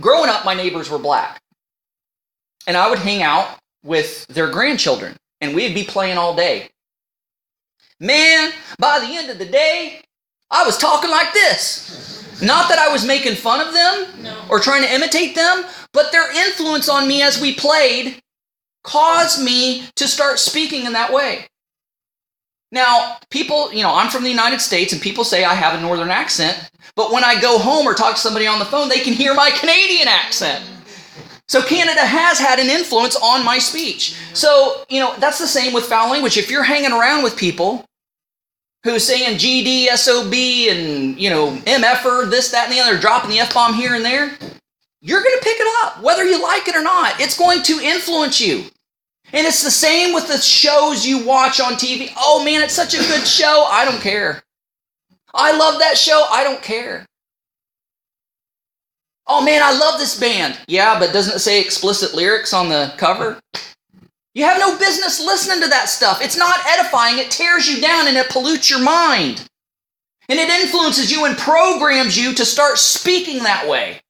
growing 0.00 0.30
up, 0.30 0.44
my 0.44 0.54
neighbors 0.54 0.90
were 0.90 0.98
black. 0.98 1.40
And 2.66 2.76
I 2.76 2.88
would 2.88 2.98
hang 2.98 3.22
out 3.22 3.58
with 3.82 4.26
their 4.28 4.50
grandchildren, 4.50 5.16
and 5.40 5.54
we'd 5.54 5.74
be 5.74 5.84
playing 5.84 6.16
all 6.16 6.34
day. 6.34 6.70
Man, 8.00 8.52
by 8.78 9.00
the 9.00 9.16
end 9.16 9.30
of 9.30 9.38
the 9.38 9.44
day, 9.44 10.00
I 10.50 10.64
was 10.64 10.76
talking 10.76 11.10
like 11.10 11.32
this. 11.32 12.40
Not 12.42 12.68
that 12.68 12.78
I 12.78 12.92
was 12.92 13.06
making 13.06 13.36
fun 13.36 13.66
of 13.66 13.72
them 13.72 14.22
no. 14.22 14.44
or 14.50 14.58
trying 14.58 14.82
to 14.82 14.92
imitate 14.92 15.34
them, 15.34 15.64
but 15.92 16.10
their 16.12 16.30
influence 16.46 16.88
on 16.88 17.06
me 17.06 17.22
as 17.22 17.40
we 17.40 17.54
played 17.54 18.20
caused 18.82 19.42
me 19.42 19.84
to 19.96 20.06
start 20.06 20.38
speaking 20.38 20.84
in 20.84 20.92
that 20.92 21.12
way. 21.12 21.46
Now, 22.72 23.18
people, 23.30 23.72
you 23.72 23.82
know, 23.82 23.94
I'm 23.94 24.10
from 24.10 24.24
the 24.24 24.30
United 24.30 24.60
States 24.60 24.92
and 24.92 25.00
people 25.00 25.22
say 25.24 25.44
I 25.44 25.54
have 25.54 25.78
a 25.78 25.80
northern 25.80 26.10
accent, 26.10 26.70
but 26.96 27.12
when 27.12 27.22
I 27.22 27.40
go 27.40 27.58
home 27.58 27.86
or 27.86 27.94
talk 27.94 28.16
to 28.16 28.20
somebody 28.20 28.48
on 28.48 28.58
the 28.58 28.64
phone, 28.64 28.88
they 28.88 29.00
can 29.00 29.12
hear 29.12 29.32
my 29.32 29.50
Canadian 29.50 30.08
accent. 30.08 30.64
So 31.48 31.62
Canada 31.62 32.00
has 32.00 32.38
had 32.38 32.58
an 32.58 32.70
influence 32.70 33.16
on 33.16 33.44
my 33.44 33.58
speech. 33.58 34.16
So, 34.32 34.84
you 34.88 35.00
know, 35.00 35.14
that's 35.18 35.38
the 35.38 35.46
same 35.46 35.72
with 35.72 35.84
foul 35.84 36.10
language. 36.10 36.36
If 36.36 36.50
you're 36.50 36.62
hanging 36.62 36.92
around 36.92 37.22
with 37.22 37.36
people 37.36 37.84
who 38.82 38.98
saying 38.98 39.38
GD, 39.38 39.88
SOB, 39.88 40.32
and, 40.32 41.18
you 41.18 41.30
know, 41.30 41.52
MFer, 41.66 42.30
this, 42.30 42.50
that, 42.50 42.68
and 42.68 42.74
the 42.76 42.80
other, 42.80 42.98
dropping 42.98 43.30
the 43.30 43.40
F 43.40 43.54
bomb 43.54 43.74
here 43.74 43.94
and 43.94 44.04
there, 44.04 44.30
you're 45.00 45.22
going 45.22 45.38
to 45.38 45.44
pick 45.44 45.56
it 45.58 45.84
up, 45.84 46.02
whether 46.02 46.24
you 46.24 46.42
like 46.42 46.66
it 46.66 46.74
or 46.74 46.82
not. 46.82 47.20
It's 47.20 47.36
going 47.36 47.62
to 47.62 47.78
influence 47.78 48.40
you. 48.40 48.64
And 49.32 49.46
it's 49.46 49.62
the 49.62 49.70
same 49.70 50.14
with 50.14 50.28
the 50.28 50.38
shows 50.38 51.06
you 51.06 51.24
watch 51.26 51.60
on 51.60 51.74
TV. 51.74 52.12
Oh 52.16 52.42
man, 52.44 52.62
it's 52.62 52.74
such 52.74 52.94
a 52.94 52.98
good 52.98 53.26
show. 53.26 53.66
I 53.68 53.84
don't 53.84 54.00
care. 54.00 54.42
I 55.34 55.56
love 55.56 55.80
that 55.80 55.98
show. 55.98 56.26
I 56.30 56.44
don't 56.44 56.62
care. 56.62 57.04
Oh 59.26 59.42
man, 59.44 59.62
I 59.62 59.72
love 59.72 59.98
this 59.98 60.18
band. 60.18 60.58
Yeah, 60.68 60.98
but 60.98 61.12
doesn't 61.12 61.36
it 61.36 61.40
say 61.40 61.60
explicit 61.60 62.14
lyrics 62.14 62.52
on 62.52 62.68
the 62.68 62.92
cover? 62.96 63.40
You 64.34 64.44
have 64.44 64.58
no 64.58 64.76
business 64.78 65.20
listening 65.20 65.62
to 65.62 65.68
that 65.68 65.88
stuff. 65.88 66.20
It's 66.20 66.36
not 66.36 66.58
edifying, 66.66 67.18
it 67.18 67.30
tears 67.30 67.68
you 67.68 67.80
down 67.80 68.08
and 68.08 68.16
it 68.16 68.28
pollutes 68.28 68.68
your 68.68 68.82
mind. 68.82 69.46
And 70.28 70.38
it 70.38 70.48
influences 70.48 71.12
you 71.12 71.24
and 71.26 71.36
programs 71.36 72.18
you 72.18 72.34
to 72.34 72.44
start 72.44 72.78
speaking 72.78 73.42
that 73.44 73.68
way. 73.68 74.00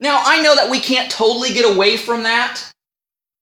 Now, 0.00 0.22
I 0.24 0.42
know 0.42 0.54
that 0.54 0.70
we 0.70 0.80
can't 0.80 1.10
totally 1.10 1.52
get 1.54 1.74
away 1.74 1.96
from 1.96 2.24
that. 2.24 2.62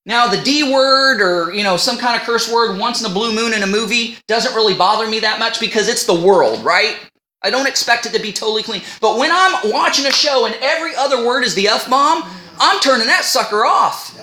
Now, 0.06 0.28
the 0.28 0.40
D 0.40 0.72
word 0.72 1.20
or, 1.20 1.52
you 1.52 1.62
know, 1.62 1.76
some 1.76 1.98
kind 1.98 2.20
of 2.20 2.26
curse 2.26 2.50
word 2.50 2.78
once 2.78 3.00
in 3.00 3.10
a 3.10 3.14
blue 3.14 3.34
moon 3.34 3.52
in 3.52 3.62
a 3.62 3.66
movie 3.66 4.16
doesn't 4.26 4.54
really 4.54 4.74
bother 4.74 5.08
me 5.08 5.20
that 5.20 5.38
much 5.38 5.60
because 5.60 5.88
it's 5.88 6.06
the 6.06 6.14
world, 6.14 6.64
right? 6.64 6.96
I 7.44 7.50
don't 7.50 7.68
expect 7.68 8.06
it 8.06 8.12
to 8.14 8.20
be 8.20 8.32
totally 8.32 8.62
clean. 8.62 8.82
But 9.00 9.18
when 9.18 9.30
I'm 9.32 9.70
watching 9.70 10.06
a 10.06 10.12
show 10.12 10.46
and 10.46 10.56
every 10.62 10.94
other 10.96 11.26
word 11.26 11.44
is 11.44 11.54
the 11.54 11.68
F 11.68 11.88
bomb, 11.90 12.24
I'm 12.60 12.80
turning 12.80 13.06
that 13.08 13.24
sucker 13.24 13.64
off. 13.64 14.14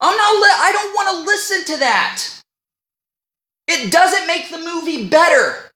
I'm 0.00 0.16
not 0.16 0.34
li- 0.34 0.58
I 0.58 0.72
don't 0.72 0.94
want 0.94 1.10
to 1.10 1.24
listen 1.26 1.64
to 1.74 1.80
that. 1.80 2.24
It 3.68 3.92
doesn't 3.92 4.26
make 4.26 4.50
the 4.50 4.58
movie 4.58 5.08
better. 5.08 5.70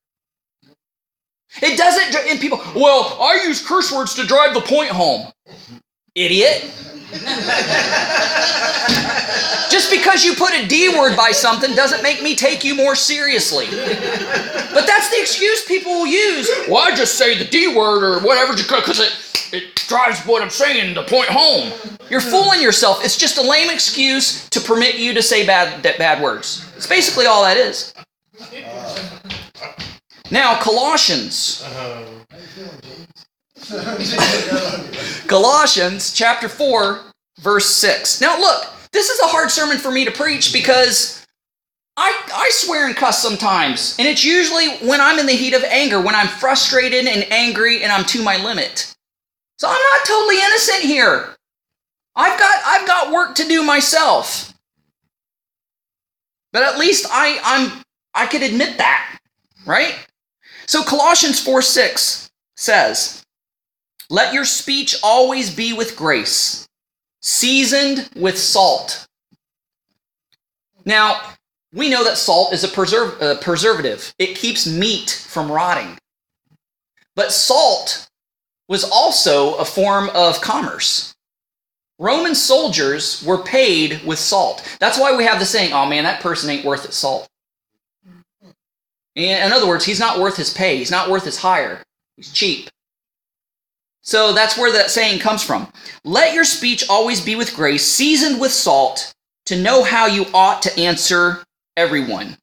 It 1.62 1.78
doesn't 1.78 2.14
and 2.30 2.40
people, 2.40 2.60
well, 2.76 3.18
I 3.20 3.42
use 3.46 3.66
curse 3.66 3.92
words 3.92 4.14
to 4.16 4.26
drive 4.26 4.54
the 4.54 4.60
point 4.62 4.90
home. 4.90 5.32
Idiot. 6.14 6.70
Just 9.70 9.90
because 9.90 10.24
you 10.24 10.34
put 10.34 10.52
a 10.52 10.66
D 10.66 10.88
word 10.88 11.16
by 11.16 11.30
something 11.30 11.74
doesn't 11.76 12.02
make 12.02 12.22
me 12.22 12.34
take 12.34 12.64
you 12.64 12.74
more 12.74 12.96
seriously. 12.96 13.66
But 13.70 14.86
that's 14.86 15.10
the 15.10 15.20
excuse 15.20 15.64
people 15.64 15.92
will 15.92 16.06
use. 16.06 16.50
Well, 16.68 16.78
I 16.78 16.94
just 16.94 17.16
say 17.16 17.38
the 17.38 17.44
D 17.44 17.68
word 17.68 18.02
or 18.02 18.20
whatever 18.20 18.54
because 18.56 18.98
it, 18.98 19.54
it 19.54 19.76
drives 19.86 20.20
what 20.26 20.42
I'm 20.42 20.50
saying 20.50 20.94
to 20.96 21.04
point 21.04 21.28
home. 21.28 21.72
You're 22.10 22.20
fooling 22.20 22.60
yourself. 22.60 23.04
It's 23.04 23.16
just 23.16 23.38
a 23.38 23.42
lame 23.42 23.70
excuse 23.70 24.48
to 24.50 24.60
permit 24.60 24.96
you 24.98 25.14
to 25.14 25.22
say 25.22 25.46
bad, 25.46 25.82
bad 25.82 26.20
words. 26.20 26.66
It's 26.76 26.88
basically 26.88 27.26
all 27.26 27.44
that 27.44 27.56
is. 27.56 27.94
Now, 30.32 30.60
Colossians. 30.60 31.62
Uh-huh. 31.64 32.04
Colossians 35.28 36.12
chapter 36.12 36.48
4, 36.48 37.00
verse 37.40 37.66
6. 37.66 38.20
Now, 38.20 38.40
look, 38.40 38.66
this 38.92 39.08
is 39.08 39.20
a 39.20 39.28
hard 39.28 39.50
sermon 39.50 39.78
for 39.78 39.90
me 39.90 40.04
to 40.04 40.10
preach 40.10 40.52
because 40.52 41.26
I, 41.96 42.12
I 42.32 42.48
swear 42.52 42.86
and 42.86 42.96
cuss 42.96 43.22
sometimes. 43.22 43.96
And 43.98 44.08
it's 44.08 44.24
usually 44.24 44.68
when 44.88 45.00
I'm 45.00 45.18
in 45.18 45.26
the 45.26 45.32
heat 45.32 45.54
of 45.54 45.62
anger, 45.64 46.00
when 46.00 46.14
I'm 46.14 46.28
frustrated 46.28 47.06
and 47.06 47.30
angry 47.30 47.82
and 47.82 47.92
I'm 47.92 48.04
to 48.06 48.22
my 48.22 48.42
limit. 48.42 48.94
So 49.58 49.68
I'm 49.68 49.74
not 49.74 50.06
totally 50.06 50.38
innocent 50.40 50.82
here. 50.82 51.36
I've 52.16 52.38
got 52.38 52.62
I've 52.66 52.86
got 52.86 53.12
work 53.12 53.34
to 53.36 53.44
do 53.46 53.62
myself. 53.62 54.52
But 56.52 56.62
at 56.62 56.78
least 56.78 57.06
I 57.10 57.38
I'm 57.44 57.82
I 58.14 58.26
could 58.26 58.42
admit 58.42 58.78
that, 58.78 59.18
right? 59.66 60.06
So 60.66 60.82
Colossians 60.82 61.40
4 61.42 61.62
6 61.62 62.30
says, 62.56 63.22
Let 64.08 64.32
your 64.32 64.44
speech 64.44 64.96
always 65.02 65.54
be 65.54 65.72
with 65.72 65.96
grace, 65.96 66.68
seasoned 67.20 68.10
with 68.16 68.38
salt. 68.38 69.06
Now, 70.84 71.20
we 71.72 71.88
know 71.88 72.04
that 72.04 72.16
salt 72.16 72.52
is 72.52 72.64
a 72.64 72.68
uh, 72.68 73.36
preservative, 73.40 74.14
it 74.18 74.36
keeps 74.36 74.66
meat 74.66 75.24
from 75.28 75.50
rotting. 75.50 75.98
But 77.14 77.32
salt 77.32 78.08
was 78.68 78.84
also 78.84 79.54
a 79.56 79.64
form 79.64 80.10
of 80.14 80.40
commerce. 80.40 81.14
Roman 81.98 82.34
soldiers 82.34 83.22
were 83.24 83.42
paid 83.42 84.02
with 84.04 84.18
salt. 84.18 84.66
That's 84.80 84.98
why 84.98 85.14
we 85.14 85.24
have 85.24 85.38
the 85.38 85.44
saying, 85.44 85.72
oh 85.72 85.86
man, 85.86 86.04
that 86.04 86.22
person 86.22 86.48
ain't 86.48 86.64
worth 86.64 86.84
its 86.84 86.96
salt. 86.96 87.28
In 89.14 89.52
other 89.52 89.68
words, 89.68 89.84
he's 89.84 90.00
not 90.00 90.18
worth 90.18 90.36
his 90.36 90.52
pay, 90.54 90.78
he's 90.78 90.90
not 90.90 91.10
worth 91.10 91.24
his 91.24 91.36
hire, 91.36 91.82
he's 92.16 92.32
cheap. 92.32 92.70
So 94.02 94.32
that's 94.32 94.56
where 94.56 94.72
that 94.72 94.90
saying 94.90 95.20
comes 95.20 95.42
from. 95.42 95.70
Let 96.04 96.34
your 96.34 96.44
speech 96.44 96.84
always 96.88 97.20
be 97.20 97.36
with 97.36 97.54
grace, 97.54 97.84
seasoned 97.86 98.40
with 98.40 98.52
salt, 98.52 99.12
to 99.46 99.60
know 99.60 99.84
how 99.84 100.06
you 100.06 100.26
ought 100.32 100.62
to 100.62 100.78
answer 100.78 101.42
everyone. 101.76 102.36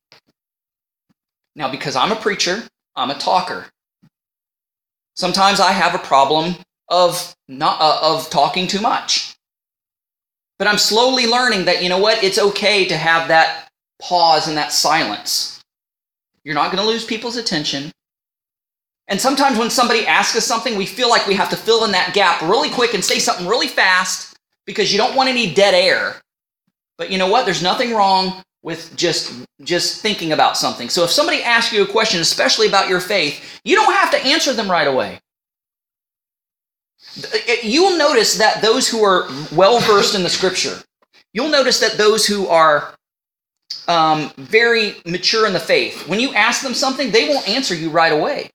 Now, 1.55 1.69
because 1.71 1.95
I'm 1.95 2.11
a 2.11 2.15
preacher, 2.15 2.63
I'm 2.95 3.09
a 3.09 3.17
talker. 3.17 3.65
Sometimes 5.15 5.59
I 5.59 5.71
have 5.71 5.95
a 5.95 5.99
problem 5.99 6.55
of 6.89 7.35
not 7.47 7.81
uh, 7.81 7.99
of 8.03 8.29
talking 8.29 8.67
too 8.67 8.81
much. 8.81 9.35
But 10.59 10.67
I'm 10.67 10.77
slowly 10.77 11.27
learning 11.27 11.65
that 11.65 11.83
you 11.83 11.89
know 11.89 11.97
what? 11.99 12.23
It's 12.23 12.39
okay 12.39 12.85
to 12.85 12.97
have 12.97 13.27
that 13.27 13.69
pause 13.99 14.47
and 14.47 14.57
that 14.57 14.71
silence. 14.71 15.63
You're 16.43 16.55
not 16.55 16.71
going 16.71 16.83
to 16.83 16.89
lose 16.89 17.05
people's 17.05 17.35
attention. 17.37 17.91
And 19.07 19.21
sometimes 19.21 19.57
when 19.57 19.69
somebody 19.69 20.05
asks 20.05 20.35
us 20.35 20.45
something, 20.45 20.75
we 20.75 20.85
feel 20.85 21.09
like 21.09 21.27
we 21.27 21.35
have 21.35 21.49
to 21.49 21.55
fill 21.55 21.85
in 21.85 21.91
that 21.91 22.13
gap 22.13 22.41
really 22.41 22.69
quick 22.69 22.93
and 22.93 23.03
say 23.03 23.19
something 23.19 23.47
really 23.47 23.67
fast 23.67 24.35
because 24.65 24.91
you 24.91 24.97
don't 24.97 25.15
want 25.15 25.29
any 25.29 25.53
dead 25.53 25.73
air. 25.73 26.21
But 26.97 27.11
you 27.11 27.17
know 27.17 27.27
what? 27.27 27.45
There's 27.45 27.63
nothing 27.63 27.93
wrong 27.93 28.43
with 28.63 28.95
just 28.97 29.33
just 29.63 30.01
thinking 30.01 30.33
about 30.33 30.57
something. 30.57 30.89
So 30.89 31.03
if 31.03 31.09
somebody 31.09 31.41
asks 31.41 31.71
you 31.71 31.83
a 31.83 31.87
question, 31.87 32.19
especially 32.19 32.67
about 32.67 32.89
your 32.89 32.99
faith, 32.99 33.61
you 33.63 33.75
don't 33.75 33.93
have 33.93 34.11
to 34.11 34.17
answer 34.17 34.53
them 34.53 34.69
right 34.69 34.87
away. 34.87 35.19
You 37.63 37.83
will 37.83 37.97
notice 37.97 38.37
that 38.37 38.61
those 38.61 38.87
who 38.89 39.03
are 39.03 39.27
well 39.53 39.79
versed 39.79 40.15
in 40.15 40.23
the 40.23 40.29
scripture, 40.29 40.81
you'll 41.33 41.49
notice 41.49 41.79
that 41.79 41.97
those 41.97 42.27
who 42.27 42.47
are 42.47 42.93
um, 43.87 44.31
very 44.37 44.95
mature 45.05 45.47
in 45.47 45.53
the 45.53 45.59
faith, 45.59 46.07
when 46.07 46.19
you 46.19 46.33
ask 46.33 46.61
them 46.61 46.73
something, 46.73 47.11
they 47.11 47.29
won't 47.29 47.47
answer 47.47 47.73
you 47.73 47.89
right 47.89 48.11
away. 48.11 48.49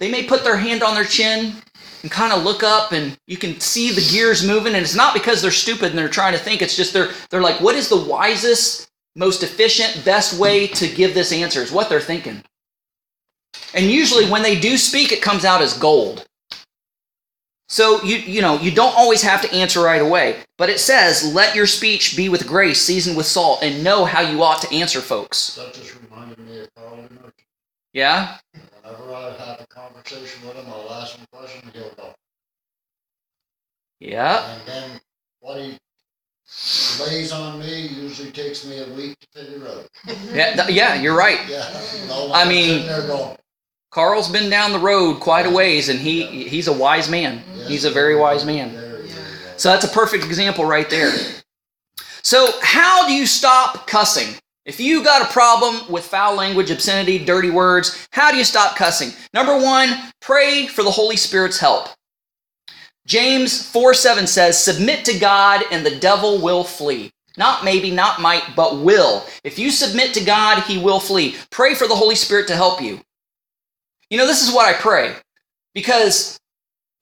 They 0.00 0.10
may 0.10 0.24
put 0.24 0.44
their 0.44 0.56
hand 0.56 0.82
on 0.82 0.94
their 0.94 1.04
chin 1.04 1.54
and 2.02 2.10
kind 2.10 2.32
of 2.32 2.42
look 2.42 2.62
up 2.62 2.92
and 2.92 3.16
you 3.26 3.36
can 3.36 3.58
see 3.60 3.90
the 3.90 4.06
gears 4.12 4.46
moving 4.46 4.74
and 4.74 4.82
it's 4.82 4.94
not 4.94 5.14
because 5.14 5.40
they're 5.40 5.50
stupid 5.50 5.90
and 5.90 5.98
they're 5.98 6.08
trying 6.08 6.34
to 6.34 6.38
think 6.38 6.60
it's 6.60 6.76
just 6.76 6.92
they're 6.92 7.10
they're 7.30 7.40
like 7.40 7.60
what 7.60 7.74
is 7.74 7.88
the 7.88 8.04
wisest 8.04 8.88
most 9.16 9.42
efficient 9.42 10.04
best 10.04 10.38
way 10.38 10.66
to 10.66 10.88
give 10.88 11.14
this 11.14 11.32
answer? 11.32 11.62
is 11.62 11.72
what 11.72 11.88
they're 11.88 12.00
thinking. 12.00 12.42
And 13.72 13.86
usually 13.86 14.28
when 14.28 14.42
they 14.42 14.58
do 14.58 14.76
speak 14.76 15.12
it 15.12 15.22
comes 15.22 15.44
out 15.44 15.62
as 15.62 15.78
gold. 15.78 16.26
So 17.68 18.02
you 18.02 18.16
you 18.16 18.42
know 18.42 18.58
you 18.58 18.70
don't 18.70 18.96
always 18.96 19.22
have 19.22 19.40
to 19.42 19.52
answer 19.54 19.80
right 19.80 20.02
away 20.02 20.36
but 20.58 20.68
it 20.68 20.80
says 20.80 21.34
let 21.34 21.54
your 21.54 21.66
speech 21.66 22.16
be 22.16 22.28
with 22.28 22.46
grace 22.46 22.82
seasoned 22.82 23.16
with 23.16 23.26
salt 23.26 23.62
and 23.62 23.82
know 23.82 24.04
how 24.04 24.20
you 24.20 24.42
ought 24.42 24.60
to 24.60 24.74
answer 24.74 25.00
folks. 25.00 25.54
That 25.54 25.72
just 25.72 25.96
reminded 26.02 26.38
me 26.40 26.60
of 26.60 26.74
Carl 26.74 26.96
Merchant. 26.96 27.34
yeah 27.94 28.36
Whenever 28.84 29.14
I 29.14 29.32
have 29.38 29.60
a 29.60 29.66
conversation 29.68 30.46
with 30.46 30.56
him, 30.56 30.66
I'll 30.68 30.90
ask 30.92 31.16
him 31.16 31.24
a 31.32 31.36
question, 31.36 31.70
he'll 31.72 31.90
go. 31.94 32.14
yeah 34.00 34.52
And 34.58 34.68
then 34.68 35.00
what 35.40 35.58
he 35.58 35.78
lays 37.02 37.32
on 37.32 37.58
me 37.60 37.86
usually 37.86 38.30
takes 38.30 38.64
me 38.66 38.80
a 38.80 38.88
week 38.92 39.16
to 39.20 39.44
figure 39.44 39.66
out. 39.68 39.88
yeah, 40.34 40.54
th- 40.54 40.68
yeah 40.76 40.94
you're 40.94 41.16
right 41.16 41.40
Yeah. 41.48 41.66
you 42.02 42.08
know, 42.08 42.30
I 42.34 42.46
mean- 42.46 42.82
sitting 42.82 42.86
there 42.86 43.06
going, 43.06 43.36
Carl's 43.90 44.28
been 44.28 44.50
down 44.50 44.72
the 44.72 44.78
road 44.80 45.20
quite 45.20 45.46
a 45.46 45.50
ways, 45.50 45.88
and 45.88 46.00
he 46.00 46.48
he's 46.48 46.66
a 46.66 46.72
wise 46.72 47.08
man. 47.08 47.44
He's 47.68 47.84
a 47.84 47.90
very 47.92 48.16
wise 48.16 48.44
man. 48.44 48.70
Very, 48.72 49.06
very. 49.06 49.08
So 49.56 49.68
that's 49.70 49.84
a 49.84 49.88
perfect 49.88 50.24
example 50.24 50.64
right 50.64 50.90
there. 50.90 51.12
So 52.22 52.48
how 52.60 53.06
do 53.06 53.12
you 53.14 53.24
stop 53.24 53.86
cussing? 53.86 54.34
If 54.66 54.80
you 54.80 55.04
got 55.04 55.22
a 55.22 55.32
problem 55.32 55.90
with 55.92 56.06
foul 56.06 56.36
language, 56.36 56.70
obscenity, 56.70 57.22
dirty 57.22 57.50
words, 57.50 58.08
how 58.12 58.30
do 58.30 58.38
you 58.38 58.44
stop 58.44 58.76
cussing? 58.76 59.10
Number 59.34 59.58
one, 59.58 59.90
pray 60.20 60.66
for 60.66 60.82
the 60.82 60.90
Holy 60.90 61.16
Spirit's 61.16 61.58
help. 61.58 61.88
James 63.06 63.68
4 63.68 63.92
7 63.92 64.26
says, 64.26 64.58
Submit 64.58 65.04
to 65.04 65.18
God 65.18 65.64
and 65.70 65.84
the 65.84 65.96
devil 65.96 66.40
will 66.40 66.64
flee. 66.64 67.10
Not 67.36 67.64
maybe, 67.64 67.90
not 67.90 68.22
might, 68.22 68.54
but 68.56 68.78
will. 68.78 69.26
If 69.42 69.58
you 69.58 69.70
submit 69.70 70.14
to 70.14 70.24
God, 70.24 70.62
he 70.62 70.78
will 70.78 71.00
flee. 71.00 71.36
Pray 71.50 71.74
for 71.74 71.86
the 71.86 71.96
Holy 71.96 72.14
Spirit 72.14 72.46
to 72.48 72.56
help 72.56 72.80
you. 72.80 73.00
You 74.08 74.18
know, 74.18 74.26
this 74.26 74.46
is 74.46 74.54
what 74.54 74.72
I 74.72 74.78
pray 74.78 75.14
because, 75.74 76.38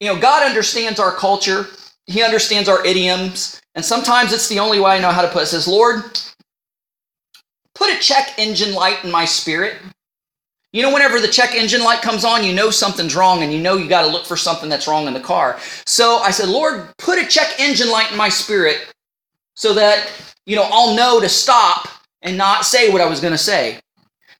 you 0.00 0.08
know, 0.08 0.18
God 0.18 0.48
understands 0.48 0.98
our 0.98 1.12
culture, 1.12 1.66
He 2.06 2.22
understands 2.22 2.68
our 2.68 2.84
idioms, 2.84 3.60
and 3.74 3.84
sometimes 3.84 4.32
it's 4.32 4.48
the 4.48 4.58
only 4.58 4.80
way 4.80 4.92
I 4.92 5.00
know 5.00 5.10
how 5.10 5.22
to 5.22 5.28
put 5.28 5.40
it. 5.40 5.42
it 5.42 5.46
says, 5.46 5.68
Lord, 5.68 6.18
put 7.82 7.92
a 7.92 7.98
check 7.98 8.38
engine 8.38 8.72
light 8.72 9.02
in 9.02 9.10
my 9.10 9.24
spirit. 9.24 9.74
You 10.72 10.82
know, 10.82 10.92
whenever 10.92 11.18
the 11.18 11.26
check 11.26 11.56
engine 11.56 11.82
light 11.82 12.00
comes 12.00 12.24
on, 12.24 12.44
you 12.44 12.54
know 12.54 12.70
something's 12.70 13.16
wrong 13.16 13.42
and 13.42 13.52
you 13.52 13.60
know 13.60 13.76
you 13.76 13.88
got 13.88 14.02
to 14.02 14.06
look 14.06 14.24
for 14.24 14.36
something 14.36 14.68
that's 14.68 14.86
wrong 14.86 15.08
in 15.08 15.14
the 15.14 15.20
car. 15.20 15.58
So 15.84 16.18
I 16.18 16.30
said, 16.30 16.48
Lord, 16.48 16.90
put 16.98 17.18
a 17.18 17.26
check 17.26 17.58
engine 17.58 17.90
light 17.90 18.12
in 18.12 18.16
my 18.16 18.28
spirit 18.28 18.94
so 19.54 19.74
that, 19.74 20.12
you 20.46 20.54
know, 20.54 20.68
I'll 20.70 20.94
know 20.94 21.20
to 21.20 21.28
stop 21.28 21.88
and 22.22 22.36
not 22.36 22.64
say 22.64 22.88
what 22.88 23.00
I 23.00 23.08
was 23.08 23.20
going 23.20 23.32
to 23.32 23.38
say. 23.38 23.80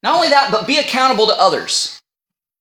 Not 0.05 0.15
only 0.15 0.29
that, 0.29 0.53
but 0.53 0.69
be 0.69 0.79
accountable 0.79 1.27
to 1.27 1.35
others. 1.35 2.01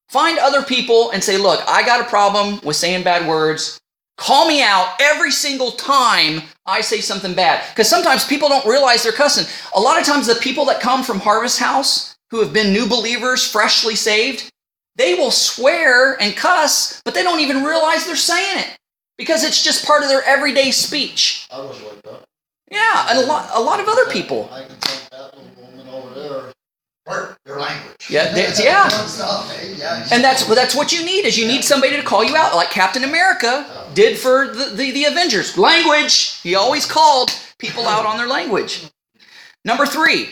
Find 0.09 0.39
other 0.39 0.63
people 0.63 1.11
and 1.11 1.23
say, 1.23 1.37
look, 1.37 1.61
I 1.67 1.85
got 1.85 2.01
a 2.01 2.09
problem 2.09 2.59
with 2.63 2.75
saying 2.75 3.03
bad 3.03 3.27
words. 3.27 3.79
Call 4.17 4.47
me 4.47 4.63
out 4.63 4.95
every 4.99 5.31
single 5.31 5.71
time 5.71 6.41
I 6.71 6.79
say 6.79 7.01
something 7.01 7.33
bad. 7.33 7.67
Because 7.69 7.89
sometimes 7.89 8.25
people 8.25 8.47
don't 8.47 8.65
realize 8.65 9.03
they're 9.03 9.11
cussing. 9.11 9.45
A 9.75 9.79
lot 9.79 9.99
of 9.99 10.05
times, 10.05 10.25
the 10.25 10.35
people 10.35 10.63
that 10.65 10.79
come 10.79 11.03
from 11.03 11.19
Harvest 11.19 11.59
House 11.59 12.15
who 12.29 12.39
have 12.39 12.53
been 12.53 12.71
new 12.71 12.87
believers, 12.87 13.45
freshly 13.45 13.95
saved, 13.95 14.49
they 14.95 15.15
will 15.15 15.31
swear 15.31 16.19
and 16.21 16.35
cuss, 16.35 17.01
but 17.03 17.13
they 17.13 17.23
don't 17.23 17.41
even 17.41 17.63
realize 17.63 18.05
they're 18.05 18.15
saying 18.15 18.59
it 18.59 18.77
because 19.17 19.43
it's 19.43 19.61
just 19.63 19.85
part 19.85 20.01
of 20.01 20.09
their 20.09 20.23
everyday 20.23 20.71
speech. 20.71 21.47
I 21.51 21.59
was 21.59 21.81
like 21.81 22.01
that. 22.03 22.23
Yeah, 22.71 23.07
and 23.09 23.19
a 23.19 23.25
lot, 23.25 23.49
a 23.53 23.59
lot 23.59 23.81
of 23.81 23.89
other 23.89 24.05
people. 24.05 24.49
I 24.51 24.63
can 24.63 24.77
that 25.11 25.35
little 25.35 25.51
woman 25.61 25.87
over 25.89 26.13
there. 26.19 26.53
Work 27.07 27.39
your 27.45 27.59
language. 27.59 28.07
Yeah, 28.09 28.25
that's- 28.33 28.63
yeah. 28.63 28.87
Eh? 28.91 30.07
And 30.11 30.23
that's 30.23 30.45
well, 30.45 30.55
that's 30.55 30.75
what 30.75 30.91
you 30.91 31.03
need 31.03 31.25
is 31.25 31.37
you 31.37 31.47
need 31.47 31.63
somebody 31.63 31.95
to 31.95 32.03
call 32.03 32.23
you 32.23 32.35
out, 32.35 32.55
like 32.55 32.69
Captain 32.69 33.03
America 33.03 33.65
did 33.93 34.17
for 34.17 34.47
the, 34.47 34.65
the, 34.75 34.91
the 34.91 35.05
Avengers. 35.05 35.57
Language. 35.57 36.39
He 36.41 36.55
always 36.55 36.85
called 36.85 37.31
people 37.57 37.87
out 37.87 38.05
on 38.05 38.17
their 38.17 38.27
language. 38.27 38.85
Number 39.65 39.85
three, 39.85 40.29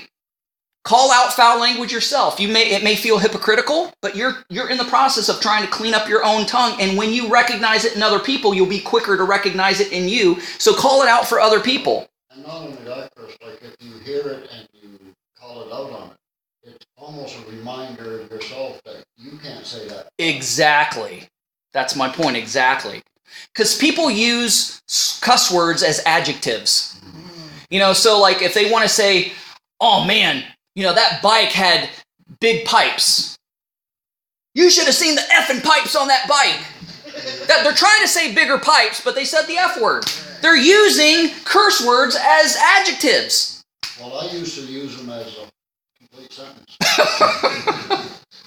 call 0.84 1.12
out 1.12 1.34
foul 1.34 1.60
language 1.60 1.92
yourself. 1.92 2.40
You 2.40 2.48
may 2.50 2.70
it 2.72 2.84
may 2.84 2.96
feel 2.96 3.18
hypocritical, 3.18 3.92
but 4.02 4.16
you're 4.16 4.36
you're 4.50 4.70
in 4.70 4.78
the 4.78 4.86
process 4.86 5.28
of 5.30 5.40
trying 5.42 5.64
to 5.66 5.72
clean 5.72 5.94
up 5.96 6.08
your 6.08 6.24
own 6.24 6.46
tongue. 6.46 6.80
And 6.80 6.98
when 6.98 7.12
you 7.12 7.28
recognize 7.30 7.86
it 7.86 7.96
in 7.96 8.04
other 8.04 8.20
people, 8.20 8.54
you'll 8.54 8.68
be 8.68 8.80
quicker 8.80 9.18
to 9.18 9.24
recognize 9.24 9.80
it 9.80 9.92
in 9.92 10.08
you. 10.08 10.40
So 10.60 10.74
call 10.76 11.02
it 11.02 11.08
out 11.08 11.26
for 11.28 11.40
other 11.40 11.60
people. 11.60 12.08
And 12.32 12.44
not 12.44 12.62
only 12.62 12.78
that, 12.86 13.14
Kris, 13.16 13.36
like 13.44 13.60
if 13.64 13.76
you 13.80 13.98
hear 14.00 14.20
it 14.30 14.50
and 14.52 14.68
you 14.74 15.16
call 15.40 15.62
it 15.64 15.74
out 15.74 15.92
on 15.92 16.10
it, 16.12 16.16
almost 17.00 17.38
a 17.38 17.52
reminder 17.52 18.22
of 18.22 18.30
yourself 18.30 18.82
that 18.86 19.04
you 19.18 19.38
can't 19.38 19.66
say 19.66 19.88
that. 19.88 20.10
Exactly. 20.18 21.28
That's 21.74 21.96
my 21.96 22.10
point. 22.10 22.38
Exactly. 22.38 23.02
Because 23.54 23.78
people 23.78 24.10
use 24.10 24.82
cuss 25.22 25.52
words 25.52 25.84
as 25.84 26.02
adjectives. 26.06 27.00
Mm-hmm. 27.04 27.48
You 27.70 27.80
know, 27.80 27.94
so 27.94 28.20
like 28.20 28.42
if 28.42 28.54
they 28.54 28.72
want 28.72 28.84
to 28.84 28.90
say, 28.90 29.34
oh 29.80 30.06
man, 30.06 30.44
you 30.76 30.84
know, 30.84 30.94
that 30.94 31.22
bike 31.22 31.50
had 31.50 31.90
big 32.40 32.66
pipes. 32.66 33.38
You 34.56 34.70
should 34.70 34.86
have 34.86 34.96
seen 34.96 35.16
the 35.16 35.22
effing 35.22 35.64
pipes 35.64 35.96
on 35.96 36.08
that 36.08 36.28
bike. 36.28 36.66
That 37.48 37.64
they're 37.64 37.74
trying 37.74 38.02
to 38.02 38.08
say 38.08 38.34
bigger 38.34 38.60
pipes, 38.60 39.02
but 39.04 39.14
they 39.16 39.26
said 39.26 39.42
the 39.48 39.58
F 39.58 39.82
word. 39.82 40.06
They're 40.42 40.56
using 40.56 41.36
curse 41.44 41.86
words 41.86 42.16
as 42.16 42.56
adjectives. 42.56 43.64
Well, 44.00 44.20
I 44.20 44.32
used 44.32 44.56
to 44.56 44.62
use 44.62 44.96
them 44.96 45.10
as 45.10 45.36
a 45.38 45.49
complete 46.20 46.34
sentence. 46.34 46.76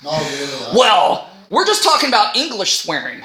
no, 0.02 0.10
really. 0.10 0.64
I- 0.66 0.72
Well, 0.76 1.30
we're 1.50 1.66
just 1.66 1.82
talking 1.82 2.08
about 2.08 2.36
English 2.36 2.78
swearing. 2.78 3.20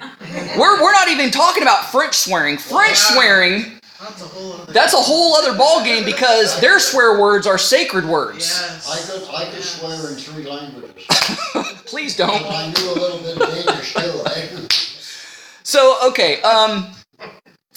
We're, 0.00 0.82
we're 0.82 0.92
not 0.92 1.08
even 1.08 1.30
talking 1.30 1.62
about 1.62 1.86
French 1.90 2.14
swearing. 2.14 2.58
French 2.58 2.96
swearing, 2.98 3.78
That's 3.98 4.22
a 4.22 4.26
whole 4.26 4.52
other. 4.52 4.72
that's 4.72 4.92
a 4.92 4.98
whole 4.98 5.34
other 5.36 5.52
ballgame 5.58 6.04
because 6.04 6.60
their 6.60 6.78
swear 6.78 7.18
words 7.18 7.46
are 7.46 7.56
sacred 7.58 8.04
words. 8.04 8.46
Yes. 8.48 8.88
I 8.88 8.98
could 9.18 9.34
I 9.34 9.50
could 9.50 9.62
swear 9.64 10.10
in 10.10 10.16
three 10.16 10.44
languages. 10.44 11.06
Please 11.86 12.14
don't. 12.16 12.44
I 12.44 12.72
knew 12.76 12.90
a 12.90 12.92
little 12.92 13.18
bit 13.18 13.40
of 13.40 13.66
Danish 13.66 13.94
too. 13.94 14.68
So, 15.62 15.98
okay, 16.10 16.40
um, 16.42 16.92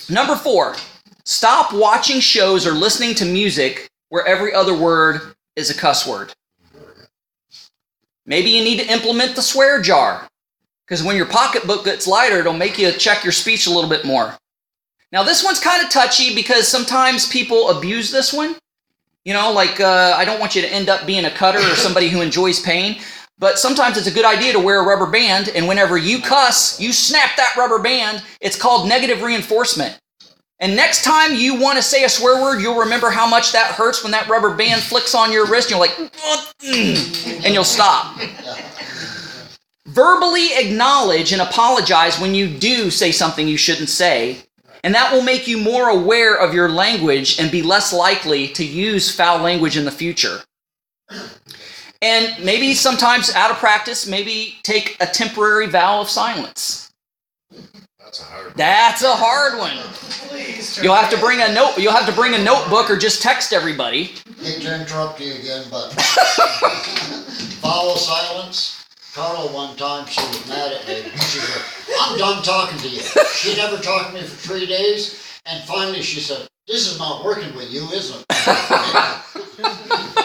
number 0.09 0.35
four, 0.35 0.75
stop 1.23 1.73
watching 1.73 2.19
shows 2.19 2.67
or 2.67 2.71
listening 2.73 3.15
to 3.15 3.25
music 3.25 3.87
where 4.09 4.25
every 4.27 4.53
other 4.53 4.75
word 4.77 5.33
is 5.59 5.69
a 5.69 5.75
cuss 5.75 6.07
word. 6.07 6.33
Maybe 8.25 8.49
you 8.49 8.63
need 8.63 8.79
to 8.79 8.91
implement 8.91 9.35
the 9.35 9.41
swear 9.41 9.81
jar 9.81 10.27
because 10.85 11.03
when 11.03 11.15
your 11.15 11.25
pocketbook 11.25 11.85
gets 11.85 12.07
lighter, 12.07 12.39
it'll 12.39 12.53
make 12.53 12.79
you 12.79 12.91
check 12.91 13.23
your 13.23 13.33
speech 13.33 13.67
a 13.67 13.69
little 13.69 13.89
bit 13.89 14.05
more. 14.05 14.35
Now, 15.11 15.23
this 15.23 15.43
one's 15.43 15.59
kind 15.59 15.83
of 15.83 15.89
touchy 15.89 16.33
because 16.33 16.67
sometimes 16.67 17.27
people 17.27 17.69
abuse 17.69 18.11
this 18.11 18.31
one. 18.31 18.55
You 19.25 19.33
know, 19.33 19.51
like 19.51 19.79
uh, 19.79 20.15
I 20.15 20.25
don't 20.25 20.39
want 20.39 20.55
you 20.55 20.61
to 20.61 20.73
end 20.73 20.89
up 20.89 21.05
being 21.05 21.25
a 21.25 21.31
cutter 21.31 21.59
or 21.59 21.75
somebody 21.75 22.09
who 22.09 22.21
enjoys 22.21 22.59
pain. 22.59 23.01
But 23.37 23.57
sometimes 23.57 23.97
it's 23.97 24.07
a 24.07 24.11
good 24.11 24.25
idea 24.25 24.53
to 24.53 24.59
wear 24.59 24.81
a 24.81 24.85
rubber 24.85 25.09
band, 25.09 25.49
and 25.49 25.67
whenever 25.67 25.97
you 25.97 26.21
cuss, 26.21 26.79
you 26.79 26.91
snap 26.91 27.37
that 27.37 27.55
rubber 27.57 27.79
band. 27.79 28.21
It's 28.41 28.57
called 28.57 28.89
negative 28.89 29.21
reinforcement. 29.21 29.97
And 30.61 30.75
next 30.75 31.03
time 31.03 31.35
you 31.35 31.55
want 31.59 31.77
to 31.77 31.81
say 31.81 32.03
a 32.03 32.09
swear 32.09 32.41
word, 32.41 32.61
you'll 32.61 32.79
remember 32.79 33.09
how 33.09 33.27
much 33.27 33.53
that 33.53 33.71
hurts 33.71 34.03
when 34.03 34.11
that 34.11 34.27
rubber 34.27 34.53
band 34.55 34.81
flicks 34.81 35.15
on 35.15 35.31
your 35.31 35.45
wrist. 35.47 35.69
You're 35.69 35.79
like, 35.79 35.97
and 35.97 37.53
you'll 37.53 37.63
stop. 37.63 38.19
Verbally 39.85 40.49
acknowledge 40.57 41.31
and 41.31 41.41
apologize 41.41 42.19
when 42.19 42.35
you 42.35 42.47
do 42.47 42.91
say 42.91 43.11
something 43.11 43.47
you 43.47 43.57
shouldn't 43.57 43.89
say, 43.89 44.37
and 44.83 44.93
that 44.93 45.13
will 45.13 45.23
make 45.23 45.47
you 45.47 45.57
more 45.57 45.89
aware 45.89 46.35
of 46.35 46.53
your 46.53 46.69
language 46.69 47.39
and 47.39 47.49
be 47.51 47.61
less 47.61 47.91
likely 47.93 48.47
to 48.49 48.65
use 48.65 49.13
foul 49.13 49.39
language 49.41 49.77
in 49.77 49.85
the 49.85 49.91
future. 49.91 50.39
And 52.01 52.45
maybe 52.45 52.73
sometimes 52.73 53.33
out 53.33 53.51
of 53.51 53.57
practice, 53.57 54.07
maybe 54.07 54.57
take 54.63 54.95
a 54.99 55.05
temporary 55.05 55.67
vow 55.67 56.01
of 56.01 56.09
silence. 56.09 56.91
That's 58.09 58.21
a 58.21 58.23
hard. 58.23 58.53
That's 58.55 59.03
a 59.03 59.13
hard 59.13 59.59
one. 59.59 59.77
Please. 60.29 60.81
You'll 60.81 60.95
have 60.95 61.11
to 61.11 61.17
bring 61.19 61.41
a 61.41 61.53
note. 61.53 61.77
You'll 61.77 61.93
have 61.93 62.07
to 62.07 62.11
bring 62.11 62.33
a 62.33 62.43
notebook 62.43 62.89
or 62.89 62.97
just 62.97 63.21
text 63.21 63.53
everybody. 63.53 64.15
Hate 64.41 64.63
to 64.63 64.81
interrupt 64.81 65.21
you 65.21 65.35
again, 65.35 65.67
but 65.69 65.93
follow 67.61 67.93
silence. 67.97 68.83
Carla 69.13 69.53
one 69.53 69.75
time 69.75 70.07
she 70.07 70.21
was 70.25 70.47
mad 70.49 70.71
at 70.71 70.87
me. 70.87 71.03
She 71.17 71.37
said, 71.37 71.61
"I'm 72.01 72.17
done 72.17 72.41
talking 72.41 72.79
to 72.79 72.89
you." 72.89 73.01
She 73.35 73.55
never 73.55 73.77
talked 73.77 74.07
to 74.09 74.15
me 74.15 74.21
for 74.21 74.47
three 74.47 74.65
days, 74.65 75.23
and 75.45 75.63
finally 75.65 76.01
she 76.01 76.19
said, 76.19 76.47
"This 76.65 76.91
is 76.91 76.97
not 76.97 77.23
working 77.23 77.55
with 77.55 77.69
you, 77.71 77.83
is 77.91 78.09
it?" 78.09 78.25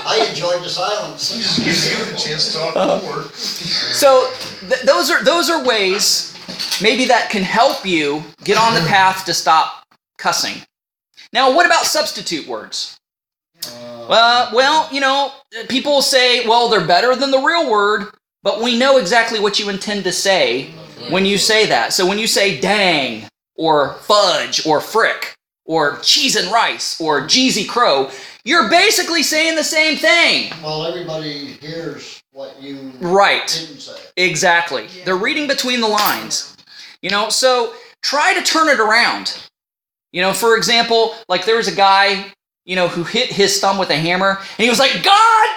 I 0.07 0.27
enjoyed 0.31 0.65
the 0.65 0.71
silence. 0.71 1.35
Gives 1.59 1.91
you 1.91 2.15
a 2.15 2.17
chance 2.17 2.51
to 2.53 2.59
talk 2.61 2.77
uh-huh. 2.77 3.03
more. 3.03 3.25
So 3.35 4.33
th- 4.71 4.81
those 4.85 5.11
are 5.11 5.23
those 5.23 5.51
are 5.51 5.63
ways 5.63 6.34
maybe 6.83 7.05
that 7.07 7.31
can 7.31 7.43
help 7.43 7.85
you 7.87 8.23
get 8.45 8.57
on 8.59 8.75
the 8.75 8.81
path 8.89 9.25
to 9.27 9.35
stop 9.35 9.85
cussing. 10.19 10.63
Now, 11.33 11.55
what 11.55 11.67
about 11.67 11.85
substitute 11.85 12.47
words? 12.47 12.97
Uh, 13.67 14.07
Uh, 14.09 14.51
well, 14.53 14.89
you 14.93 15.01
know, 15.01 15.33
people 15.69 16.03
say, 16.03 16.47
well, 16.47 16.69
they're 16.69 16.87
better 16.87 17.17
than 17.17 17.31
the 17.31 17.39
real 17.41 17.71
word, 17.71 18.09
but 18.43 18.61
we 18.61 18.79
know 18.79 18.99
exactly 18.99 19.41
what 19.41 19.59
you 19.59 19.71
intend 19.71 20.05
to 20.05 20.13
say 20.13 20.67
when 21.09 21.25
you 21.25 21.39
say 21.39 21.67
that. 21.67 21.93
So 21.95 22.07
when 22.07 22.19
you 22.19 22.27
say 22.27 22.61
dang, 22.61 23.27
or 23.57 23.95
fudge, 24.03 24.67
or 24.67 24.81
frick, 24.81 25.35
or 25.65 25.99
cheese 26.03 26.37
and 26.37 26.53
rice, 26.53 27.01
or 27.01 27.23
Jeezy 27.23 27.67
Crow, 27.67 28.11
you're 28.45 28.69
basically 28.69 29.23
saying 29.23 29.57
the 29.57 29.65
same 29.65 29.97
thing. 29.97 30.53
well, 30.63 30.85
everybody 30.85 31.55
hears 31.55 32.23
what 32.35 32.61
you 32.61 32.93
Right. 32.99 33.47
didn't 33.47 33.81
say. 33.81 33.97
Exactly. 34.17 34.89
Yeah. 34.93 35.05
They're 35.05 35.17
reading 35.17 35.47
between 35.47 35.81
the 35.81 35.87
lines. 35.87 36.57
You 37.01 37.11
know, 37.11 37.29
so 37.29 37.75
try 38.03 38.35
to 38.35 38.43
turn 38.43 38.69
it 38.69 38.81
around. 38.81 39.39
You 40.11 40.21
know, 40.21 40.33
for 40.33 40.57
example, 40.57 41.15
like 41.29 41.45
there 41.45 41.57
was 41.57 41.69
a 41.69 41.75
guy, 41.75 42.33
you 42.65 42.75
know, 42.75 42.89
who 42.89 43.05
hit 43.05 43.29
his 43.31 43.61
thumb 43.61 43.79
with 43.79 43.91
a 43.91 43.97
hammer, 43.97 44.31
and 44.39 44.65
he 44.65 44.69
was 44.69 44.81
like, 44.81 45.03
God, 45.05 45.49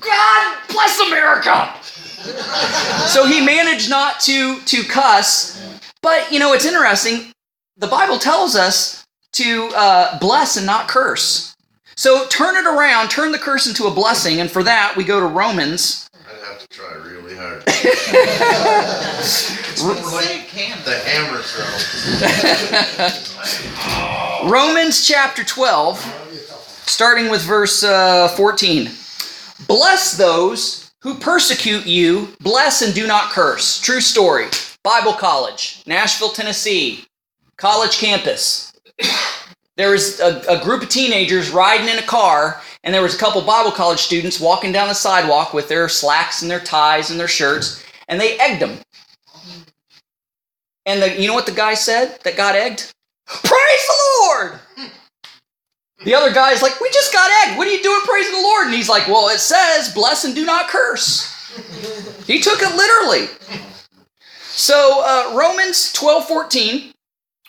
God 0.00 0.58
bless 0.68 1.00
America. 1.00 1.72
so 3.08 3.24
he 3.26 3.44
managed 3.44 3.88
not 3.88 4.20
to 4.20 4.60
to 4.60 4.82
cuss, 4.84 5.58
but 6.02 6.30
you 6.30 6.38
know, 6.38 6.52
it's 6.52 6.66
interesting. 6.66 7.32
The 7.78 7.86
Bible 7.86 8.18
tells 8.18 8.56
us 8.56 9.04
to 9.32 9.70
uh, 9.74 10.18
bless 10.18 10.56
and 10.56 10.66
not 10.66 10.88
curse. 10.88 11.55
So 11.96 12.26
turn 12.28 12.56
it 12.56 12.66
around, 12.66 13.08
turn 13.08 13.32
the 13.32 13.38
curse 13.38 13.66
into 13.66 13.86
a 13.86 13.90
blessing, 13.90 14.40
and 14.40 14.50
for 14.50 14.62
that 14.62 14.94
we 14.96 15.04
go 15.04 15.18
to 15.18 15.26
Romans 15.26 16.08
I'd 16.28 16.44
have 16.44 16.58
to 16.58 16.68
try 16.68 16.92
really 16.94 17.36
hard. 17.36 17.62
It's 19.76 19.82
more 19.82 19.94
like. 19.94 20.50
The 20.86 20.98
hammer 21.04 21.42
throw. 21.42 21.66
Romans 24.50 25.06
chapter 25.06 25.44
12, 25.44 26.00
starting 26.86 27.28
with 27.28 27.42
verse 27.42 27.82
uh, 27.82 28.28
14. 28.28 28.90
Bless 29.66 30.16
those 30.16 30.92
who 31.02 31.16
persecute 31.16 31.84
you, 31.86 32.28
bless 32.40 32.80
and 32.82 32.94
do 32.94 33.06
not 33.06 33.30
curse. 33.30 33.78
True 33.80 34.00
story. 34.00 34.46
Bible 34.82 35.12
College, 35.12 35.82
Nashville, 35.86 36.30
Tennessee, 36.30 37.04
college 37.58 37.98
campus. 37.98 38.72
There 39.76 39.90
was 39.90 40.20
a, 40.20 40.42
a 40.48 40.62
group 40.64 40.82
of 40.82 40.88
teenagers 40.88 41.50
riding 41.50 41.88
in 41.88 41.98
a 41.98 42.06
car, 42.06 42.62
and 42.82 42.94
there 42.94 43.02
was 43.02 43.14
a 43.14 43.18
couple 43.18 43.42
Bible 43.42 43.70
college 43.70 44.00
students 44.00 44.40
walking 44.40 44.72
down 44.72 44.88
the 44.88 44.94
sidewalk 44.94 45.52
with 45.52 45.68
their 45.68 45.88
slacks 45.88 46.40
and 46.42 46.50
their 46.50 46.60
ties 46.60 47.10
and 47.10 47.20
their 47.20 47.28
shirts, 47.28 47.84
and 48.08 48.20
they 48.20 48.38
egged 48.38 48.62
them. 48.62 48.78
And 50.86 51.02
the, 51.02 51.20
you 51.20 51.28
know 51.28 51.34
what 51.34 51.46
the 51.46 51.52
guy 51.52 51.74
said 51.74 52.18
that 52.24 52.36
got 52.36 52.54
egged? 52.54 52.92
Praise 53.26 53.86
the 53.86 54.20
Lord! 54.20 54.60
The 56.04 56.14
other 56.14 56.32
guy's 56.32 56.62
like, 56.62 56.80
We 56.80 56.88
just 56.90 57.12
got 57.12 57.30
egged. 57.44 57.58
What 57.58 57.66
are 57.66 57.72
you 57.72 57.82
doing 57.82 58.00
praising 58.04 58.34
the 58.34 58.40
Lord? 58.40 58.66
And 58.66 58.74
he's 58.74 58.88
like, 58.88 59.08
Well, 59.08 59.28
it 59.28 59.40
says, 59.40 59.92
bless 59.92 60.24
and 60.24 60.34
do 60.34 60.46
not 60.46 60.68
curse. 60.68 61.32
He 62.26 62.40
took 62.40 62.60
it 62.60 62.76
literally. 62.76 63.28
So 64.50 65.02
uh, 65.04 65.36
Romans 65.36 65.92
12 65.92 66.26
14, 66.28 66.92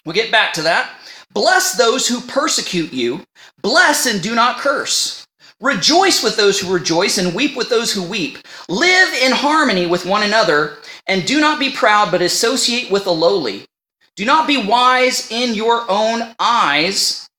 we'll 0.05 0.15
get 0.15 0.31
back 0.31 0.53
to 0.53 0.61
that. 0.63 0.96
Bless 1.37 1.73
those 1.73 2.07
who 2.07 2.21
persecute 2.21 2.91
you, 2.91 3.23
bless 3.61 4.07
and 4.07 4.23
do 4.23 4.33
not 4.33 4.57
curse. 4.57 5.23
Rejoice 5.61 6.23
with 6.23 6.35
those 6.35 6.59
who 6.59 6.73
rejoice 6.73 7.19
and 7.19 7.35
weep 7.35 7.55
with 7.55 7.69
those 7.69 7.93
who 7.93 8.01
weep. 8.01 8.39
Live 8.69 9.13
in 9.13 9.31
harmony 9.33 9.85
with 9.85 10.03
one 10.03 10.23
another 10.23 10.79
and 11.05 11.27
do 11.27 11.39
not 11.39 11.59
be 11.59 11.69
proud, 11.69 12.09
but 12.09 12.23
associate 12.23 12.89
with 12.89 13.03
the 13.03 13.13
lowly. 13.13 13.67
Do 14.15 14.25
not 14.25 14.47
be 14.47 14.57
wise 14.57 15.29
in 15.31 15.53
your 15.53 15.85
own 15.87 16.33
eyes. 16.39 17.29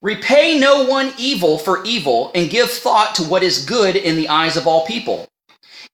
Repay 0.00 0.56
no 0.56 0.84
one 0.84 1.12
evil 1.18 1.58
for 1.58 1.82
evil 1.82 2.30
and 2.36 2.48
give 2.48 2.70
thought 2.70 3.16
to 3.16 3.24
what 3.24 3.42
is 3.42 3.64
good 3.64 3.96
in 3.96 4.14
the 4.14 4.28
eyes 4.28 4.56
of 4.56 4.68
all 4.68 4.86
people. 4.86 5.26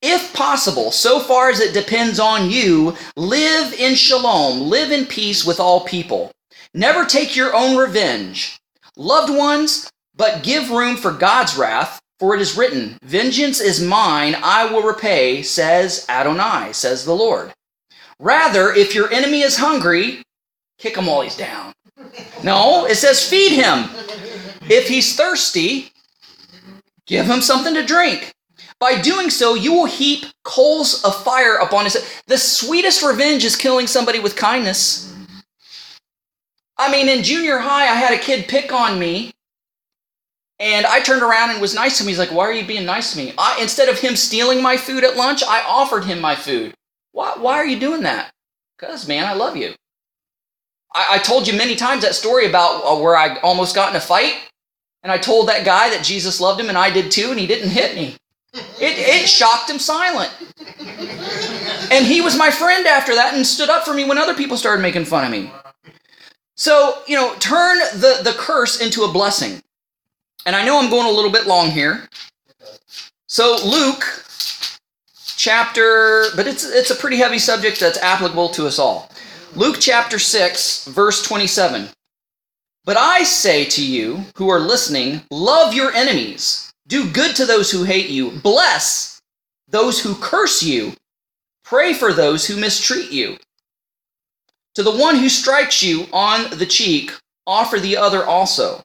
If 0.03 0.35
possible, 0.35 0.91
so 0.91 1.19
far 1.19 1.49
as 1.49 1.61
it 1.61 1.73
depends 1.73 2.21
on 2.21 2.51
you, 2.51 2.99
live 3.17 3.73
in 3.73 3.95
shalom, 3.95 4.69
live 4.69 4.93
in 4.93 5.07
peace 5.07 5.43
with 5.43 5.59
all 5.59 5.87
people. 5.87 6.33
Never 6.75 7.05
take 7.05 7.35
your 7.35 7.55
own 7.55 7.77
revenge. 7.77 8.61
Loved 8.97 9.33
ones, 9.35 9.91
but 10.15 10.43
give 10.43 10.71
room 10.71 10.97
for 10.97 11.11
God's 11.11 11.57
wrath, 11.57 12.01
for 12.19 12.35
it 12.35 12.41
is 12.41 12.57
written, 12.57 12.97
Vengeance 13.03 13.61
is 13.61 13.83
mine, 13.83 14.37
I 14.43 14.67
will 14.67 14.83
repay, 14.83 15.43
says 15.43 16.07
Adonai, 16.09 16.73
says 16.73 17.05
the 17.05 17.15
Lord. 17.15 17.53
Rather, 18.21 18.73
if 18.73 18.95
your 18.95 19.11
enemy 19.11 19.41
is 19.41 19.57
hungry, 19.57 20.23
kick 20.79 20.97
him 20.97 21.07
while 21.07 21.23
he's 21.23 21.37
down. 21.37 21.73
No, 22.45 22.85
it 22.85 22.97
says 22.97 23.27
feed 23.27 23.53
him. 23.53 23.89
If 24.71 24.89
he's 24.89 25.17
thirsty, 25.17 25.91
give 27.07 27.27
him 27.27 27.41
something 27.41 27.75
to 27.75 27.85
drink. 27.85 28.33
By 28.79 29.01
doing 29.01 29.29
so, 29.31 29.55
you 29.55 29.73
will 29.73 29.87
heap 29.87 30.27
coals 30.45 31.03
of 31.05 31.23
fire 31.25 31.57
upon 31.57 31.85
his 31.85 31.95
head. 31.95 32.05
The 32.27 32.39
sweetest 32.39 33.03
revenge 33.03 33.45
is 33.45 33.57
killing 33.57 33.87
somebody 33.87 34.21
with 34.21 34.37
kindness. 34.37 35.10
I 36.81 36.91
mean, 36.91 37.11
in 37.11 37.23
junior 37.23 37.59
high, 37.59 37.83
I 37.83 37.95
had 37.95 38.15
a 38.15 38.19
kid 38.19 38.49
pick 38.49 38.73
on 38.73 38.99
me, 38.99 39.33
and 40.59 40.87
I 40.87 41.01
turned 41.01 41.23
around 41.23 41.51
and 41.51 41.61
was 41.61 41.75
nice 41.75 41.99
to 41.99 42.05
him. 42.05 42.09
He's 42.09 42.19
like, 42.19 42.33
Why 42.33 42.47
are 42.47 42.55
you 42.55 42.67
being 42.67 42.87
nice 42.87 43.13
to 43.13 43.19
me? 43.19 43.35
I, 43.37 43.59
instead 43.61 43.91
of 43.91 44.01
him 44.01 44.17
stealing 44.17 44.63
my 44.63 44.79
food 44.79 45.05
at 45.05 45.17
lunch, 45.17 45.43
I 45.43 45.63
offered 45.69 46.07
him 46.07 46.23
my 46.23 46.35
food. 46.35 46.73
Why, 47.13 47.35
why 47.37 47.57
are 47.57 47.67
you 47.67 47.79
doing 47.79 48.03
that? 48.05 48.31
Because, 48.79 49.07
man, 49.07 49.27
I 49.27 49.35
love 49.35 49.59
you. 49.59 49.75
I, 50.95 51.07
I 51.11 51.19
told 51.19 51.47
you 51.47 51.53
many 51.57 51.77
times 51.77 52.03
that 52.03 52.15
story 52.15 52.47
about 52.47 52.83
uh, 52.83 52.99
where 52.99 53.15
I 53.15 53.37
almost 53.41 53.75
got 53.75 53.91
in 53.91 53.97
a 53.97 54.01
fight, 54.01 54.37
and 55.03 55.13
I 55.13 55.19
told 55.19 55.49
that 55.49 55.67
guy 55.67 55.91
that 55.91 56.03
Jesus 56.03 56.41
loved 56.41 56.61
him, 56.63 56.71
and 56.71 56.79
I 56.79 56.89
did 56.91 57.11
too, 57.11 57.31
and 57.31 57.39
he 57.39 57.47
didn't 57.47 57.71
hit 57.71 57.95
me. 57.95 58.17
It, 58.55 58.99
it 58.99 59.29
shocked 59.29 59.69
him 59.69 59.79
silent. 59.79 60.33
And 61.93 62.07
he 62.07 62.23
was 62.23 62.39
my 62.39 62.51
friend 62.51 62.87
after 62.87 63.15
that 63.15 63.35
and 63.35 63.47
stood 63.47 63.69
up 63.69 63.85
for 63.85 63.93
me 63.93 64.05
when 64.05 64.17
other 64.17 64.35
people 64.35 64.57
started 64.57 64.81
making 64.81 65.05
fun 65.05 65.25
of 65.25 65.31
me. 65.31 65.53
So, 66.61 66.99
you 67.07 67.17
know, 67.17 67.35
turn 67.37 67.79
the, 67.79 68.21
the 68.23 68.35
curse 68.37 68.83
into 68.83 69.05
a 69.05 69.11
blessing. 69.11 69.63
And 70.45 70.55
I 70.55 70.63
know 70.63 70.79
I'm 70.79 70.91
going 70.91 71.07
a 71.07 71.11
little 71.11 71.31
bit 71.31 71.47
long 71.47 71.71
here. 71.71 72.07
So, 73.29 73.57
Luke 73.65 74.05
chapter, 75.25 76.27
but 76.37 76.47
it's, 76.47 76.63
it's 76.63 76.91
a 76.91 76.95
pretty 76.95 77.17
heavy 77.17 77.39
subject 77.39 77.81
that's 77.81 77.97
applicable 78.03 78.51
to 78.51 78.67
us 78.67 78.79
all. 78.79 79.11
Luke 79.57 79.79
chapter 79.81 80.19
6, 80.19 80.89
verse 80.89 81.23
27. 81.23 81.89
But 82.85 82.99
I 82.99 83.23
say 83.23 83.65
to 83.65 83.83
you 83.83 84.27
who 84.35 84.51
are 84.51 84.61
listening, 84.61 85.23
love 85.31 85.73
your 85.73 85.93
enemies. 85.93 86.71
Do 86.87 87.11
good 87.11 87.35
to 87.37 87.47
those 87.47 87.71
who 87.71 87.85
hate 87.85 88.11
you. 88.11 88.33
Bless 88.33 89.23
those 89.67 90.03
who 90.03 90.15
curse 90.15 90.63
you. 90.63 90.93
Pray 91.65 91.95
for 91.95 92.13
those 92.13 92.47
who 92.47 92.61
mistreat 92.61 93.11
you. 93.11 93.39
To 94.77 94.83
the 94.83 94.97
one 94.97 95.17
who 95.17 95.29
strikes 95.29 95.83
you 95.83 96.07
on 96.13 96.59
the 96.59 96.67
cheek, 96.67 97.13
offer 97.47 97.79
the 97.79 97.97
other 97.97 98.25
also. 98.25 98.83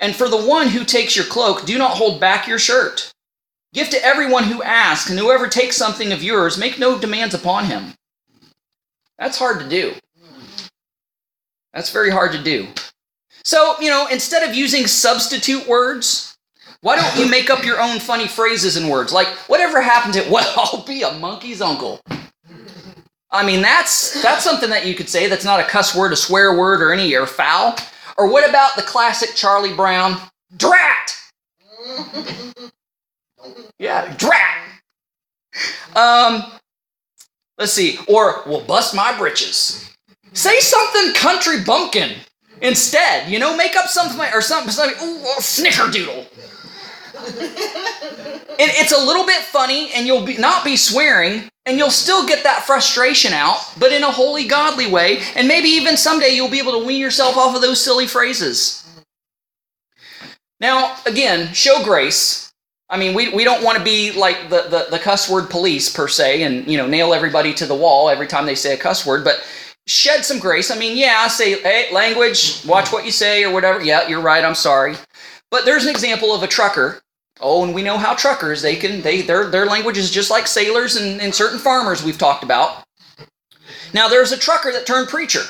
And 0.00 0.16
for 0.16 0.28
the 0.28 0.42
one 0.42 0.68
who 0.68 0.84
takes 0.84 1.14
your 1.14 1.26
cloak, 1.26 1.64
do 1.64 1.78
not 1.78 1.96
hold 1.96 2.20
back 2.20 2.48
your 2.48 2.58
shirt. 2.58 3.12
Give 3.72 3.88
to 3.88 4.04
everyone 4.04 4.44
who 4.44 4.62
asks, 4.62 5.08
and 5.08 5.18
whoever 5.18 5.48
takes 5.48 5.76
something 5.76 6.12
of 6.12 6.22
yours, 6.22 6.58
make 6.58 6.78
no 6.78 6.98
demands 6.98 7.34
upon 7.34 7.66
him. 7.66 7.94
That's 9.18 9.38
hard 9.38 9.60
to 9.60 9.68
do. 9.68 9.94
That's 11.72 11.90
very 11.90 12.10
hard 12.10 12.32
to 12.32 12.42
do. 12.42 12.68
So, 13.44 13.76
you 13.80 13.88
know, 13.88 14.08
instead 14.10 14.48
of 14.48 14.54
using 14.54 14.86
substitute 14.86 15.66
words, 15.66 16.36
why 16.82 16.96
don't 16.96 17.16
you 17.16 17.30
make 17.30 17.48
up 17.48 17.64
your 17.64 17.80
own 17.80 17.98
funny 17.98 18.26
phrases 18.26 18.76
and 18.76 18.90
words? 18.90 19.12
Like, 19.12 19.28
whatever 19.48 19.80
happened 19.80 20.14
to, 20.14 20.28
well, 20.30 20.52
I'll 20.56 20.84
be 20.84 21.02
a 21.02 21.12
monkey's 21.12 21.62
uncle. 21.62 22.00
I 23.32 23.44
mean, 23.44 23.62
that's 23.62 24.22
that's 24.22 24.44
something 24.44 24.70
that 24.70 24.86
you 24.86 24.94
could 24.94 25.08
say 25.08 25.26
that's 25.26 25.44
not 25.44 25.58
a 25.58 25.64
cuss 25.64 25.96
word, 25.96 26.12
a 26.12 26.16
swear 26.16 26.56
word, 26.56 26.82
or 26.82 26.92
any 26.92 27.14
or 27.14 27.26
foul. 27.26 27.76
Or 28.18 28.30
what 28.30 28.48
about 28.48 28.76
the 28.76 28.82
classic 28.82 29.34
Charlie 29.34 29.74
Brown? 29.74 30.20
Drat! 30.56 31.16
Yeah, 33.78 34.14
drat! 34.16 34.58
Um, 35.96 36.44
let's 37.58 37.72
see. 37.72 37.98
Or, 38.06 38.42
we'll 38.46 38.64
bust 38.64 38.94
my 38.94 39.16
britches. 39.16 39.90
Say 40.34 40.60
something 40.60 41.14
country 41.14 41.64
bumpkin 41.64 42.12
instead. 42.60 43.30
You 43.30 43.38
know, 43.38 43.56
make 43.56 43.76
up 43.76 43.86
something 43.86 44.20
or 44.32 44.40
something, 44.40 44.70
something 44.70 44.96
ooh, 45.02 45.24
snickerdoodle 45.40 46.26
and 47.24 48.70
it's 48.78 48.92
a 48.92 49.04
little 49.04 49.26
bit 49.26 49.42
funny, 49.42 49.92
and 49.92 50.06
you'll 50.06 50.24
be, 50.24 50.36
not 50.36 50.64
be 50.64 50.76
swearing, 50.76 51.48
and 51.66 51.78
you'll 51.78 51.90
still 51.90 52.26
get 52.26 52.44
that 52.44 52.64
frustration 52.64 53.32
out, 53.32 53.58
but 53.78 53.92
in 53.92 54.02
a 54.02 54.10
holy, 54.10 54.46
godly 54.46 54.90
way. 54.90 55.22
And 55.36 55.46
maybe 55.46 55.68
even 55.68 55.96
someday 55.96 56.30
you'll 56.30 56.50
be 56.50 56.58
able 56.58 56.78
to 56.80 56.86
wean 56.86 57.00
yourself 57.00 57.36
off 57.36 57.54
of 57.54 57.62
those 57.62 57.82
silly 57.82 58.06
phrases. 58.06 58.84
Now, 60.60 60.96
again, 61.06 61.52
show 61.52 61.82
grace. 61.84 62.52
I 62.88 62.96
mean, 62.96 63.14
we, 63.14 63.30
we 63.30 63.42
don't 63.42 63.64
want 63.64 63.78
to 63.78 63.84
be 63.84 64.12
like 64.12 64.50
the, 64.50 64.62
the, 64.68 64.86
the 64.90 64.98
cuss 64.98 65.28
word 65.28 65.50
police 65.50 65.92
per 65.92 66.08
se 66.08 66.42
and, 66.42 66.66
you 66.68 66.76
know, 66.76 66.86
nail 66.86 67.14
everybody 67.14 67.54
to 67.54 67.66
the 67.66 67.74
wall 67.74 68.10
every 68.10 68.26
time 68.26 68.46
they 68.46 68.54
say 68.54 68.74
a 68.74 68.76
cuss 68.76 69.06
word, 69.06 69.24
but 69.24 69.44
shed 69.86 70.24
some 70.24 70.38
grace. 70.38 70.70
I 70.70 70.78
mean, 70.78 70.96
yeah, 70.96 71.26
say, 71.26 71.60
hey, 71.62 71.92
language, 71.92 72.64
watch 72.64 72.92
what 72.92 73.04
you 73.04 73.10
say 73.10 73.44
or 73.44 73.52
whatever. 73.52 73.82
Yeah, 73.82 74.06
you're 74.08 74.20
right, 74.20 74.44
I'm 74.44 74.54
sorry. 74.54 74.94
But 75.50 75.64
there's 75.64 75.84
an 75.84 75.90
example 75.90 76.34
of 76.34 76.42
a 76.42 76.46
trucker 76.46 77.01
Oh, 77.42 77.64
and 77.64 77.74
we 77.74 77.82
know 77.82 77.98
how 77.98 78.14
truckers 78.14 78.62
they 78.62 78.76
can 78.76 79.02
they 79.02 79.22
their 79.22 79.50
their 79.50 79.66
language 79.66 79.98
is 79.98 80.10
just 80.10 80.30
like 80.30 80.46
sailors 80.46 80.96
and, 80.96 81.20
and 81.20 81.34
certain 81.34 81.58
farmers 81.58 82.02
we've 82.02 82.18
talked 82.18 82.44
about. 82.44 82.84
Now 83.92 84.08
there's 84.08 84.32
a 84.32 84.38
trucker 84.38 84.72
that 84.72 84.86
turned 84.86 85.08
preacher. 85.08 85.42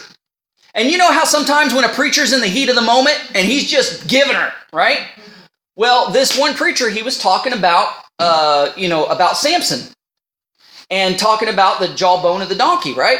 And 0.75 0.91
you 0.91 0.97
know 0.97 1.13
how 1.13 1.25
sometimes 1.25 1.75
when 1.75 1.85
a 1.85 1.89
preacher's 1.89 2.33
in 2.33 2.41
the 2.41 2.47
heat 2.47 2.71
of 2.71 2.75
the 2.75 2.83
moment 2.83 3.19
and 3.35 3.47
he's 3.47 3.71
just 3.71 4.09
giving 4.09 4.35
her, 4.35 4.53
right? 4.73 5.07
Well, 5.77 6.11
this 6.11 6.39
one 6.39 6.55
preacher, 6.55 6.89
he 6.89 7.03
was 7.03 7.19
talking 7.19 7.53
about, 7.53 7.95
uh, 8.19 8.73
you 8.77 8.89
know, 8.89 9.05
about 9.07 9.37
Samson 9.37 9.93
and 10.91 11.19
talking 11.19 11.49
about 11.49 11.81
the 11.81 11.89
jawbone 11.89 12.43
of 12.43 12.49
the 12.49 12.55
donkey, 12.55 12.95
right? 12.95 13.19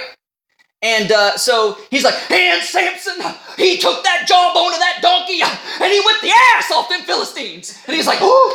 And 0.83 1.13
uh, 1.13 1.37
so 1.37 1.79
he's 1.91 2.03
like, 2.03 2.15
and 2.31 2.63
Samson, 2.63 3.15
he 3.57 3.79
took 3.79 4.03
that 4.03 4.25
jawbone 4.27 4.75
of 4.75 4.81
that 4.81 4.99
donkey 5.01 5.41
and 5.41 5.93
he 5.93 6.01
whipped 6.01 6.23
the 6.23 6.33
ass 6.57 6.73
off 6.73 6.89
them 6.89 7.03
Philistines. 7.03 7.79
And 7.87 7.95
he's 7.95 8.07
like, 8.07 8.21
ooh. 8.21 8.53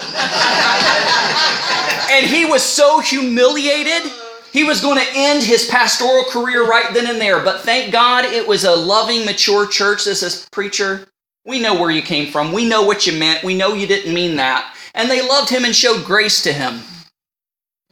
and 2.12 2.26
he 2.26 2.44
was 2.44 2.62
so 2.62 3.00
humiliated, 3.00 4.12
he 4.52 4.62
was 4.62 4.80
going 4.80 4.98
to 4.98 5.06
end 5.14 5.42
his 5.42 5.66
pastoral 5.66 6.24
career 6.24 6.68
right 6.68 6.92
then 6.94 7.08
and 7.08 7.20
there. 7.20 7.42
But 7.42 7.62
thank 7.62 7.92
God 7.92 8.24
it 8.24 8.46
was 8.46 8.64
a 8.64 8.74
loving, 8.74 9.24
mature 9.24 9.66
church 9.66 10.04
that 10.04 10.16
says, 10.16 10.48
Preacher, 10.52 11.08
we 11.44 11.60
know 11.60 11.80
where 11.80 11.90
you 11.90 12.02
came 12.02 12.30
from. 12.30 12.52
We 12.52 12.68
know 12.68 12.82
what 12.82 13.06
you 13.06 13.18
meant. 13.18 13.42
We 13.42 13.56
know 13.56 13.74
you 13.74 13.86
didn't 13.86 14.14
mean 14.14 14.36
that. 14.36 14.76
And 14.94 15.10
they 15.10 15.26
loved 15.26 15.50
him 15.50 15.64
and 15.64 15.74
showed 15.74 16.04
grace 16.04 16.42
to 16.42 16.52
him. 16.52 16.80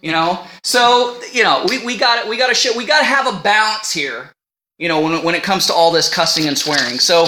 You 0.00 0.12
know, 0.12 0.44
so 0.62 1.20
you 1.32 1.42
know 1.42 1.64
we, 1.68 1.84
we 1.84 1.96
got 1.96 2.24
it. 2.24 2.28
we 2.28 2.36
got 2.36 2.48
to 2.48 2.54
show 2.54 2.76
we 2.76 2.86
got 2.86 3.00
to 3.00 3.04
have 3.04 3.26
a 3.26 3.38
balance 3.40 3.92
here. 3.92 4.32
You 4.78 4.88
know, 4.88 5.00
when 5.00 5.24
when 5.24 5.34
it 5.34 5.42
comes 5.42 5.66
to 5.66 5.72
all 5.72 5.90
this 5.90 6.12
cussing 6.12 6.46
and 6.46 6.56
swearing. 6.56 7.00
So 7.00 7.22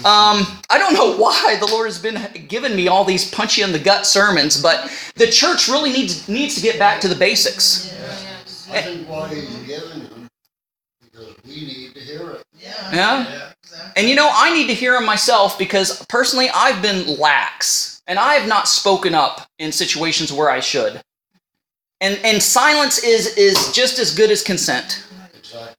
um, 0.00 0.46
I 0.70 0.78
don't 0.78 0.94
know 0.94 1.16
why 1.22 1.56
the 1.60 1.66
Lord 1.66 1.86
has 1.86 1.98
been 1.98 2.18
giving 2.48 2.74
me 2.74 2.88
all 2.88 3.04
these 3.04 3.30
punchy 3.30 3.62
in 3.62 3.72
the 3.72 3.78
gut 3.78 4.06
sermons, 4.06 4.60
but 4.60 4.90
the 5.16 5.26
church 5.26 5.68
really 5.68 5.92
needs 5.92 6.28
needs 6.28 6.54
to 6.54 6.62
get 6.62 6.78
back 6.78 7.00
to 7.02 7.08
the 7.08 7.14
basics. 7.14 7.92
I 8.70 8.82
think 8.82 9.08
why 9.08 9.32
he's 9.34 9.54
giving 9.66 10.04
them 10.08 10.28
because 11.00 11.34
we 11.44 11.54
need 11.54 11.94
to 11.94 12.00
hear 12.00 12.30
it. 12.30 12.42
Yeah. 12.58 12.92
Yeah. 12.92 13.52
And 13.96 14.08
you 14.08 14.14
know, 14.14 14.30
I 14.32 14.52
need 14.52 14.66
to 14.68 14.74
hear 14.74 14.92
them 14.92 15.04
myself 15.04 15.58
because 15.58 16.04
personally 16.06 16.48
I've 16.54 16.82
been 16.82 17.18
lax 17.18 18.02
and 18.06 18.18
I 18.18 18.34
have 18.34 18.48
not 18.48 18.68
spoken 18.68 19.14
up 19.14 19.46
in 19.58 19.72
situations 19.72 20.32
where 20.32 20.50
I 20.50 20.60
should. 20.60 21.00
And 22.00 22.18
and 22.24 22.42
silence 22.42 23.02
is 23.02 23.36
is 23.36 23.72
just 23.72 23.98
as 23.98 24.14
good 24.14 24.30
as 24.30 24.42
consent. 24.42 25.04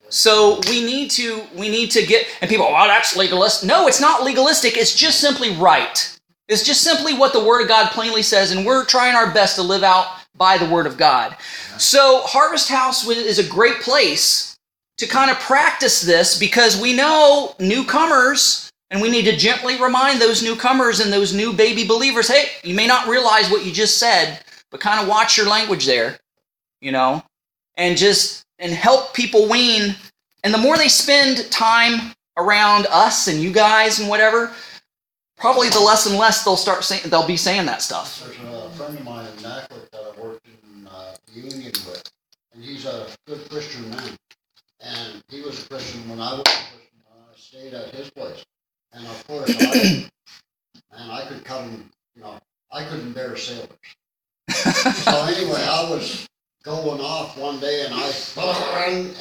So 0.09 0.59
we 0.69 0.83
need 0.83 1.11
to 1.11 1.43
we 1.55 1.69
need 1.69 1.91
to 1.91 2.05
get 2.05 2.27
and 2.41 2.49
people, 2.49 2.65
oh, 2.65 2.87
that's 2.87 3.15
legalist. 3.15 3.65
No, 3.65 3.87
it's 3.87 4.01
not 4.01 4.23
legalistic. 4.23 4.77
It's 4.77 4.95
just 4.95 5.19
simply 5.19 5.51
right. 5.55 6.17
It's 6.47 6.63
just 6.63 6.81
simply 6.81 7.13
what 7.13 7.33
the 7.33 7.43
Word 7.43 7.61
of 7.61 7.67
God 7.67 7.91
plainly 7.91 8.21
says, 8.21 8.51
and 8.51 8.65
we're 8.65 8.85
trying 8.85 9.15
our 9.15 9.31
best 9.31 9.55
to 9.55 9.61
live 9.61 9.83
out 9.83 10.07
by 10.35 10.57
the 10.57 10.69
Word 10.69 10.87
of 10.87 10.97
God. 10.97 11.35
So, 11.77 12.21
Harvest 12.21 12.69
House 12.69 13.05
is 13.07 13.37
a 13.37 13.49
great 13.49 13.81
place 13.81 14.55
to 14.97 15.07
kind 15.07 15.29
of 15.29 15.37
practice 15.39 16.01
this 16.01 16.39
because 16.39 16.79
we 16.79 16.93
know 16.93 17.53
newcomers, 17.59 18.71
and 18.89 19.01
we 19.01 19.09
need 19.09 19.25
to 19.25 19.35
gently 19.35 19.79
remind 19.81 20.21
those 20.21 20.41
newcomers 20.41 21.01
and 21.01 21.11
those 21.11 21.33
new 21.33 21.51
baby 21.51 21.85
believers 21.85 22.29
hey, 22.29 22.45
you 22.63 22.73
may 22.73 22.87
not 22.87 23.09
realize 23.09 23.51
what 23.51 23.65
you 23.65 23.71
just 23.73 23.97
said, 23.97 24.39
but 24.77 24.83
kind 24.83 25.01
of 25.01 25.07
watch 25.07 25.37
your 25.37 25.47
language 25.47 25.85
there, 25.85 26.19
you 26.81 26.91
know, 26.91 27.23
and 27.75 27.97
just 27.97 28.43
and 28.59 28.71
help 28.71 29.13
people 29.13 29.49
wean. 29.49 29.95
And 30.43 30.53
the 30.53 30.57
more 30.57 30.77
they 30.77 30.87
spend 30.87 31.49
time 31.51 32.13
around 32.37 32.85
us 32.91 33.27
and 33.27 33.41
you 33.41 33.51
guys 33.51 33.99
and 33.99 34.07
whatever, 34.07 34.51
probably 35.35 35.69
the 35.69 35.79
less 35.79 36.05
and 36.05 36.17
less 36.17 36.43
they'll 36.43 36.55
start 36.55 36.83
saying 36.83 37.01
they'll 37.09 37.25
be 37.25 37.37
saying 37.37 37.65
that 37.65 37.81
stuff. 37.81 38.23
There's 38.23 38.37
a 38.37 38.69
friend 38.71 38.97
of 38.97 39.03
mine 39.03 39.25
in 39.25 39.33
Nacklet 39.43 39.89
that 39.91 40.13
I 40.15 40.21
worked 40.21 40.45
in 40.45 40.87
uh, 40.87 41.15
union 41.33 41.71
with, 41.87 42.03
and 42.53 42.63
he's 42.63 42.85
a 42.85 43.07
good 43.25 43.49
Christian 43.49 43.89
man. 43.89 44.11
And 44.79 45.23
he 45.29 45.41
was 45.41 45.65
a 45.65 45.69
Christian 45.69 46.07
when 46.07 46.21
I 46.21 46.33
was 46.33 46.41
a 46.41 46.43
Christian. 46.43 47.01
I 47.09 47.35
stayed 47.35 47.73
at 47.73 47.89
his 47.95 48.11
place, 48.11 48.45
and 48.93 49.07
of 49.07 49.27
course, 49.27 49.55
I, 49.59 50.07
and 50.91 51.11
I 51.11 51.25
could 51.27 51.43
come, 51.43 51.89
you 52.15 52.21
know, 52.21 52.37
I 52.71 52.83
couldn't 52.83 53.13
bear 53.13 53.35
sailors. 53.35 53.69
So 55.11 55.25
anyway, 55.25 55.63
I 55.63 55.89
was 55.89 56.27
going 56.63 56.99
off 56.99 57.37
one 57.37 57.59
day, 57.59 57.85
and 57.85 57.93
I 57.93 58.11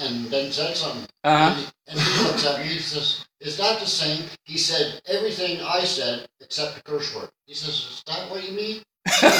and 0.00 0.26
then 0.26 0.50
said 0.52 0.76
something. 0.76 1.06
Uh-huh. 1.24 1.54
And, 1.54 1.58
he, 1.58 1.66
and 1.88 2.00
he 2.00 2.24
looks 2.24 2.46
at 2.46 2.60
me, 2.60 2.66
he 2.66 2.78
says, 2.78 3.24
Is 3.40 3.56
that 3.58 3.80
the 3.80 3.86
same? 3.86 4.24
He 4.44 4.58
said 4.58 5.00
everything 5.06 5.60
I 5.60 5.84
said 5.84 6.26
except 6.40 6.76
the 6.76 6.82
curse 6.82 7.14
word. 7.14 7.28
He 7.46 7.54
says, 7.54 7.74
Is 7.74 8.02
that 8.06 8.30
what 8.30 8.48
you 8.48 8.54
mean? 8.54 8.82
and 9.22 9.32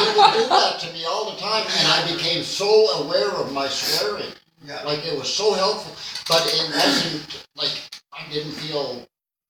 he 0.00 0.06
would 0.14 0.32
do 0.32 0.48
that 0.48 0.78
to 0.80 0.92
me 0.92 1.04
all 1.04 1.32
the 1.32 1.40
time, 1.40 1.66
and 1.66 1.88
I 1.88 2.12
became 2.14 2.44
so 2.44 3.02
aware 3.02 3.30
of 3.30 3.52
my 3.52 3.66
swearing. 3.68 4.32
Yeah. 4.64 4.82
Like 4.84 5.04
it 5.04 5.18
was 5.18 5.32
so 5.32 5.52
helpful, 5.54 5.94
but 6.28 6.42
it 6.46 6.74
wasn't 6.74 7.46
like 7.56 7.82
I 8.12 8.30
didn't 8.32 8.52
feel 8.52 9.04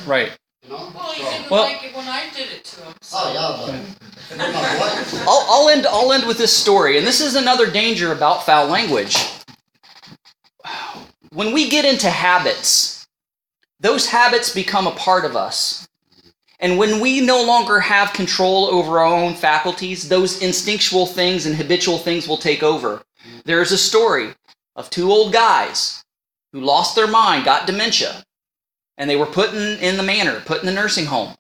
Right. 0.07 0.37
You 0.65 0.71
know? 0.71 0.91
Well, 0.95 1.13
he 1.13 1.23
didn't 1.23 1.51
Well- 1.51 1.63
like 1.65 1.85
it 1.85 1.95
when 1.95 2.09
I 2.09 2.29
did 2.35 2.51
it 2.51 2.65
to 2.65 2.81
him. 2.83 2.95
so- 3.01 3.19
oh 3.21 3.33
yeah, 3.33 3.83
but 4.29 4.39
my 4.39 4.79
wife. 4.81 5.15
I'll, 5.29 5.47
I'll 5.49 5.69
end 5.69 5.87
I'll 5.87 6.13
end 6.13 6.27
with 6.27 6.39
this 6.39 6.57
story, 6.57 6.97
and 6.99 7.07
this 7.07 7.21
is 7.21 7.35
another 7.37 7.71
danger 7.71 8.13
about 8.13 8.45
foul 8.47 8.67
language. 8.69 9.17
When 11.33 11.53
we 11.53 11.69
get 11.69 11.85
into 11.85 12.09
habits, 12.11 13.07
those 13.81 14.07
habits 14.07 14.55
become 14.55 14.87
a 14.87 14.93
part 14.93 15.25
of 15.25 15.37
us. 15.37 15.87
And 16.61 16.79
when 16.79 17.01
we 17.01 17.21
no 17.21 17.43
longer 17.45 17.81
have 17.81 18.13
control 18.13 18.67
over 18.67 19.01
our 19.01 19.05
own 19.13 19.35
faculties, 19.35 20.09
those 20.09 20.41
instinctual 20.41 21.07
things 21.07 21.45
and 21.45 21.55
habitual 21.57 21.99
things 21.99 22.27
will 22.29 22.39
take 22.39 22.63
over. 22.63 23.03
There's 23.45 23.73
a 23.73 23.77
story 23.79 24.31
of 24.77 24.89
two 24.89 25.11
old 25.11 25.33
guys 25.33 26.05
who 26.53 26.61
lost 26.61 26.95
their 26.95 27.09
mind, 27.09 27.45
got 27.45 27.67
dementia, 27.67 28.25
and 28.99 29.09
they 29.09 29.17
were 29.17 29.27
put 29.27 29.55
in, 29.55 29.97
the 29.97 30.03
manor, 30.03 30.41
put 30.41 30.61
in 30.61 30.67
the 30.67 30.73
nursing 30.73 31.07
home. 31.07 31.35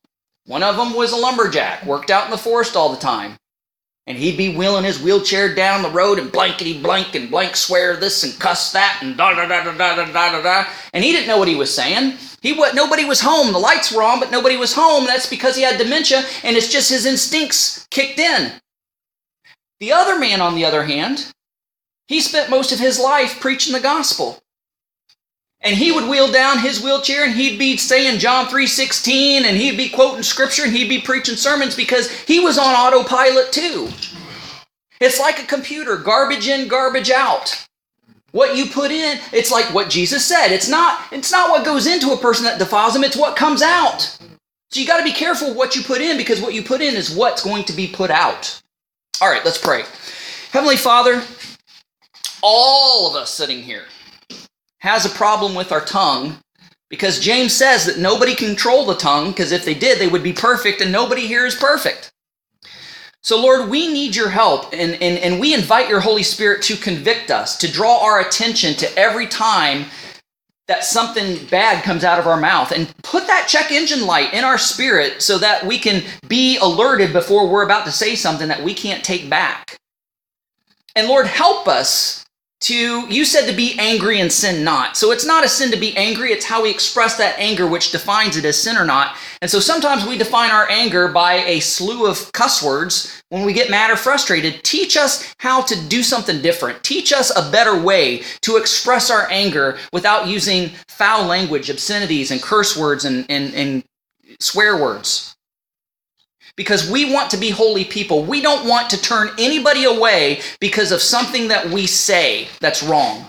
One 0.46 0.62
of 0.62 0.76
them 0.76 0.94
was 0.94 1.12
a 1.12 1.16
lumberjack, 1.16 1.84
worked 1.86 2.10
out 2.10 2.26
in 2.26 2.30
the 2.30 2.38
forest 2.38 2.76
all 2.76 2.90
the 2.90 3.00
time. 3.00 3.36
And 4.06 4.18
he'd 4.18 4.36
be 4.36 4.54
wheeling 4.54 4.84
his 4.84 5.00
wheelchair 5.00 5.54
down 5.54 5.82
the 5.82 5.88
road 5.88 6.18
and 6.18 6.30
blankety 6.30 6.78
blank 6.82 7.14
and 7.14 7.30
blank 7.30 7.56
swear 7.56 7.96
this 7.96 8.22
and 8.22 8.38
cuss 8.38 8.72
that 8.72 8.98
and 9.02 9.16
da 9.16 9.34
da 9.34 9.46
da 9.46 9.64
da 9.64 9.72
da 9.72 9.94
da 9.94 10.04
da 10.04 10.32
da 10.32 10.42
da. 10.42 10.70
And 10.92 11.02
he 11.02 11.12
didn't 11.12 11.26
know 11.26 11.38
what 11.38 11.48
he 11.48 11.54
was 11.54 11.72
saying. 11.74 12.18
He 12.42 12.52
what 12.52 12.74
nobody 12.74 13.06
was 13.06 13.22
home. 13.22 13.54
The 13.54 13.58
lights 13.58 13.90
were 13.90 14.02
on, 14.02 14.20
but 14.20 14.30
nobody 14.30 14.58
was 14.58 14.74
home. 14.74 15.06
That's 15.06 15.26
because 15.26 15.56
he 15.56 15.62
had 15.62 15.78
dementia 15.78 16.22
and 16.42 16.54
it's 16.54 16.70
just 16.70 16.90
his 16.90 17.06
instincts 17.06 17.86
kicked 17.90 18.18
in. 18.18 18.52
The 19.80 19.92
other 19.92 20.18
man, 20.18 20.42
on 20.42 20.54
the 20.54 20.66
other 20.66 20.84
hand, 20.84 21.32
he 22.06 22.20
spent 22.20 22.50
most 22.50 22.72
of 22.72 22.78
his 22.78 23.00
life 23.00 23.40
preaching 23.40 23.72
the 23.72 23.80
gospel 23.80 24.43
and 25.64 25.74
he 25.74 25.90
would 25.90 26.08
wheel 26.08 26.30
down 26.30 26.58
his 26.58 26.82
wheelchair 26.82 27.24
and 27.24 27.34
he'd 27.34 27.58
be 27.58 27.76
saying 27.78 28.18
John 28.18 28.46
3:16 28.46 29.44
and 29.44 29.56
he'd 29.56 29.78
be 29.78 29.88
quoting 29.88 30.22
scripture 30.22 30.64
and 30.64 30.72
he'd 30.72 30.88
be 30.90 31.00
preaching 31.00 31.36
sermons 31.36 31.74
because 31.74 32.10
he 32.10 32.38
was 32.38 32.58
on 32.58 32.74
autopilot 32.74 33.50
too. 33.50 33.88
It's 35.00 35.18
like 35.18 35.42
a 35.42 35.46
computer, 35.46 35.96
garbage 35.96 36.46
in, 36.46 36.68
garbage 36.68 37.10
out. 37.10 37.66
What 38.30 38.56
you 38.56 38.66
put 38.66 38.90
in, 38.90 39.18
it's 39.32 39.50
like 39.50 39.72
what 39.72 39.88
Jesus 39.88 40.24
said. 40.24 40.48
It's 40.48 40.68
not 40.68 41.00
it's 41.10 41.32
not 41.32 41.50
what 41.50 41.64
goes 41.64 41.86
into 41.86 42.12
a 42.12 42.18
person 42.18 42.44
that 42.44 42.58
defiles 42.58 42.92
them, 42.92 43.02
it's 43.02 43.16
what 43.16 43.34
comes 43.34 43.62
out. 43.62 44.18
So 44.70 44.80
you 44.80 44.86
got 44.86 44.98
to 44.98 45.04
be 45.04 45.12
careful 45.12 45.54
what 45.54 45.76
you 45.76 45.82
put 45.82 46.00
in 46.00 46.16
because 46.16 46.40
what 46.40 46.52
you 46.52 46.62
put 46.62 46.82
in 46.82 46.94
is 46.94 47.14
what's 47.14 47.42
going 47.44 47.64
to 47.64 47.72
be 47.72 47.86
put 47.86 48.10
out. 48.10 48.60
All 49.20 49.30
right, 49.30 49.44
let's 49.44 49.58
pray. 49.58 49.84
Heavenly 50.50 50.76
Father, 50.76 51.22
all 52.42 53.08
of 53.08 53.14
us 53.14 53.30
sitting 53.30 53.62
here 53.62 53.84
has 54.84 55.06
a 55.06 55.16
problem 55.16 55.54
with 55.54 55.72
our 55.72 55.82
tongue 55.82 56.36
because 56.90 57.18
James 57.18 57.54
says 57.54 57.86
that 57.86 57.98
nobody 57.98 58.34
control 58.34 58.84
the 58.84 58.94
tongue 58.94 59.30
because 59.30 59.50
if 59.50 59.64
they 59.64 59.72
did, 59.72 59.98
they 59.98 60.08
would 60.08 60.22
be 60.22 60.34
perfect, 60.34 60.82
and 60.82 60.92
nobody 60.92 61.26
here 61.26 61.46
is 61.46 61.54
perfect. 61.54 62.12
So, 63.22 63.40
Lord, 63.40 63.70
we 63.70 63.90
need 63.90 64.14
your 64.14 64.28
help, 64.28 64.74
and, 64.74 64.92
and, 65.00 65.18
and 65.18 65.40
we 65.40 65.54
invite 65.54 65.88
your 65.88 66.00
Holy 66.00 66.22
Spirit 66.22 66.60
to 66.64 66.76
convict 66.76 67.30
us, 67.30 67.56
to 67.56 67.72
draw 67.72 68.04
our 68.04 68.20
attention 68.20 68.74
to 68.74 68.98
every 68.98 69.26
time 69.26 69.86
that 70.68 70.84
something 70.84 71.42
bad 71.46 71.82
comes 71.82 72.04
out 72.04 72.18
of 72.18 72.26
our 72.26 72.38
mouth, 72.38 72.70
and 72.70 72.94
put 73.02 73.26
that 73.26 73.48
check 73.48 73.72
engine 73.72 74.06
light 74.06 74.34
in 74.34 74.44
our 74.44 74.58
spirit 74.58 75.22
so 75.22 75.38
that 75.38 75.64
we 75.64 75.78
can 75.78 76.02
be 76.28 76.58
alerted 76.58 77.14
before 77.14 77.48
we're 77.48 77.64
about 77.64 77.86
to 77.86 77.90
say 77.90 78.14
something 78.14 78.48
that 78.48 78.62
we 78.62 78.74
can't 78.74 79.02
take 79.02 79.30
back. 79.30 79.78
And 80.94 81.08
Lord, 81.08 81.26
help 81.26 81.68
us 81.68 82.23
to, 82.64 83.06
you 83.12 83.26
said 83.26 83.46
to 83.46 83.54
be 83.54 83.76
angry 83.78 84.20
and 84.20 84.32
sin 84.32 84.64
not. 84.64 84.96
So 84.96 85.10
it's 85.10 85.26
not 85.26 85.44
a 85.44 85.48
sin 85.48 85.70
to 85.70 85.76
be 85.76 85.94
angry, 85.98 86.32
it's 86.32 86.46
how 86.46 86.62
we 86.62 86.70
express 86.70 87.16
that 87.18 87.38
anger 87.38 87.66
which 87.66 87.92
defines 87.92 88.38
it 88.38 88.46
as 88.46 88.60
sin 88.60 88.78
or 88.78 88.86
not. 88.86 89.16
And 89.42 89.50
so 89.50 89.60
sometimes 89.60 90.06
we 90.06 90.16
define 90.16 90.50
our 90.50 90.68
anger 90.70 91.08
by 91.08 91.44
a 91.44 91.60
slew 91.60 92.06
of 92.06 92.32
cuss 92.32 92.62
words 92.62 93.22
when 93.28 93.44
we 93.44 93.52
get 93.52 93.68
mad 93.68 93.90
or 93.90 93.96
frustrated. 93.96 94.64
Teach 94.64 94.96
us 94.96 95.34
how 95.38 95.60
to 95.60 95.88
do 95.88 96.02
something 96.02 96.40
different. 96.40 96.82
Teach 96.82 97.12
us 97.12 97.30
a 97.36 97.50
better 97.50 97.78
way 97.78 98.22
to 98.40 98.56
express 98.56 99.10
our 99.10 99.30
anger 99.30 99.76
without 99.92 100.26
using 100.26 100.70
foul 100.88 101.26
language, 101.26 101.68
obscenities, 101.68 102.30
and 102.30 102.40
curse 102.40 102.78
words 102.78 103.04
and, 103.04 103.26
and, 103.28 103.52
and 103.54 103.84
swear 104.40 104.80
words 104.80 105.33
because 106.56 106.90
we 106.90 107.12
want 107.12 107.30
to 107.30 107.36
be 107.36 107.50
holy 107.50 107.84
people. 107.84 108.22
We 108.24 108.40
don't 108.40 108.68
want 108.68 108.90
to 108.90 109.00
turn 109.00 109.30
anybody 109.38 109.84
away 109.84 110.40
because 110.60 110.92
of 110.92 111.02
something 111.02 111.48
that 111.48 111.68
we 111.68 111.86
say 111.86 112.48
that's 112.60 112.82
wrong. 112.82 113.28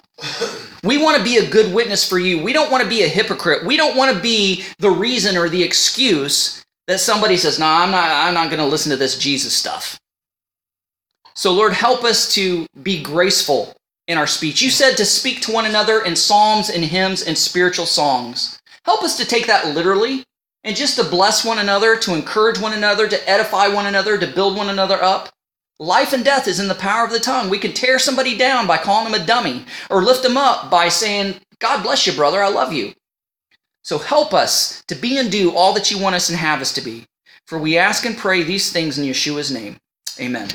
We 0.84 0.98
want 1.02 1.18
to 1.18 1.24
be 1.24 1.38
a 1.38 1.50
good 1.50 1.74
witness 1.74 2.08
for 2.08 2.20
you. 2.20 2.42
We 2.42 2.54
don't 2.54 2.72
want 2.72 2.84
to 2.84 2.90
be 2.90 3.04
a 3.04 3.08
hypocrite. 3.08 3.66
We 3.66 3.78
don't 3.78 3.98
want 3.98 4.16
to 4.16 4.22
be 4.22 4.64
the 4.80 4.92
reason 4.92 5.36
or 5.36 5.50
the 5.50 5.64
excuse 5.64 6.64
that 6.88 7.00
somebody 7.00 7.38
says, 7.38 7.60
"No, 7.60 7.66
I'm 7.66 7.92
not 7.92 8.10
I'm 8.10 8.34
not 8.34 8.50
going 8.50 8.60
to 8.60 8.66
listen 8.66 8.92
to 8.92 8.98
this 8.98 9.18
Jesus 9.18 9.54
stuff." 9.54 10.00
So 11.34 11.52
Lord, 11.52 11.74
help 11.74 12.04
us 12.04 12.34
to 12.36 12.68
be 12.84 13.02
graceful 13.02 13.76
in 14.08 14.18
our 14.18 14.28
speech. 14.28 14.62
You 14.62 14.70
said 14.70 14.96
to 14.98 15.06
speak 15.06 15.42
to 15.42 15.52
one 15.52 15.66
another 15.66 16.02
in 16.02 16.16
psalms 16.16 16.70
and 16.70 16.86
hymns 16.86 17.24
and 17.24 17.38
spiritual 17.38 17.88
songs. 17.88 18.60
Help 18.86 19.04
us 19.04 19.18
to 19.18 19.26
take 19.26 19.48
that 19.48 19.74
literally 19.76 20.24
and 20.66 20.76
just 20.76 20.98
to 20.98 21.04
bless 21.04 21.46
one 21.46 21.60
another, 21.60 21.96
to 21.96 22.16
encourage 22.16 22.60
one 22.60 22.74
another, 22.74 23.08
to 23.08 23.30
edify 23.30 23.68
one 23.68 23.86
another, 23.86 24.18
to 24.18 24.28
build 24.28 24.58
one 24.58 24.70
another 24.70 25.02
up. 25.02 25.30
Life 25.80 26.12
and 26.12 26.26
death 26.26 26.48
is 26.48 26.60
in 26.60 26.68
the 26.68 26.76
power 26.76 27.06
of 27.06 27.12
the 27.12 27.20
tongue. 27.20 27.50
We 27.50 27.60
can 27.60 27.72
tear 27.72 28.00
somebody 28.00 28.36
down 28.36 28.66
by 28.66 28.78
calling 28.78 29.12
them 29.12 29.22
a 29.22 29.26
dummy 29.26 29.66
or 29.90 30.04
lift 30.04 30.24
them 30.24 30.38
up 30.38 30.72
by 30.72 30.90
saying, 30.90 31.36
God 31.60 31.84
bless 31.84 32.08
you, 32.08 32.14
brother, 32.14 32.42
I 32.42 32.50
love 32.50 32.74
you. 32.74 32.94
So 33.84 34.00
help 34.00 34.34
us 34.34 34.84
to 34.88 34.96
be 34.96 35.20
and 35.20 35.32
do 35.32 35.56
all 35.56 35.74
that 35.74 35.92
you 35.92 36.00
want 36.00 36.16
us 36.16 36.30
and 36.30 36.38
have 36.38 36.62
us 36.62 36.74
to 36.74 36.82
be. 36.82 37.06
For 37.46 37.60
we 37.60 37.78
ask 37.78 38.04
and 38.04 38.18
pray 38.18 38.42
these 38.42 38.72
things 38.72 38.98
in 38.98 39.06
Yeshua's 39.06 39.52
name. 39.52 39.78
Amen. 40.20 40.50